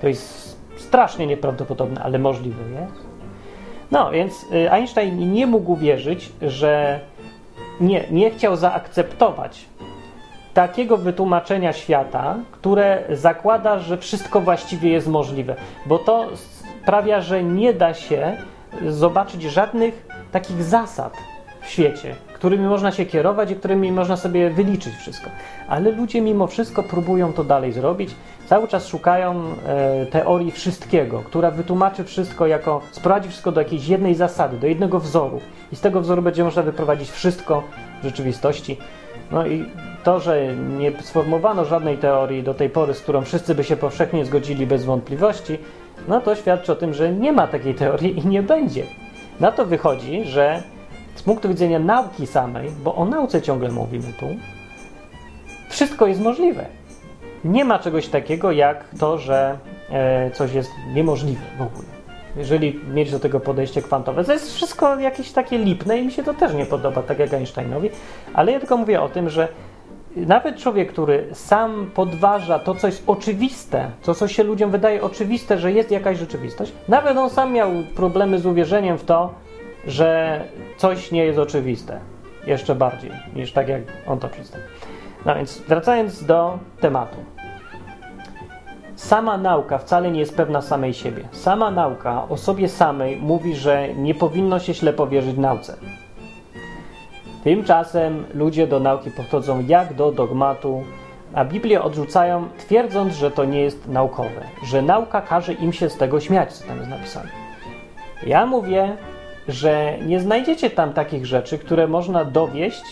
To 0.00 0.08
jest 0.08 0.58
strasznie 0.76 1.26
nieprawdopodobne, 1.26 2.02
ale 2.02 2.18
możliwe 2.18 2.62
jest. 2.80 3.06
No, 3.90 4.10
więc 4.10 4.46
y, 4.52 4.70
Einstein 4.70 5.32
nie 5.32 5.46
mógł 5.46 5.76
wierzyć, 5.76 6.32
że 6.42 7.00
nie, 7.80 8.04
nie 8.10 8.30
chciał 8.30 8.56
zaakceptować 8.56 9.64
takiego 10.54 10.96
wytłumaczenia 10.96 11.72
świata, 11.72 12.36
które 12.50 13.02
zakłada, 13.10 13.78
że 13.78 13.98
wszystko 13.98 14.40
właściwie 14.40 14.90
jest 14.90 15.08
możliwe, 15.08 15.56
bo 15.86 15.98
to 15.98 16.28
sprawia, 16.82 17.20
że 17.20 17.44
nie 17.44 17.74
da 17.74 17.94
się 17.94 18.36
zobaczyć 18.88 19.42
żadnych 19.42 20.06
takich 20.32 20.62
zasad 20.62 21.16
w 21.60 21.66
świecie, 21.66 22.14
którymi 22.40 22.66
można 22.66 22.92
się 22.92 23.06
kierować 23.06 23.50
i 23.50 23.56
którymi 23.56 23.92
można 23.92 24.16
sobie 24.16 24.50
wyliczyć 24.50 24.94
wszystko. 24.94 25.30
Ale 25.68 25.90
ludzie 25.90 26.20
mimo 26.20 26.46
wszystko 26.46 26.82
próbują 26.82 27.32
to 27.32 27.44
dalej 27.44 27.72
zrobić. 27.72 28.10
Cały 28.46 28.68
czas 28.68 28.86
szukają 28.86 29.42
e, 29.66 30.06
teorii 30.06 30.50
wszystkiego, 30.50 31.22
która 31.26 31.50
wytłumaczy 31.50 32.04
wszystko 32.04 32.46
jako, 32.46 32.80
sprowadzi 32.90 33.28
wszystko 33.28 33.52
do 33.52 33.60
jakiejś 33.60 33.88
jednej 33.88 34.14
zasady, 34.14 34.56
do 34.58 34.66
jednego 34.66 35.00
wzoru. 35.00 35.40
I 35.72 35.76
z 35.76 35.80
tego 35.80 36.00
wzoru 36.00 36.22
będzie 36.22 36.44
można 36.44 36.62
wyprowadzić 36.62 37.10
wszystko 37.10 37.62
w 38.00 38.04
rzeczywistości. 38.04 38.78
No 39.30 39.46
i 39.46 39.64
to, 40.04 40.20
że 40.20 40.56
nie 40.56 40.92
sformułowano 41.02 41.64
żadnej 41.64 41.98
teorii 41.98 42.42
do 42.42 42.54
tej 42.54 42.70
pory, 42.70 42.94
z 42.94 43.00
którą 43.00 43.22
wszyscy 43.22 43.54
by 43.54 43.64
się 43.64 43.76
powszechnie 43.76 44.24
zgodzili 44.24 44.66
bez 44.66 44.84
wątpliwości, 44.84 45.58
no 46.08 46.20
to 46.20 46.34
świadczy 46.34 46.72
o 46.72 46.76
tym, 46.76 46.94
że 46.94 47.12
nie 47.12 47.32
ma 47.32 47.46
takiej 47.46 47.74
teorii 47.74 48.18
i 48.18 48.26
nie 48.26 48.42
będzie. 48.42 48.84
Na 49.40 49.52
to 49.52 49.66
wychodzi, 49.66 50.24
że 50.24 50.62
z 51.20 51.22
punktu 51.22 51.48
widzenia 51.48 51.78
nauki 51.78 52.26
samej, 52.26 52.70
bo 52.84 52.94
o 52.94 53.04
nauce 53.04 53.42
ciągle 53.42 53.70
mówimy 53.70 54.12
tu, 54.20 54.26
wszystko 55.68 56.06
jest 56.06 56.20
możliwe. 56.20 56.66
Nie 57.44 57.64
ma 57.64 57.78
czegoś 57.78 58.08
takiego 58.08 58.52
jak 58.52 58.84
to, 58.98 59.18
że 59.18 59.58
e, 59.90 60.30
coś 60.30 60.52
jest 60.52 60.70
niemożliwe 60.94 61.40
w 61.58 61.62
ogóle. 61.62 61.88
Jeżeli 62.36 62.80
mieć 62.94 63.10
do 63.10 63.20
tego 63.20 63.40
podejście 63.40 63.82
kwantowe, 63.82 64.24
to 64.24 64.32
jest 64.32 64.54
wszystko 64.54 64.98
jakieś 64.98 65.32
takie 65.32 65.58
lipne 65.58 65.98
i 65.98 66.06
mi 66.06 66.12
się 66.12 66.22
to 66.22 66.34
też 66.34 66.54
nie 66.54 66.66
podoba, 66.66 67.02
tak 67.02 67.18
jak 67.18 67.34
Einsteinowi, 67.34 67.90
ale 68.34 68.52
ja 68.52 68.60
tylko 68.60 68.76
mówię 68.76 69.02
o 69.02 69.08
tym, 69.08 69.28
że 69.30 69.48
nawet 70.16 70.56
człowiek, 70.56 70.92
który 70.92 71.28
sam 71.32 71.90
podważa 71.94 72.58
to, 72.58 72.74
co 72.74 72.86
jest 72.86 73.02
oczywiste, 73.06 73.90
to, 74.02 74.14
co 74.14 74.28
się 74.28 74.42
ludziom 74.42 74.70
wydaje 74.70 75.02
oczywiste, 75.02 75.58
że 75.58 75.72
jest 75.72 75.90
jakaś 75.90 76.18
rzeczywistość, 76.18 76.72
nawet 76.88 77.16
on 77.16 77.30
sam 77.30 77.52
miał 77.52 77.70
problemy 77.96 78.38
z 78.38 78.46
uwierzeniem 78.46 78.98
w 78.98 79.04
to, 79.04 79.34
że 79.86 80.40
coś 80.76 81.10
nie 81.10 81.24
jest 81.24 81.38
oczywiste. 81.38 82.00
Jeszcze 82.46 82.74
bardziej 82.74 83.10
niż 83.36 83.52
tak, 83.52 83.68
jak 83.68 83.82
on 84.06 84.18
to 84.18 84.28
przedstawił. 84.28 84.66
No 85.26 85.34
więc 85.34 85.58
wracając 85.68 86.24
do 86.24 86.58
tematu. 86.80 87.16
Sama 88.96 89.38
nauka 89.38 89.78
wcale 89.78 90.10
nie 90.10 90.20
jest 90.20 90.36
pewna 90.36 90.62
samej 90.62 90.94
siebie. 90.94 91.28
Sama 91.30 91.70
nauka 91.70 92.28
o 92.28 92.36
sobie 92.36 92.68
samej 92.68 93.16
mówi, 93.16 93.54
że 93.54 93.94
nie 93.94 94.14
powinno 94.14 94.58
się 94.58 94.74
ślepo 94.74 95.06
wierzyć 95.06 95.36
nauce. 95.36 95.76
Tymczasem 97.44 98.24
ludzie 98.34 98.66
do 98.66 98.80
nauki 98.80 99.10
podchodzą 99.10 99.64
jak 99.66 99.94
do 99.94 100.12
dogmatu, 100.12 100.82
a 101.34 101.44
Biblię 101.44 101.82
odrzucają, 101.82 102.48
twierdząc, 102.58 103.14
że 103.14 103.30
to 103.30 103.44
nie 103.44 103.60
jest 103.60 103.88
naukowe, 103.88 104.40
że 104.64 104.82
nauka 104.82 105.20
każe 105.20 105.52
im 105.52 105.72
się 105.72 105.90
z 105.90 105.96
tego 105.96 106.20
śmiać, 106.20 106.52
co 106.52 106.66
tam 106.66 106.76
jest 106.76 106.90
napisane. 106.90 107.28
Ja 108.26 108.46
mówię, 108.46 108.96
że 109.50 109.98
nie 110.06 110.20
znajdziecie 110.20 110.70
tam 110.70 110.92
takich 110.92 111.26
rzeczy, 111.26 111.58
które 111.58 111.86
można 111.86 112.24
dowieść, 112.24 112.82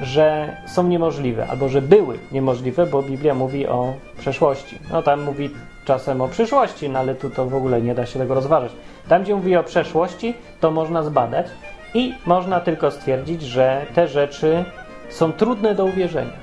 że 0.00 0.56
są 0.66 0.82
niemożliwe, 0.88 1.46
albo 1.46 1.68
że 1.68 1.82
były 1.82 2.18
niemożliwe, 2.32 2.86
bo 2.86 3.02
Biblia 3.02 3.34
mówi 3.34 3.66
o 3.66 3.94
przeszłości. 4.18 4.78
No 4.90 5.02
tam 5.02 5.22
mówi 5.22 5.50
czasem 5.84 6.20
o 6.20 6.28
przyszłości, 6.28 6.88
no 6.88 6.98
ale 6.98 7.14
tu 7.14 7.30
to 7.30 7.46
w 7.46 7.54
ogóle 7.54 7.82
nie 7.82 7.94
da 7.94 8.06
się 8.06 8.18
tego 8.18 8.34
rozważać. 8.34 8.72
Tam, 9.08 9.22
gdzie 9.22 9.34
mówi 9.34 9.56
o 9.56 9.62
przeszłości, 9.62 10.34
to 10.60 10.70
można 10.70 11.02
zbadać 11.02 11.46
i 11.94 12.14
można 12.26 12.60
tylko 12.60 12.90
stwierdzić, 12.90 13.42
że 13.42 13.86
te 13.94 14.08
rzeczy 14.08 14.64
są 15.08 15.32
trudne 15.32 15.74
do 15.74 15.84
uwierzenia, 15.84 16.36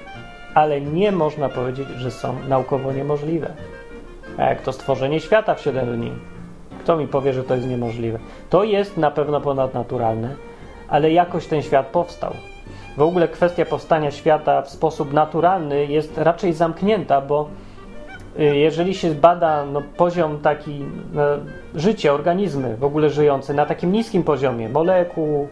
ale 0.53 0.81
nie 0.81 1.11
można 1.11 1.49
powiedzieć, 1.49 1.87
że 1.97 2.11
są 2.11 2.35
naukowo 2.47 2.91
niemożliwe. 2.91 3.53
Jak 4.37 4.61
to 4.61 4.73
stworzenie 4.73 5.19
świata 5.19 5.55
w 5.55 5.61
7 5.61 5.97
dni, 5.97 6.11
kto 6.83 6.97
mi 6.97 7.07
powie, 7.07 7.33
że 7.33 7.43
to 7.43 7.55
jest 7.55 7.67
niemożliwe? 7.67 8.19
To 8.49 8.63
jest 8.63 8.97
na 8.97 9.11
pewno 9.11 9.41
ponadnaturalne, 9.41 10.35
ale 10.87 11.11
jakoś 11.11 11.47
ten 11.47 11.61
świat 11.61 11.87
powstał. 11.87 12.33
W 12.97 13.01
ogóle 13.01 13.27
kwestia 13.27 13.65
powstania 13.65 14.11
świata 14.11 14.61
w 14.61 14.69
sposób 14.69 15.13
naturalny 15.13 15.85
jest 15.85 16.17
raczej 16.17 16.53
zamknięta, 16.53 17.21
bo 17.21 17.49
y, 18.39 18.43
jeżeli 18.43 18.95
się 18.95 19.15
bada 19.15 19.65
no, 19.65 19.81
poziom 19.97 20.39
taki 20.39 20.85
no, 21.13 21.21
życia, 21.75 22.13
organizmy 22.13 22.77
w 22.77 22.83
ogóle 22.83 23.09
żyjące 23.09 23.53
na 23.53 23.65
takim 23.65 23.91
niskim 23.91 24.23
poziomie 24.23 24.69
molekuł, 24.69 25.47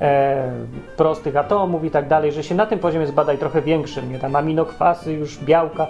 e, 0.00 0.52
prostych 0.96 1.36
atomów 1.36 1.84
i 1.84 1.90
tak 1.90 2.08
dalej, 2.08 2.32
że 2.32 2.42
się 2.42 2.54
na 2.54 2.66
tym 2.66 2.78
poziomie 2.78 3.06
zbada 3.06 3.32
i 3.32 3.38
trochę 3.38 3.62
większym, 3.62 4.12
nie 4.12 4.18
tam 4.18 4.36
aminokwasy, 4.36 5.12
już 5.12 5.38
białka, 5.38 5.86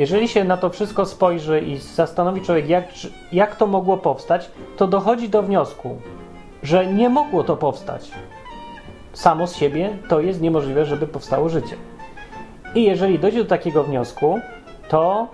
jeżeli 0.00 0.28
się 0.28 0.44
na 0.44 0.56
to 0.56 0.70
wszystko 0.70 1.06
spojrzy 1.06 1.60
i 1.60 1.76
zastanowi 1.76 2.40
człowiek, 2.40 2.68
jak, 2.68 2.84
jak 3.32 3.56
to 3.56 3.66
mogło 3.66 3.96
powstać, 3.96 4.50
to 4.76 4.86
dochodzi 4.86 5.28
do 5.28 5.42
wniosku, 5.42 5.96
że 6.62 6.86
nie 6.86 7.08
mogło 7.08 7.44
to 7.44 7.56
powstać. 7.56 8.10
Samo 9.12 9.46
z 9.46 9.56
siebie 9.56 9.98
to 10.08 10.20
jest 10.20 10.40
niemożliwe, 10.40 10.86
żeby 10.86 11.06
powstało 11.06 11.48
życie. 11.48 11.76
I 12.74 12.84
jeżeli 12.84 13.18
dojdzie 13.18 13.38
do 13.38 13.44
takiego 13.48 13.84
wniosku, 13.84 14.40
to 14.88 15.28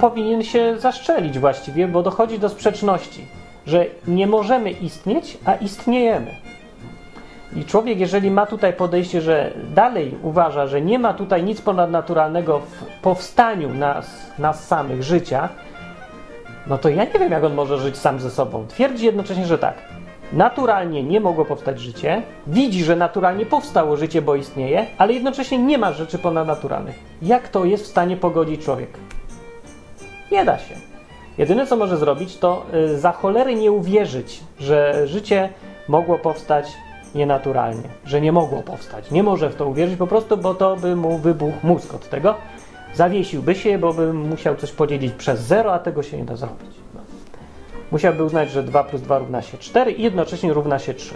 powinien 0.00 0.42
się 0.42 0.78
zaszczelić 0.78 1.38
właściwie, 1.38 1.88
bo 1.88 2.02
dochodzi 2.02 2.38
do 2.38 2.48
sprzeczności, 2.48 3.26
że 3.66 3.86
nie 4.06 4.26
możemy 4.26 4.70
istnieć, 4.70 5.38
a 5.44 5.54
istniejemy. 5.54 6.34
I 7.56 7.64
człowiek, 7.64 8.00
jeżeli 8.00 8.30
ma 8.30 8.46
tutaj 8.46 8.72
podejście, 8.72 9.20
że 9.20 9.52
dalej 9.74 10.14
uważa, 10.22 10.66
że 10.66 10.80
nie 10.80 10.98
ma 10.98 11.14
tutaj 11.14 11.44
nic 11.44 11.60
ponadnaturalnego 11.60 12.58
w 12.58 13.00
powstaniu 13.02 13.74
nas, 13.74 14.32
nas 14.38 14.66
samych, 14.66 15.02
życia, 15.02 15.48
no 16.66 16.78
to 16.78 16.88
ja 16.88 17.04
nie 17.04 17.18
wiem, 17.20 17.32
jak 17.32 17.44
on 17.44 17.54
może 17.54 17.78
żyć 17.78 17.96
sam 17.98 18.20
ze 18.20 18.30
sobą. 18.30 18.66
Twierdzi 18.66 19.06
jednocześnie, 19.06 19.46
że 19.46 19.58
tak. 19.58 19.74
Naturalnie 20.32 21.02
nie 21.02 21.20
mogło 21.20 21.44
powstać 21.44 21.80
życie, 21.80 22.22
widzi, 22.46 22.84
że 22.84 22.96
naturalnie 22.96 23.46
powstało 23.46 23.96
życie, 23.96 24.22
bo 24.22 24.34
istnieje, 24.34 24.86
ale 24.98 25.12
jednocześnie 25.12 25.58
nie 25.58 25.78
ma 25.78 25.92
rzeczy 25.92 26.18
ponadnaturalnych. 26.18 26.98
Jak 27.22 27.48
to 27.48 27.64
jest 27.64 27.84
w 27.84 27.86
stanie 27.86 28.16
pogodzić 28.16 28.64
człowiek? 28.64 28.88
Nie 30.32 30.44
da 30.44 30.58
się. 30.58 30.74
Jedyne, 31.38 31.66
co 31.66 31.76
może 31.76 31.96
zrobić, 31.96 32.38
to 32.38 32.66
y, 32.74 32.98
za 32.98 33.12
cholery 33.12 33.54
nie 33.54 33.72
uwierzyć, 33.72 34.40
że 34.58 35.06
życie 35.06 35.48
mogło 35.88 36.18
powstać 36.18 36.66
nienaturalnie, 37.14 37.88
że 38.04 38.20
nie 38.20 38.32
mogło 38.32 38.62
powstać. 38.62 39.10
Nie 39.10 39.22
może 39.22 39.50
w 39.50 39.56
to 39.56 39.66
uwierzyć 39.66 39.96
po 39.96 40.06
prostu, 40.06 40.36
bo 40.36 40.54
to 40.54 40.76
by 40.76 40.96
mu 40.96 41.18
wybuchł 41.18 41.66
mózg 41.66 41.94
od 41.94 42.08
tego. 42.08 42.34
Zawiesiłby 42.94 43.54
się, 43.54 43.78
bo 43.78 43.92
by 43.92 44.12
musiał 44.12 44.56
coś 44.56 44.72
podzielić 44.72 45.12
przez 45.12 45.40
zero, 45.40 45.72
a 45.72 45.78
tego 45.78 46.02
się 46.02 46.16
nie 46.16 46.24
da 46.24 46.36
zrobić. 46.36 46.70
No. 46.94 47.00
Musiałby 47.92 48.24
uznać, 48.24 48.50
że 48.50 48.62
2 48.62 48.84
plus 48.84 49.02
2 49.02 49.18
równa 49.18 49.42
się 49.42 49.58
4 49.58 49.92
i 49.92 50.02
jednocześnie 50.02 50.52
równa 50.52 50.78
się 50.78 50.94
3. 50.94 51.14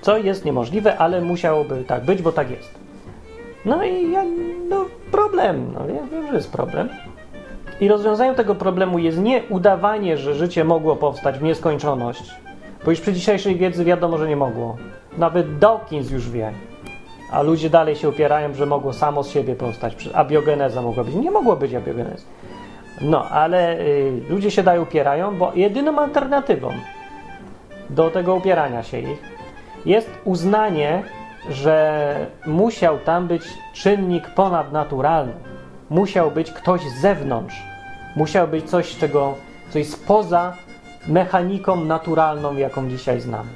Co 0.00 0.18
jest 0.18 0.44
niemożliwe, 0.44 0.98
ale 0.98 1.20
musiałoby 1.20 1.84
tak 1.84 2.04
być, 2.04 2.22
bo 2.22 2.32
tak 2.32 2.50
jest. 2.50 2.74
No 3.64 3.84
i 3.84 4.10
ja, 4.10 4.24
no 4.68 4.84
problem, 5.10 5.72
no 5.74 5.88
ja 5.88 6.02
wiem, 6.12 6.26
że 6.26 6.34
jest 6.34 6.52
problem. 6.52 6.88
I 7.80 7.88
rozwiązaniem 7.88 8.34
tego 8.34 8.54
problemu 8.54 8.98
jest 8.98 9.18
nie 9.18 9.42
udawanie, 9.48 10.16
że 10.16 10.34
życie 10.34 10.64
mogło 10.64 10.96
powstać 10.96 11.38
w 11.38 11.42
nieskończoność, 11.42 12.30
bo 12.84 12.90
już 12.90 13.00
przy 13.00 13.12
dzisiejszej 13.12 13.56
wiedzy 13.56 13.84
wiadomo, 13.84 14.18
że 14.18 14.28
nie 14.28 14.36
mogło. 14.36 14.76
Nawet 15.18 15.58
Dawkins 15.58 16.10
już 16.10 16.30
wie. 16.30 16.52
A 17.32 17.42
ludzie 17.42 17.70
dalej 17.70 17.96
się 17.96 18.08
upierają, 18.08 18.54
że 18.54 18.66
mogło 18.66 18.92
samo 18.92 19.22
z 19.22 19.30
siebie 19.30 19.54
powstać. 19.54 20.08
Abiogeneza 20.14 20.82
mogła 20.82 21.04
być. 21.04 21.14
Nie 21.14 21.30
mogło 21.30 21.56
być 21.56 21.74
abiogenezy. 21.74 22.24
No, 23.00 23.28
ale 23.28 23.80
y, 23.80 24.22
ludzie 24.28 24.50
się 24.50 24.62
dalej 24.62 24.80
upierają, 24.80 25.38
bo 25.38 25.52
jedyną 25.54 25.98
alternatywą 25.98 26.72
do 27.90 28.10
tego 28.10 28.34
upierania 28.34 28.82
się 28.82 28.98
ich 28.98 29.34
jest 29.86 30.10
uznanie, 30.24 31.02
że 31.50 32.26
musiał 32.46 32.98
tam 32.98 33.26
być 33.26 33.42
czynnik 33.74 34.30
ponadnaturalny. 34.30 35.32
Musiał 35.90 36.30
być 36.30 36.52
ktoś 36.52 36.80
z 36.80 37.00
zewnątrz. 37.00 37.62
Musiał 38.16 38.48
być 38.48 38.70
coś, 38.70 38.96
czego, 38.96 39.34
co 39.70 39.78
jest 39.78 40.06
poza 40.06 40.56
mechaniką 41.08 41.84
naturalną, 41.84 42.56
jaką 42.56 42.88
dzisiaj 42.88 43.20
znamy. 43.20 43.50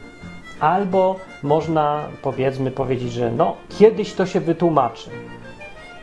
Albo 0.61 1.17
można, 1.43 2.05
powiedzmy, 2.23 2.71
powiedzieć, 2.71 3.13
że 3.13 3.31
no, 3.31 3.57
kiedyś 3.79 4.15
to 4.15 4.27
się 4.27 4.41
wytłumaczy. 4.41 5.11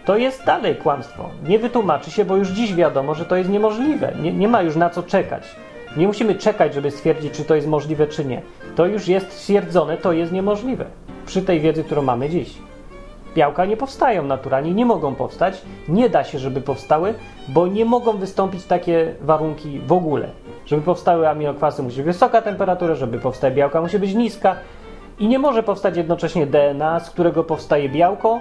To 0.06 0.18
jest 0.18 0.46
dalej 0.46 0.76
kłamstwo. 0.76 1.30
Nie 1.48 1.60
wytłumaczy 1.60 2.12
się, 2.12 2.26
bo 2.26 2.36
już 2.36 2.50
dziś 2.50 2.76
wiadomo, 2.76 3.16
że 3.16 3.26
to 3.26 3.36
jest 3.36 3.50
niemożliwe. 3.50 4.14
Nie, 4.22 4.34
nie 4.34 4.48
ma 4.48 4.62
już 4.62 4.76
na 4.76 4.90
co 4.90 5.04
czekać. 5.04 5.44
Nie 5.98 6.08
musimy 6.08 6.36
czekać, 6.36 6.74
żeby 6.74 6.92
stwierdzić, 6.92 7.34
czy 7.34 7.46
to 7.46 7.56
jest 7.56 7.68
możliwe, 7.68 8.08
czy 8.08 8.26
nie. 8.26 8.42
To 8.76 8.86
już 8.86 9.08
jest 9.08 9.32
stwierdzone, 9.32 9.98
to 9.98 10.12
jest 10.12 10.32
niemożliwe. 10.32 10.86
Przy 11.26 11.42
tej 11.42 11.60
wiedzy, 11.60 11.84
którą 11.84 12.02
mamy 12.02 12.30
dziś. 12.30 12.58
Białka 13.36 13.66
nie 13.66 13.78
powstają 13.78 14.24
naturalnie, 14.24 14.74
nie 14.74 14.86
mogą 14.86 15.16
powstać. 15.16 15.62
Nie 15.88 16.10
da 16.10 16.24
się, 16.24 16.40
żeby 16.40 16.62
powstały, 16.62 17.14
bo 17.48 17.68
nie 17.68 17.86
mogą 17.86 18.18
wystąpić 18.18 18.66
takie 18.66 19.16
warunki 19.22 19.80
w 19.80 19.92
ogóle. 19.92 20.30
Żeby 20.66 20.82
powstały 20.82 21.30
aminokwasy, 21.30 21.84
musi 21.84 21.98
być 21.98 22.06
wysoka 22.06 22.42
temperatura, 22.42 22.96
żeby 22.96 23.20
powstać 23.20 23.54
białka, 23.54 23.82
musi 23.82 24.00
być 24.00 24.14
niska. 24.14 24.56
I 25.20 25.28
nie 25.28 25.40
może 25.40 25.64
powstać 25.64 25.98
jednocześnie 25.98 26.48
DNA, 26.48 27.00
z 27.00 27.10
którego 27.10 27.44
powstaje 27.44 27.90
białko, 27.90 28.40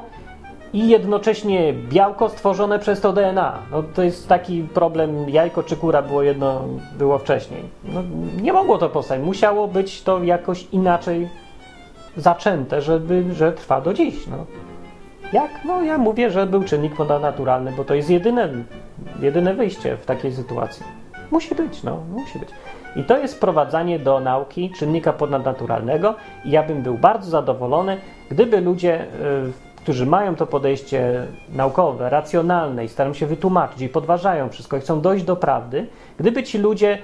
i 0.75 0.89
jednocześnie 0.89 1.73
białko 1.73 2.29
stworzone 2.29 2.79
przez 2.79 3.01
to 3.01 3.13
DNA. 3.13 3.59
No, 3.71 3.83
to 3.83 4.03
jest 4.03 4.29
taki 4.29 4.63
problem, 4.63 5.29
jajko 5.29 5.63
czy 5.63 5.77
kura 5.77 6.03
było 6.03 6.23
jedno, 6.23 6.63
było 6.99 7.19
wcześniej. 7.19 7.63
No, 7.85 8.03
nie 8.43 8.53
mogło 8.53 8.79
to 8.79 8.89
powstać, 8.89 9.21
musiało 9.21 9.69
być 9.69 10.03
to 10.03 10.23
jakoś 10.23 10.67
inaczej 10.73 11.29
zaczęte, 12.17 12.83
żeby, 12.83 13.25
że 13.35 13.53
trwa 13.53 13.81
do 13.81 13.95
dziś. 13.95 14.27
No. 14.27 14.37
Jak? 15.33 15.51
No 15.65 15.83
ja 15.83 15.99
mówię, 15.99 16.31
że 16.31 16.47
był 16.47 16.65
czynnik 16.65 16.97
ponadnaturalny, 16.97 17.73
bo 17.77 17.85
to 17.85 17.95
jest 17.95 18.11
jedyne, 18.11 18.49
jedyne 19.21 19.55
wyjście 19.55 19.97
w 19.97 20.07
takiej 20.07 20.33
sytuacji. 20.33 20.87
Musi 21.31 21.55
być, 21.55 21.83
no, 21.83 21.99
musi 22.11 22.39
być. 22.39 22.49
I 22.97 23.05
to 23.05 23.19
jest 23.19 23.35
wprowadzanie 23.35 23.99
do 23.99 24.21
nauki 24.21 24.71
czynnika 24.71 25.13
ponadnaturalnego 25.13 26.15
i 26.45 26.51
ja 26.51 26.63
bym 26.63 26.83
był 26.83 26.99
bardzo 26.99 27.31
zadowolony, 27.31 27.97
gdyby 28.31 28.61
ludzie, 28.61 29.03
y, 29.03 29.07
którzy 29.77 30.07
mają 30.07 30.37
to 30.37 30.47
podejście 30.47 31.27
naukowe, 31.49 32.11
racjonalne 32.11 32.85
i 32.85 32.89
starają 32.89 33.15
się 33.15 33.27
wytłumaczyć 33.27 33.81
i 33.81 33.89
podważają 33.89 34.49
wszystko 34.49 34.77
i 34.77 34.81
chcą 34.81 35.01
dojść 35.01 35.25
do 35.25 35.37
prawdy, 35.37 35.87
gdyby 36.19 36.43
ci 36.43 36.59
ludzie 36.59 36.99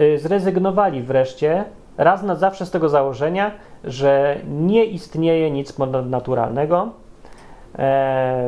y, 0.00 0.18
zrezygnowali 0.18 1.02
wreszcie 1.02 1.64
raz 1.98 2.22
na 2.22 2.34
zawsze 2.34 2.66
z 2.66 2.70
tego 2.70 2.88
założenia, 2.88 3.50
że 3.84 4.36
nie 4.48 4.84
istnieje 4.84 5.50
nic 5.50 5.72
ponadnaturalnego, 5.72 6.90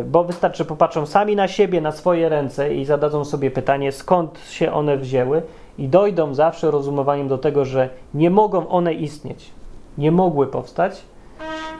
bo 0.04 0.24
wystarczy 0.24 0.64
popatrzą 0.64 1.06
sami 1.06 1.36
na 1.36 1.48
siebie, 1.48 1.80
na 1.80 1.92
swoje 1.92 2.28
ręce 2.28 2.74
i 2.74 2.84
zadadzą 2.84 3.24
sobie 3.24 3.50
pytanie, 3.50 3.92
skąd 3.92 4.38
się 4.38 4.72
one 4.72 4.96
wzięły 4.96 5.42
i 5.78 5.88
dojdą 5.88 6.34
zawsze 6.34 6.70
rozumowaniem 6.70 7.28
do 7.28 7.38
tego, 7.38 7.64
że 7.64 7.88
nie 8.14 8.30
mogą 8.30 8.68
one 8.68 8.94
istnieć, 8.94 9.50
nie 9.98 10.12
mogły 10.12 10.46
powstać 10.46 11.02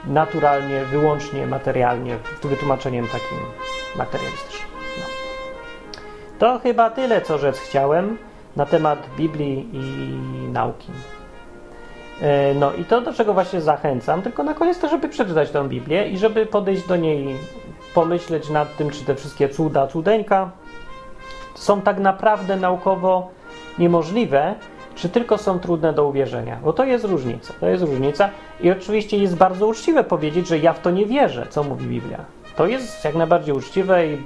naturalnie, 0.07 0.85
wyłącznie 0.85 1.47
materialnie, 1.47 2.17
wytłumaczeniem 2.43 3.07
takim 3.07 3.39
materialistycznym. 3.97 4.69
No. 5.01 5.05
To 6.39 6.59
chyba 6.59 6.91
tyle, 6.91 7.21
co 7.21 7.39
rzec 7.39 7.59
chciałem 7.59 8.19
na 8.57 8.67
temat 8.67 8.99
Biblii 9.17 9.69
i 9.73 10.19
nauki. 10.49 10.89
E, 12.21 12.55
no 12.55 12.73
i 12.73 12.85
to, 12.85 13.01
do 13.01 13.13
czego 13.13 13.35
właśnie 13.35 13.61
zachęcam, 13.61 14.23
tylko 14.23 14.43
na 14.43 14.55
koniec 14.55 14.79
to, 14.79 14.89
żeby 14.89 15.09
przeczytać 15.09 15.51
tę 15.51 15.69
Biblię 15.69 16.09
i 16.09 16.19
żeby 16.19 16.47
podejść 16.47 16.87
do 16.87 16.97
niej, 16.97 17.37
pomyśleć 17.95 18.51
nad 18.51 18.77
tym, 18.77 18.91
czy 18.91 19.05
te 19.05 19.15
wszystkie 19.15 19.49
cuda, 19.49 19.87
cudeńka 19.87 20.51
są 21.55 21.81
tak 21.81 21.99
naprawdę 21.99 22.57
naukowo 22.57 23.31
niemożliwe, 23.79 24.55
czy 24.95 25.09
tylko 25.09 25.39
są 25.39 25.59
trudne 25.59 25.93
do 25.93 26.07
uwierzenia. 26.07 26.59
Bo 26.65 26.73
to 26.73 26.85
jest 26.85 27.05
różnica. 27.05 27.55
To 27.61 27.69
jest 27.69 27.85
różnica 27.85 28.31
i 28.61 28.71
oczywiście 28.71 29.19
jest 29.19 29.37
bardzo 29.37 29.67
uczciwe 29.67 30.05
powiedzieć, 30.05 30.49
że 30.49 30.59
ja 30.59 30.73
w 30.73 30.81
to 30.81 30.91
nie 30.91 31.07
wierzę, 31.07 31.47
co 31.51 31.63
mówi 31.63 31.87
Biblia. 31.87 32.25
To 32.57 32.67
jest 32.67 33.05
jak 33.05 33.15
najbardziej 33.15 33.55
uczciwe 33.55 34.07
i 34.07 34.19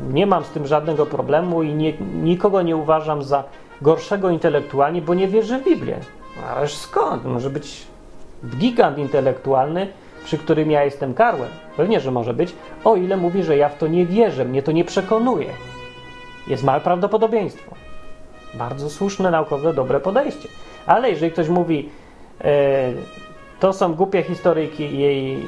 nie 0.00 0.26
mam 0.26 0.44
z 0.44 0.48
tym 0.48 0.66
żadnego 0.66 1.06
problemu 1.06 1.62
i 1.62 1.74
nie, 1.74 1.92
nikogo 2.22 2.62
nie 2.62 2.76
uważam 2.76 3.22
za 3.22 3.44
gorszego 3.82 4.30
intelektualnie, 4.30 5.02
bo 5.02 5.14
nie 5.14 5.28
wierzę 5.28 5.58
w 5.58 5.64
Biblię. 5.64 5.98
Ależ 6.50 6.74
skąd? 6.74 7.24
Może 7.24 7.50
być 7.50 7.86
gigant 8.56 8.98
intelektualny, 8.98 9.88
przy 10.24 10.38
którym 10.38 10.70
ja 10.70 10.84
jestem 10.84 11.14
karłem. 11.14 11.48
Pewnie, 11.76 12.00
że 12.00 12.10
może 12.10 12.34
być, 12.34 12.54
o 12.84 12.96
ile 12.96 13.16
mówi, 13.16 13.42
że 13.42 13.56
ja 13.56 13.68
w 13.68 13.78
to 13.78 13.86
nie 13.86 14.06
wierzę, 14.06 14.44
mnie 14.44 14.62
to 14.62 14.72
nie 14.72 14.84
przekonuje. 14.84 15.48
Jest 16.46 16.64
małe 16.64 16.80
prawdopodobieństwo. 16.80 17.74
Bardzo 18.54 18.90
słuszne, 18.90 19.30
naukowe, 19.30 19.74
dobre 19.74 20.00
podejście. 20.00 20.48
Ale 20.86 21.10
jeżeli 21.10 21.32
ktoś 21.32 21.48
mówi, 21.48 21.88
e, 22.40 22.92
to 23.60 23.72
są 23.72 23.94
głupie 23.94 24.22
historyjki 24.22 24.84
i 24.84 25.38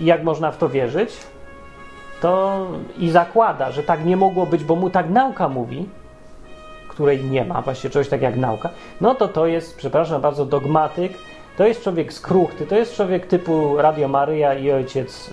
jak 0.00 0.22
można 0.22 0.52
w 0.52 0.58
to 0.58 0.68
wierzyć, 0.68 1.16
to 2.20 2.66
i 2.98 3.10
zakłada, 3.10 3.72
że 3.72 3.82
tak 3.82 4.04
nie 4.04 4.16
mogło 4.16 4.46
być, 4.46 4.64
bo 4.64 4.76
mu 4.76 4.90
tak 4.90 5.10
nauka 5.10 5.48
mówi, 5.48 5.88
której 7.00 7.24
nie 7.24 7.44
ma, 7.44 7.62
właśnie 7.62 7.90
czegoś 7.90 8.08
tak 8.08 8.22
jak 8.22 8.36
nauka, 8.36 8.70
no 9.00 9.14
to 9.14 9.28
to 9.28 9.46
jest, 9.46 9.76
przepraszam 9.76 10.20
bardzo, 10.20 10.46
dogmatyk, 10.46 11.12
to 11.56 11.66
jest 11.66 11.82
człowiek 11.82 12.12
skruchty, 12.12 12.66
to 12.66 12.74
jest 12.74 12.94
człowiek 12.96 13.26
typu 13.26 13.76
Radio 13.76 14.08
Maryja 14.08 14.54
i 14.54 14.70
ojciec 14.70 15.30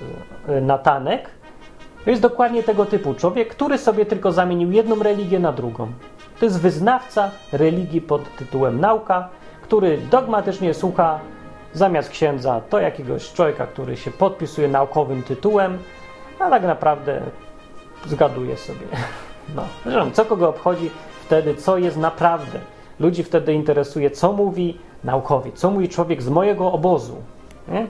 e, 0.48 0.62
Natanek. 0.62 1.30
To 2.04 2.10
jest 2.10 2.22
dokładnie 2.22 2.64
tego 2.64 2.86
typu 2.86 3.14
człowiek, 3.14 3.50
który 3.50 3.78
sobie 3.78 4.06
tylko 4.06 4.32
zamienił 4.32 4.72
jedną 4.72 5.04
religię 5.04 5.40
na 5.40 5.52
drugą. 5.52 5.88
To 6.40 6.46
jest 6.46 6.62
wyznawca 6.62 7.32
religii 7.52 8.02
pod 8.02 8.36
tytułem 8.36 8.80
nauka, 8.80 9.30
który 9.62 9.98
dogmatycznie 9.98 10.74
słucha 10.74 11.20
zamiast 11.74 12.10
księdza 12.10 12.62
to 12.70 12.80
jakiegoś 12.80 13.34
człowieka, 13.34 13.68
który 13.68 13.98
się 13.98 14.12
podpisuje 14.12 14.68
naukowym 14.68 15.24
tytułem, 15.24 15.78
a 16.40 16.50
tak 16.50 16.64
naprawdę 16.64 17.22
zgaduje 18.06 18.58
sobie. 18.58 18.88
No, 19.56 19.64
zresztą, 19.86 20.12
co 20.12 20.26
kogo 20.26 20.50
obchodzi 20.50 20.92
wtedy, 21.28 21.56
co 21.56 21.78
jest 21.78 21.98
naprawdę. 21.98 22.60
Ludzi 23.00 23.24
wtedy 23.24 23.54
interesuje, 23.54 24.12
co 24.12 24.34
mówi 24.34 24.78
naukowiec, 25.04 25.56
co 25.56 25.72
mówi 25.72 25.90
człowiek 25.90 26.22
z 26.22 26.30
mojego 26.30 26.72
obozu. 26.72 27.16
Nie? 27.68 27.88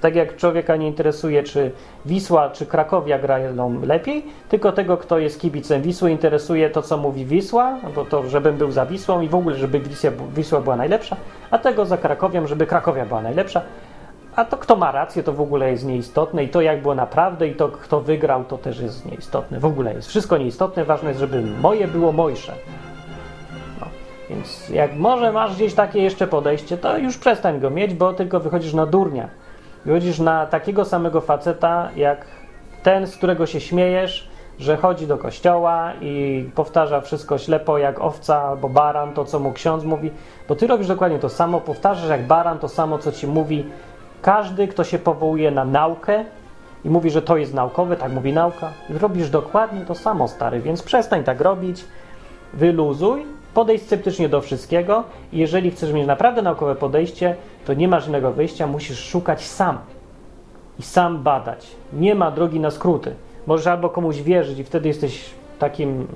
Tak 0.00 0.14
jak 0.14 0.36
człowieka 0.36 0.76
nie 0.76 0.86
interesuje, 0.86 1.42
czy 1.42 1.70
Wisła, 2.06 2.50
czy 2.50 2.66
Krakowia 2.66 3.18
grają 3.18 3.80
lepiej, 3.82 4.24
tylko 4.48 4.72
tego, 4.72 4.96
kto 4.96 5.18
jest 5.18 5.40
kibicem 5.40 5.82
Wisły, 5.82 6.10
interesuje 6.10 6.70
to, 6.70 6.82
co 6.82 6.96
mówi 6.96 7.24
Wisła, 7.24 7.78
albo 7.84 8.04
to, 8.04 8.28
żebym 8.28 8.56
był 8.56 8.70
za 8.70 8.86
Wisłą 8.86 9.20
i 9.20 9.28
w 9.28 9.34
ogóle, 9.34 9.56
żeby 9.56 9.80
Wisła, 9.80 10.10
Wisła 10.34 10.60
była 10.60 10.76
najlepsza, 10.76 11.16
a 11.50 11.58
tego 11.58 11.86
za 11.86 11.96
Krakowią, 11.96 12.46
żeby 12.46 12.66
Krakowia 12.66 13.06
była 13.06 13.22
najlepsza. 13.22 13.62
A 14.36 14.44
to 14.44 14.56
kto 14.56 14.76
ma 14.76 14.92
rację, 14.92 15.22
to 15.22 15.32
w 15.32 15.40
ogóle 15.40 15.70
jest 15.70 15.86
nieistotne 15.86 16.44
i 16.44 16.48
to 16.48 16.60
jak 16.60 16.82
było 16.82 16.94
naprawdę 16.94 17.48
i 17.48 17.54
to 17.54 17.68
kto 17.68 18.00
wygrał, 18.00 18.44
to 18.44 18.58
też 18.58 18.80
jest 18.80 19.06
nieistotne. 19.06 19.60
W 19.60 19.64
ogóle 19.64 19.94
jest 19.94 20.08
wszystko 20.08 20.38
nieistotne, 20.38 20.84
ważne 20.84 21.08
jest, 21.08 21.20
żeby 21.20 21.42
moje 21.42 21.88
było 21.88 22.12
mojsze. 22.12 22.52
No, 23.80 23.86
więc 24.30 24.68
jak 24.68 24.96
może 24.96 25.32
masz 25.32 25.54
gdzieś 25.54 25.74
takie 25.74 26.02
jeszcze 26.02 26.26
podejście, 26.26 26.78
to 26.78 26.98
już 26.98 27.18
przestań 27.18 27.60
go 27.60 27.70
mieć, 27.70 27.94
bo 27.94 28.12
tylko 28.12 28.40
wychodzisz 28.40 28.74
na 28.74 28.86
durnia. 28.86 29.28
Wychodzisz 29.84 30.18
na 30.18 30.46
takiego 30.46 30.84
samego 30.84 31.20
faceta, 31.20 31.88
jak 31.96 32.26
ten, 32.82 33.06
z 33.06 33.16
którego 33.16 33.46
się 33.46 33.60
śmiejesz, 33.60 34.28
że 34.58 34.76
chodzi 34.76 35.06
do 35.06 35.18
kościoła 35.18 35.92
i 36.00 36.44
powtarza 36.54 37.00
wszystko 37.00 37.38
ślepo 37.38 37.78
jak 37.78 38.00
owca 38.00 38.42
albo 38.42 38.68
baran, 38.68 39.12
to 39.12 39.24
co 39.24 39.38
mu 39.38 39.52
ksiądz 39.52 39.84
mówi, 39.84 40.10
bo 40.48 40.54
ty 40.54 40.66
robisz 40.66 40.88
dokładnie 40.88 41.18
to 41.18 41.28
samo, 41.28 41.60
powtarzasz 41.60 42.10
jak 42.10 42.26
baran 42.26 42.58
to 42.58 42.68
samo, 42.68 42.98
co 42.98 43.12
ci 43.12 43.26
mówi 43.26 43.64
każdy, 44.22 44.68
kto 44.68 44.84
się 44.84 44.98
powołuje 44.98 45.50
na 45.50 45.64
naukę 45.64 46.24
i 46.84 46.90
mówi, 46.90 47.10
że 47.10 47.22
to 47.22 47.36
jest 47.36 47.54
naukowe, 47.54 47.96
tak 47.96 48.12
mówi 48.12 48.32
nauka, 48.32 48.72
robisz 48.90 49.30
dokładnie 49.30 49.80
to 49.80 49.94
samo, 49.94 50.28
stary, 50.28 50.60
więc 50.60 50.82
przestań 50.82 51.24
tak 51.24 51.40
robić, 51.40 51.84
wyluzuj, 52.54 53.24
podejdź 53.54 53.82
sceptycznie 53.82 54.28
do 54.28 54.40
wszystkiego 54.40 55.04
i 55.32 55.38
jeżeli 55.38 55.70
chcesz 55.70 55.92
mieć 55.92 56.06
naprawdę 56.06 56.42
naukowe 56.42 56.74
podejście, 56.74 57.36
to 57.64 57.74
nie 57.74 57.88
masz 57.88 58.08
innego 58.08 58.32
wyjścia, 58.32 58.66
musisz 58.66 58.98
szukać 58.98 59.44
sam 59.46 59.78
i 60.78 60.82
sam 60.82 61.22
badać. 61.22 61.66
Nie 61.92 62.14
ma 62.14 62.30
drogi 62.30 62.60
na 62.60 62.70
skróty. 62.70 63.14
Możesz 63.46 63.66
albo 63.66 63.90
komuś 63.90 64.16
wierzyć 64.22 64.58
i 64.58 64.64
wtedy 64.64 64.88
jesteś 64.88 65.30
takim 65.58 66.06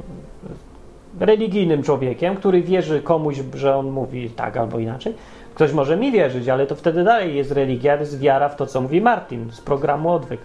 religijnym 1.20 1.82
człowiekiem, 1.82 2.36
który 2.36 2.62
wierzy 2.62 3.02
komuś, 3.02 3.36
że 3.54 3.76
on 3.76 3.90
mówi 3.90 4.30
tak 4.30 4.56
albo 4.56 4.78
inaczej. 4.78 5.14
Ktoś 5.56 5.72
może 5.72 5.96
mi 5.96 6.12
wierzyć, 6.12 6.48
ale 6.48 6.66
to 6.66 6.74
wtedy 6.74 7.04
dalej 7.04 7.36
jest 7.36 7.52
religia, 7.52 7.96
jest 7.96 8.18
wiara 8.18 8.48
w 8.48 8.56
to, 8.56 8.66
co 8.66 8.80
mówi 8.80 9.00
Martin 9.00 9.50
z 9.52 9.60
programu 9.60 10.12
Odwyk. 10.12 10.40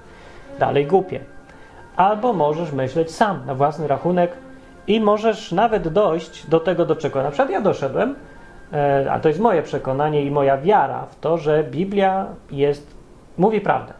Dalej 0.59 0.85
głupie. 0.85 1.19
Albo 1.95 2.33
możesz 2.33 2.71
myśleć 2.71 3.11
sam, 3.11 3.45
na 3.45 3.55
własny 3.55 3.87
rachunek 3.87 4.31
i 4.87 5.01
możesz 5.01 5.51
nawet 5.51 5.87
dojść 5.87 6.47
do 6.47 6.59
tego, 6.59 6.85
do 6.85 6.95
czego 6.95 7.23
na 7.23 7.29
przykład 7.29 7.49
ja 7.49 7.61
doszedłem, 7.61 8.15
e, 8.73 9.11
a 9.11 9.19
to 9.19 9.27
jest 9.27 9.39
moje 9.39 9.63
przekonanie 9.63 10.25
i 10.25 10.31
moja 10.31 10.57
wiara 10.57 11.05
w 11.05 11.19
to, 11.19 11.37
że 11.37 11.63
Biblia 11.63 12.25
jest, 12.51 12.95
mówi 13.37 13.61
prawdę. 13.61 13.93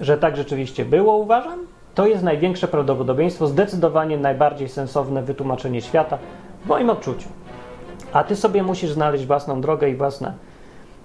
Że 0.00 0.18
tak 0.18 0.36
rzeczywiście 0.36 0.84
było, 0.84 1.16
uważam, 1.16 1.58
to 1.94 2.06
jest 2.06 2.22
największe 2.22 2.68
prawdopodobieństwo, 2.68 3.46
zdecydowanie 3.46 4.18
najbardziej 4.18 4.68
sensowne 4.68 5.22
wytłumaczenie 5.22 5.80
świata 5.80 6.18
w 6.64 6.68
moim 6.68 6.90
odczuciu. 6.90 7.28
A 8.12 8.24
ty 8.24 8.36
sobie 8.36 8.62
musisz 8.62 8.90
znaleźć 8.90 9.26
własną 9.26 9.60
drogę 9.60 9.90
i 9.90 9.96
własne 9.96 10.34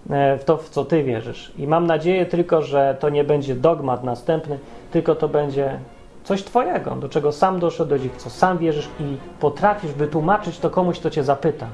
e, 0.09 0.37
w 0.37 0.43
to, 0.43 0.57
w 0.57 0.69
co 0.69 0.85
ty 0.85 1.03
wierzysz. 1.03 1.51
I 1.57 1.67
mam 1.67 1.87
nadzieję 1.87 2.25
tylko, 2.25 2.61
że 2.61 2.97
to 2.99 3.09
nie 3.09 3.23
będzie 3.23 3.55
dogmat 3.55 4.03
następny, 4.03 4.59
tylko 4.91 5.15
to 5.15 5.29
będzie 5.29 5.79
coś 6.23 6.43
twojego, 6.43 6.91
do 6.91 7.09
czego 7.09 7.31
sam 7.31 7.59
doszedłeś 7.59 8.03
i 8.03 8.09
w 8.09 8.17
co 8.17 8.29
sam 8.29 8.57
wierzysz 8.57 8.89
i 8.99 9.17
potrafisz 9.39 9.91
wytłumaczyć 9.91 10.59
to 10.59 10.69
komuś, 10.69 10.99
kto 10.99 11.09
cię 11.09 11.23
zapyta. 11.23 11.67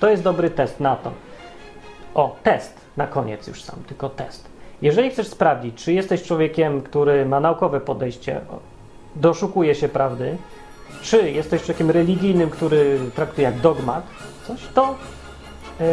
To 0.00 0.10
jest 0.10 0.22
dobry 0.22 0.50
test 0.50 0.80
na 0.80 0.96
to. 0.96 1.10
O, 2.14 2.36
test 2.42 2.74
na 2.96 3.06
koniec 3.06 3.46
już 3.46 3.62
sam, 3.62 3.78
tylko 3.86 4.08
test. 4.08 4.48
Jeżeli 4.82 5.10
chcesz 5.10 5.28
sprawdzić, 5.28 5.74
czy 5.74 5.92
jesteś 5.92 6.22
człowiekiem, 6.22 6.82
który 6.82 7.26
ma 7.26 7.40
naukowe 7.40 7.80
podejście, 7.80 8.40
doszukuje 9.16 9.74
się 9.74 9.88
prawdy, 9.88 10.36
czy 11.02 11.30
jesteś 11.30 11.62
człowiekiem 11.62 11.90
religijnym, 11.90 12.50
który 12.50 12.98
traktuje 13.14 13.44
jak 13.44 13.60
dogmat 13.60 14.06
coś, 14.48 14.68
to, 14.74 14.94
yy, 15.80 15.86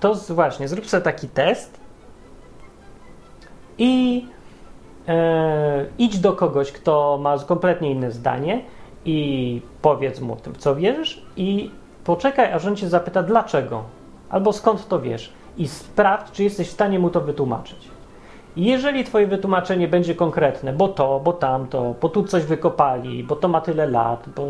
to 0.00 0.14
właśnie 0.14 0.68
zrób 0.68 0.86
sobie 0.86 1.02
taki 1.02 1.28
test 1.28 1.80
i 3.78 4.24
yy, 5.08 5.14
idź 5.98 6.18
do 6.18 6.32
kogoś, 6.32 6.72
kto 6.72 7.18
ma 7.22 7.38
kompletnie 7.38 7.90
inne 7.90 8.10
zdanie 8.10 8.62
i 9.04 9.60
powiedz 9.82 10.20
mu 10.20 10.36
tym, 10.36 10.54
co 10.56 10.76
wierzysz 10.76 11.22
i 11.36 11.70
poczekaj, 12.04 12.52
aż 12.52 12.66
on 12.66 12.76
cię 12.76 12.88
zapyta 12.88 13.22
dlaczego? 13.22 13.82
Albo 14.30 14.52
skąd 14.52 14.88
to 14.88 15.00
wiesz? 15.00 15.32
I 15.56 15.68
sprawdź, 15.68 16.32
czy 16.32 16.44
jesteś 16.44 16.68
w 16.68 16.72
stanie 16.72 16.98
mu 16.98 17.10
to 17.10 17.20
wytłumaczyć. 17.20 17.88
Jeżeli 18.56 19.04
Twoje 19.04 19.26
wytłumaczenie 19.26 19.88
będzie 19.88 20.14
konkretne, 20.14 20.72
bo 20.72 20.88
to, 20.88 21.20
bo 21.24 21.32
tamto, 21.32 21.94
bo 22.00 22.08
tu 22.08 22.24
coś 22.24 22.44
wykopali, 22.44 23.24
bo 23.24 23.36
to 23.36 23.48
ma 23.48 23.60
tyle 23.60 23.86
lat, 23.86 24.28
bo 24.36 24.42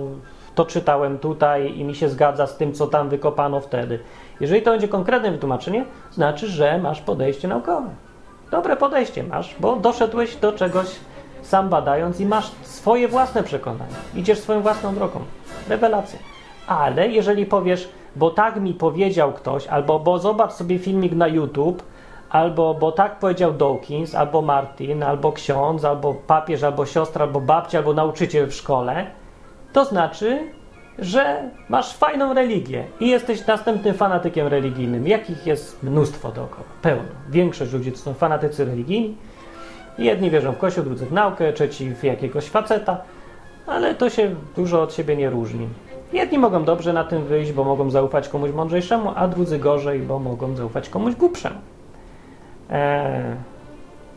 to 0.54 0.64
czytałem 0.64 1.18
tutaj 1.18 1.78
i 1.78 1.84
mi 1.84 1.94
się 1.94 2.08
zgadza 2.08 2.46
z 2.46 2.56
tym, 2.56 2.72
co 2.72 2.86
tam 2.86 3.08
wykopano 3.08 3.60
wtedy. 3.60 3.98
Jeżeli 4.40 4.62
to 4.62 4.70
będzie 4.70 4.88
konkretne 4.88 5.30
wytłumaczenie, 5.30 5.84
znaczy, 6.10 6.46
że 6.46 6.78
masz 6.78 7.00
podejście 7.00 7.48
naukowe. 7.48 7.88
Dobre 8.50 8.76
podejście 8.76 9.22
masz, 9.22 9.56
bo 9.60 9.76
doszedłeś 9.76 10.36
do 10.36 10.52
czegoś 10.52 10.86
sam 11.42 11.68
badając 11.68 12.20
i 12.20 12.26
masz 12.26 12.50
swoje 12.62 13.08
własne 13.08 13.42
przekonania. 13.42 13.96
Idziesz 14.14 14.38
swoją 14.38 14.62
własną 14.62 14.94
drogą. 14.94 15.20
Rewelacja. 15.68 16.18
Ale 16.66 17.08
jeżeli 17.08 17.46
powiesz, 17.46 17.88
bo 18.16 18.30
tak 18.30 18.60
mi 18.60 18.74
powiedział 18.74 19.32
ktoś, 19.32 19.66
albo 19.66 19.98
bo 19.98 20.18
zobacz 20.18 20.52
sobie 20.52 20.78
filmik 20.78 21.12
na 21.12 21.28
YouTube, 21.28 21.82
albo 22.30 22.74
bo 22.74 22.92
tak 22.92 23.18
powiedział 23.18 23.52
Dawkins, 23.52 24.14
albo 24.14 24.42
Martin, 24.42 25.02
albo 25.02 25.32
ksiądz, 25.32 25.84
albo 25.84 26.14
papież, 26.14 26.62
albo 26.62 26.86
siostra, 26.86 27.24
albo 27.24 27.40
babcia, 27.40 27.78
albo 27.78 27.92
nauczyciel 27.92 28.46
w 28.46 28.54
szkole, 28.54 29.06
to 29.72 29.84
znaczy, 29.84 30.38
że 30.98 31.50
masz 31.68 31.94
fajną 31.96 32.34
religię 32.34 32.84
i 33.00 33.08
jesteś 33.08 33.46
następnym 33.46 33.94
fanatykiem 33.94 34.46
religijnym. 34.46 35.06
Jakich 35.06 35.46
jest 35.46 35.82
mnóstwo 35.82 36.32
dookoła, 36.32 36.66
pełno. 36.82 37.08
Większość 37.30 37.72
ludzi 37.72 37.92
to 37.92 37.98
są 37.98 38.14
fanatycy 38.14 38.64
religijni. 38.64 39.16
Jedni 39.98 40.30
wierzą 40.30 40.52
w 40.52 40.58
kościół, 40.58 40.84
drudzy 40.84 41.06
w 41.06 41.12
naukę, 41.12 41.52
trzeci 41.52 41.94
w 41.94 42.04
jakiegoś 42.04 42.44
faceta, 42.44 43.00
ale 43.66 43.94
to 43.94 44.10
się 44.10 44.34
dużo 44.56 44.82
od 44.82 44.94
siebie 44.94 45.16
nie 45.16 45.30
różni. 45.30 45.68
Jedni 46.12 46.38
mogą 46.38 46.64
dobrze 46.64 46.92
na 46.92 47.04
tym 47.04 47.24
wyjść, 47.24 47.52
bo 47.52 47.64
mogą 47.64 47.90
zaufać 47.90 48.28
komuś 48.28 48.50
mądrzejszemu, 48.50 49.12
a 49.16 49.28
drudzy 49.28 49.58
gorzej, 49.58 50.00
bo 50.00 50.18
mogą 50.18 50.56
zaufać 50.56 50.88
komuś 50.88 51.14
głupszemu. 51.14 51.56
Eee, 52.70 53.36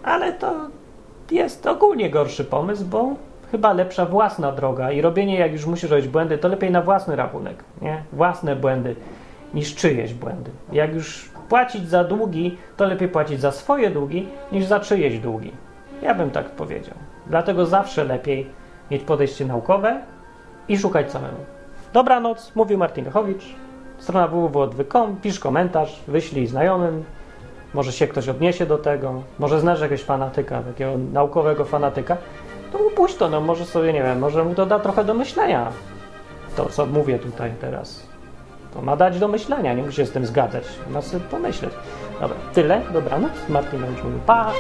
ale 0.04 0.34
to 0.34 0.54
jest 1.32 1.68
ogólnie 1.68 2.10
gorszy 2.10 2.46
pomysł, 2.46 2.86
bo 2.86 3.16
chyba 3.56 3.74
lepsza 3.74 4.06
własna 4.06 4.52
droga 4.52 4.92
i 4.92 5.02
robienie, 5.02 5.40
jak 5.40 5.52
już 5.52 5.66
musisz 5.66 5.90
robić 5.90 6.08
błędy, 6.08 6.38
to 6.38 6.48
lepiej 6.48 6.72
na 6.72 6.82
własny 6.82 7.16
rachunek, 7.16 7.64
nie? 7.82 8.04
Własne 8.14 8.56
błędy 8.56 8.96
niż 9.54 9.76
czyjeś 9.76 10.14
błędy. 10.14 10.52
Jak 10.72 10.94
już 10.94 11.30
płacić 11.50 11.90
za 11.90 12.04
długi, 12.04 12.58
to 12.78 12.86
lepiej 12.86 13.08
płacić 13.08 13.40
za 13.40 13.52
swoje 13.52 13.90
długi 13.90 14.28
niż 14.52 14.66
za 14.66 14.80
czyjeś 14.80 15.20
długi. 15.20 15.52
Ja 16.02 16.16
bym 16.16 16.32
tak 16.32 16.50
powiedział. 16.50 16.96
Dlatego 17.28 17.66
zawsze 17.66 18.04
lepiej 18.04 18.50
mieć 18.92 19.04
podejście 19.04 19.46
naukowe 19.46 20.02
i 20.68 20.78
szukać 20.78 21.12
samemu. 21.12 21.38
Dobranoc, 21.94 22.52
mówił 22.56 22.78
Martin 22.78 23.06
Lechowicz. 23.06 23.56
Strona 23.98 24.28
www.odwy.com, 24.28 25.16
pisz 25.22 25.40
komentarz, 25.40 26.04
wyślij 26.08 26.48
znajomym, 26.48 27.04
może 27.74 27.92
się 27.92 28.08
ktoś 28.08 28.30
odniesie 28.30 28.66
do 28.66 28.78
tego, 28.78 29.24
może 29.40 29.60
znasz 29.60 29.82
jakiegoś 29.82 30.04
fanatyka, 30.04 30.62
takiego 30.64 30.92
naukowego 31.14 31.66
fanatyka, 31.66 32.18
no 32.84 32.90
puść 32.90 33.16
to, 33.16 33.30
no 33.30 33.42
może 33.42 33.66
sobie, 33.66 33.94
nie 33.94 34.04
wiem, 34.04 34.20
może 34.20 34.44
mu 34.44 34.56
to 34.56 34.66
da 34.66 34.80
trochę 34.80 35.04
do 35.04 35.14
myślenia. 35.14 35.72
To, 36.56 36.70
co 36.70 36.86
mówię 36.86 37.20
tutaj 37.20 37.52
teraz. 37.62 38.08
To 38.74 38.82
ma 38.82 38.96
dać 38.96 39.20
do 39.20 39.28
myślenia, 39.28 39.74
nie 39.74 39.84
musi 39.84 39.98
się 39.98 40.06
z 40.06 40.12
tym 40.12 40.26
zgadzać. 40.26 40.64
Ma 40.90 41.02
sobie 41.02 41.24
pomyśleć. 41.24 41.72
Dobra, 42.22 42.38
tyle, 42.54 42.82
dobranoc. 42.94 43.32
Martin 43.50 43.84
Andrzej, 43.84 44.12
pa! 44.26 44.52